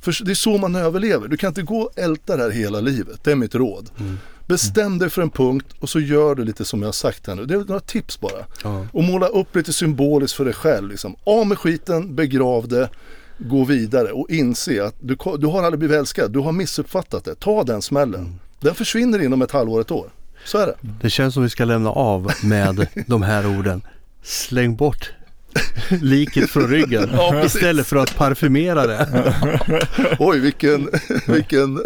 För 0.00 0.24
det 0.24 0.30
är 0.30 0.34
så 0.34 0.58
man 0.58 0.74
överlever. 0.74 1.28
Du 1.28 1.36
kan 1.36 1.48
inte 1.48 1.62
gå 1.62 1.80
och 1.80 1.98
älta 1.98 2.36
det 2.36 2.42
här 2.42 2.50
hela 2.50 2.80
livet. 2.80 3.24
Det 3.24 3.32
är 3.32 3.36
mitt 3.36 3.54
råd. 3.54 3.90
Bestäm 4.46 4.98
dig 4.98 5.10
för 5.10 5.22
en 5.22 5.30
punkt 5.30 5.66
och 5.80 5.88
så 5.88 6.00
gör 6.00 6.34
du 6.34 6.44
lite 6.44 6.64
som 6.64 6.80
jag 6.80 6.86
har 6.88 6.92
sagt 6.92 7.26
här 7.26 7.34
nu. 7.34 7.44
Det 7.46 7.54
är 7.54 7.58
några 7.58 7.80
tips 7.80 8.20
bara. 8.20 8.46
Ja. 8.64 8.86
Och 8.92 9.04
måla 9.04 9.26
upp 9.26 9.56
lite 9.56 9.72
symboliskt 9.72 10.36
för 10.36 10.44
dig 10.44 10.54
själv. 10.54 10.88
Liksom. 10.88 11.16
Av 11.24 11.46
med 11.46 11.58
skiten, 11.58 12.14
begrav 12.14 12.68
det, 12.68 12.88
gå 13.38 13.64
vidare 13.64 14.12
och 14.12 14.30
inse 14.30 14.84
att 14.84 14.94
du, 15.00 15.16
du 15.38 15.46
har 15.46 15.62
aldrig 15.62 15.78
blivit 15.78 15.96
älskad. 15.96 16.32
Du 16.32 16.38
har 16.38 16.52
missuppfattat 16.52 17.24
det. 17.24 17.34
Ta 17.34 17.64
den 17.64 17.82
smällen. 17.82 18.38
Den 18.60 18.74
försvinner 18.74 19.22
inom 19.22 19.42
ett 19.42 19.50
halvår, 19.50 19.80
ett 19.80 19.90
år. 19.90 20.10
Så 20.44 20.58
är 20.58 20.66
det. 20.66 20.74
Det 21.02 21.10
känns 21.10 21.34
som 21.34 21.42
vi 21.42 21.48
ska 21.50 21.64
lämna 21.64 21.90
av 21.90 22.32
med 22.42 22.86
de 23.06 23.22
här 23.22 23.46
orden. 23.58 23.82
Släng 24.22 24.76
bort 24.76 25.10
liket 25.88 26.50
från 26.50 26.68
ryggen 26.68 27.10
Ja, 27.12 27.44
istället 27.44 27.86
för 27.86 27.96
att 27.96 28.16
parfymera 28.16 28.86
det. 28.86 29.08
Oj, 30.18 30.38
vilken... 30.38 30.88
vilken 31.26 31.80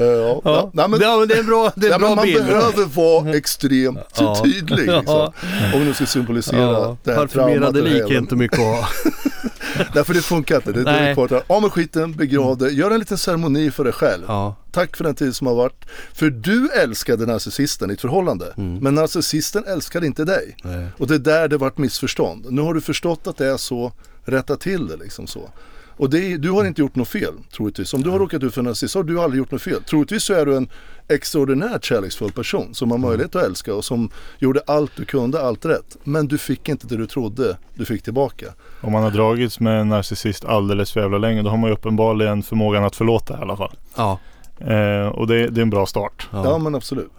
Eh, 0.00 0.02
ja. 0.06 0.40
Ja. 0.44 0.70
Nej, 0.74 0.88
men, 0.88 1.00
ja, 1.00 1.16
men 1.18 1.28
det 1.28 1.34
är 1.34 1.38
en 1.40 1.46
bra, 1.46 1.72
det 1.76 1.86
är 1.88 1.92
en 1.94 2.00
bra 2.00 2.14
man 2.14 2.24
bild. 2.24 2.44
behöver 2.46 2.84
vara 2.84 3.36
extremt 3.36 3.98
Ja. 4.18 4.42
tydlig. 4.44 4.86
Liksom. 4.86 5.32
Om 5.74 5.80
vi 5.80 5.84
nu 5.84 5.94
ska 5.94 6.06
symbolisera 6.06 6.60
Ja, 6.60 6.96
det 7.04 7.12
här 7.14 7.38
eller 7.50 7.82
lik 7.82 8.10
är 8.10 8.18
inte 8.18 8.36
mycket 8.36 8.58
att 8.58 8.64
ha. 8.64 8.88
Därför 9.94 10.14
det 10.14 10.22
funkar 10.22 10.56
inte. 10.56 10.72
Det, 10.72 10.84
det 10.84 10.90
är 10.90 11.00
Nej. 11.02 11.14
kvar 11.14 11.28
där. 11.28 11.42
Av 11.46 11.62
med 11.62 11.72
skiten, 11.72 12.12
begrav 12.12 12.58
det. 12.58 12.70
Gör 12.70 12.90
en 12.90 12.98
liten 12.98 13.18
ceremoni 13.18 13.70
för 13.70 13.84
dig 13.84 13.92
själv. 13.92 14.24
Ja, 14.28 14.56
Tack 14.72 14.96
för 14.96 15.04
den 15.04 15.14
tid 15.14 15.36
som 15.36 15.46
har 15.46 15.54
varit. 15.54 15.84
För 16.12 16.30
du 16.30 16.70
älskade 16.70 17.26
narcissisten 17.26 17.90
i 17.90 17.94
ett 17.94 18.00
förhållande. 18.00 18.52
Men 18.56 18.94
narcissisten 18.94 19.64
älskade 19.64 20.06
inte 20.06 20.24
dig. 20.24 20.56
nej. 20.64 20.86
Och 20.98 21.06
det 21.06 21.14
är 21.14 21.18
där 21.18 21.48
det 21.48 21.56
vart 21.56 21.78
missförstånd. 21.78 22.46
Nu 22.50 22.60
har 22.62 22.74
du 22.74 22.80
förstått 22.80 23.26
att 23.26 23.36
det 23.36 23.46
är 23.46 23.56
så, 23.56 23.92
rätta 24.24 24.56
till 24.56 24.86
det 24.86 24.96
liksom 24.96 25.26
så. 25.26 25.50
Och 25.96 26.10
det 26.10 26.18
är, 26.32 26.38
du 26.38 26.50
har 26.50 26.64
inte 26.64 26.80
gjort 26.80 26.94
något 26.96 27.08
fel, 27.08 27.34
troligtvis. 27.56 27.94
Om 27.94 28.02
du 28.02 28.10
har 28.10 28.18
råkat 28.18 28.42
ut 28.42 28.54
för 28.54 28.60
en 28.60 28.64
narcissist 28.64 28.92
så 28.92 28.98
har 28.98 29.04
du 29.04 29.20
aldrig 29.20 29.38
gjort 29.38 29.50
något 29.50 29.62
fel. 29.62 29.82
Troligtvis 29.82 30.22
så 30.22 30.34
är 30.34 30.46
du 30.46 30.56
en 30.56 30.68
extraordinärt 31.08 31.84
kärleksfull 31.84 32.32
person 32.32 32.74
som 32.74 32.90
har 32.90 32.98
möjlighet 32.98 33.36
att 33.36 33.44
älska 33.44 33.74
och 33.74 33.84
som 33.84 34.10
gjorde 34.38 34.60
allt 34.66 34.92
du 34.96 35.04
kunde, 35.04 35.42
allt 35.42 35.64
rätt. 35.64 35.96
Men 36.04 36.28
du 36.28 36.38
fick 36.38 36.68
inte 36.68 36.86
det 36.86 36.96
du 36.96 37.06
trodde 37.06 37.56
du 37.74 37.84
fick 37.84 38.02
tillbaka. 38.02 38.46
Om 38.80 38.92
man 38.92 39.02
har 39.02 39.10
dragits 39.10 39.60
med 39.60 39.80
en 39.80 39.88
narcissist 39.88 40.44
alldeles 40.44 40.92
för 40.92 41.00
jävla 41.00 41.18
länge 41.18 41.42
då 41.42 41.50
har 41.50 41.56
man 41.56 41.70
ju 41.70 41.74
uppenbarligen 41.74 42.42
förmågan 42.42 42.84
att 42.84 42.96
förlåta 42.96 43.38
i 43.38 43.42
alla 43.42 43.56
fall. 43.56 43.72
Ja, 43.96 44.18
Eh, 44.60 45.06
och 45.06 45.26
det, 45.26 45.48
det 45.48 45.60
är 45.60 45.62
en 45.62 45.70
bra 45.70 45.86
start. 45.86 46.28
Ja, 46.32 46.44
ja. 46.44 46.58
men 46.58 46.74
absolut. 46.74 47.10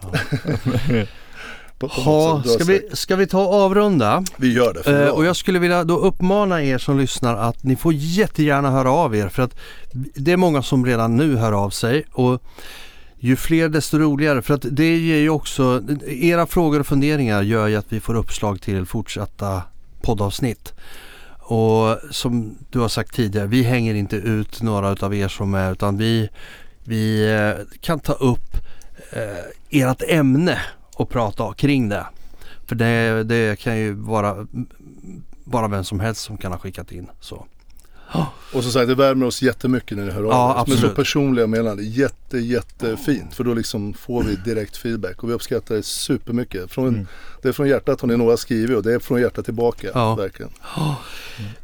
På- 1.78 1.88
på 1.88 1.94
något 1.96 2.04
Ha, 2.04 2.42
ska, 2.42 2.64
vi, 2.64 2.88
ska 2.92 3.16
vi 3.16 3.26
ta 3.26 3.46
och 3.46 3.54
avrunda? 3.54 4.24
vi 4.36 4.52
gör 4.52 4.74
det. 4.74 5.04
Eh, 5.04 5.08
och 5.10 5.24
jag 5.24 5.36
skulle 5.36 5.58
vilja 5.58 5.84
då 5.84 5.96
uppmana 5.98 6.62
er 6.62 6.78
som 6.78 6.98
lyssnar 6.98 7.36
att 7.36 7.64
ni 7.64 7.76
får 7.76 7.92
jättegärna 7.94 8.70
höra 8.70 8.90
av 8.90 9.16
er 9.16 9.28
för 9.28 9.42
att 9.42 9.56
det 10.14 10.32
är 10.32 10.36
många 10.36 10.62
som 10.62 10.86
redan 10.86 11.16
nu 11.16 11.36
hör 11.36 11.52
av 11.52 11.70
sig 11.70 12.04
och 12.12 12.42
ju 13.18 13.36
fler 13.36 13.68
desto 13.68 13.98
roligare 13.98 14.42
för 14.42 14.54
att 14.54 14.66
det 14.70 14.96
ger 14.96 15.16
ju 15.16 15.30
också, 15.30 15.82
era 16.06 16.46
frågor 16.46 16.80
och 16.80 16.86
funderingar 16.86 17.42
gör 17.42 17.66
ju 17.66 17.76
att 17.76 17.92
vi 17.92 18.00
får 18.00 18.14
uppslag 18.14 18.60
till 18.60 18.86
fortsatta 18.86 19.62
poddavsnitt. 20.02 20.74
Och 21.48 21.98
som 22.10 22.58
du 22.70 22.78
har 22.78 22.88
sagt 22.88 23.14
tidigare, 23.14 23.46
vi 23.46 23.62
hänger 23.62 23.94
inte 23.94 24.16
ut 24.16 24.62
några 24.62 24.92
utav 24.92 25.14
er 25.14 25.28
som 25.28 25.54
är 25.54 25.72
utan 25.72 25.96
vi, 25.96 26.28
vi 26.84 27.34
eh, 27.34 27.78
kan 27.80 28.00
ta 28.00 28.12
upp 28.12 28.56
eh, 29.10 29.80
ert 29.80 30.02
ämne 30.08 30.58
och 30.94 31.08
prata 31.08 31.52
kring 31.52 31.88
det. 31.88 32.06
För 32.66 32.76
det, 32.76 33.24
det 33.24 33.58
kan 33.58 33.78
ju 33.78 33.92
vara 33.92 34.46
bara 35.44 35.68
vem 35.68 35.84
som 35.84 36.00
helst 36.00 36.20
som 36.20 36.36
kan 36.36 36.52
ha 36.52 36.58
skickat 36.58 36.92
in. 36.92 37.08
Så. 37.20 37.46
Och 38.52 38.62
som 38.62 38.72
sagt, 38.72 38.88
det 38.88 38.94
värmer 38.94 39.26
oss 39.26 39.42
jättemycket 39.42 39.98
när 39.98 40.04
ni 40.04 40.10
hör 40.10 40.22
av 40.22 40.30
Ja, 40.30 40.64
er. 40.66 40.70
Med 40.70 40.78
så 40.78 40.88
personliga 40.88 41.46
meddelanden. 41.46 41.90
Jätte, 42.34 42.38
jättefint. 42.38 43.34
För 43.34 43.44
då 43.44 43.54
liksom 43.54 43.94
får 43.94 44.22
vi 44.22 44.36
direkt 44.36 44.76
feedback. 44.76 45.22
Och 45.22 45.28
vi 45.28 45.32
uppskattar 45.32 45.74
det 45.74 45.82
supermycket. 45.82 46.70
Från, 46.72 46.88
Mm. 46.88 47.06
Det 47.42 47.48
är 47.48 47.52
från 47.52 47.68
hjärtat 47.68 48.00
har 48.00 48.08
ni 48.08 48.16
några 48.16 48.36
skrivit 48.36 48.76
och 48.76 48.82
det 48.82 48.94
är 48.94 48.98
från 48.98 49.20
hjärtat 49.20 49.44
tillbaka. 49.44 49.88
Ja. 49.94 50.14
Verkligen. 50.14 50.52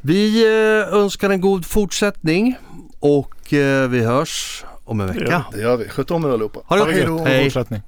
Vi 0.01 0.45
eh, 0.45 0.93
önskar 0.93 1.29
en 1.29 1.41
god 1.41 1.65
fortsättning 1.65 2.55
och 2.99 3.53
eh, 3.53 3.89
vi 3.89 3.99
hörs 4.05 4.65
om 4.85 5.01
en 5.01 5.07
vecka. 5.07 5.45
Det 5.51 5.61
gör 5.61 5.77
vi. 5.77 5.89
Sköt 5.89 6.11
om 6.11 6.25
er 6.25 6.29
allihopa. 6.29 6.59
Ha 6.65 6.85
det 6.85 7.05
gott. 7.05 7.19
gött. 7.19 7.27
Hej. 7.27 7.43
Fortsättning. 7.43 7.81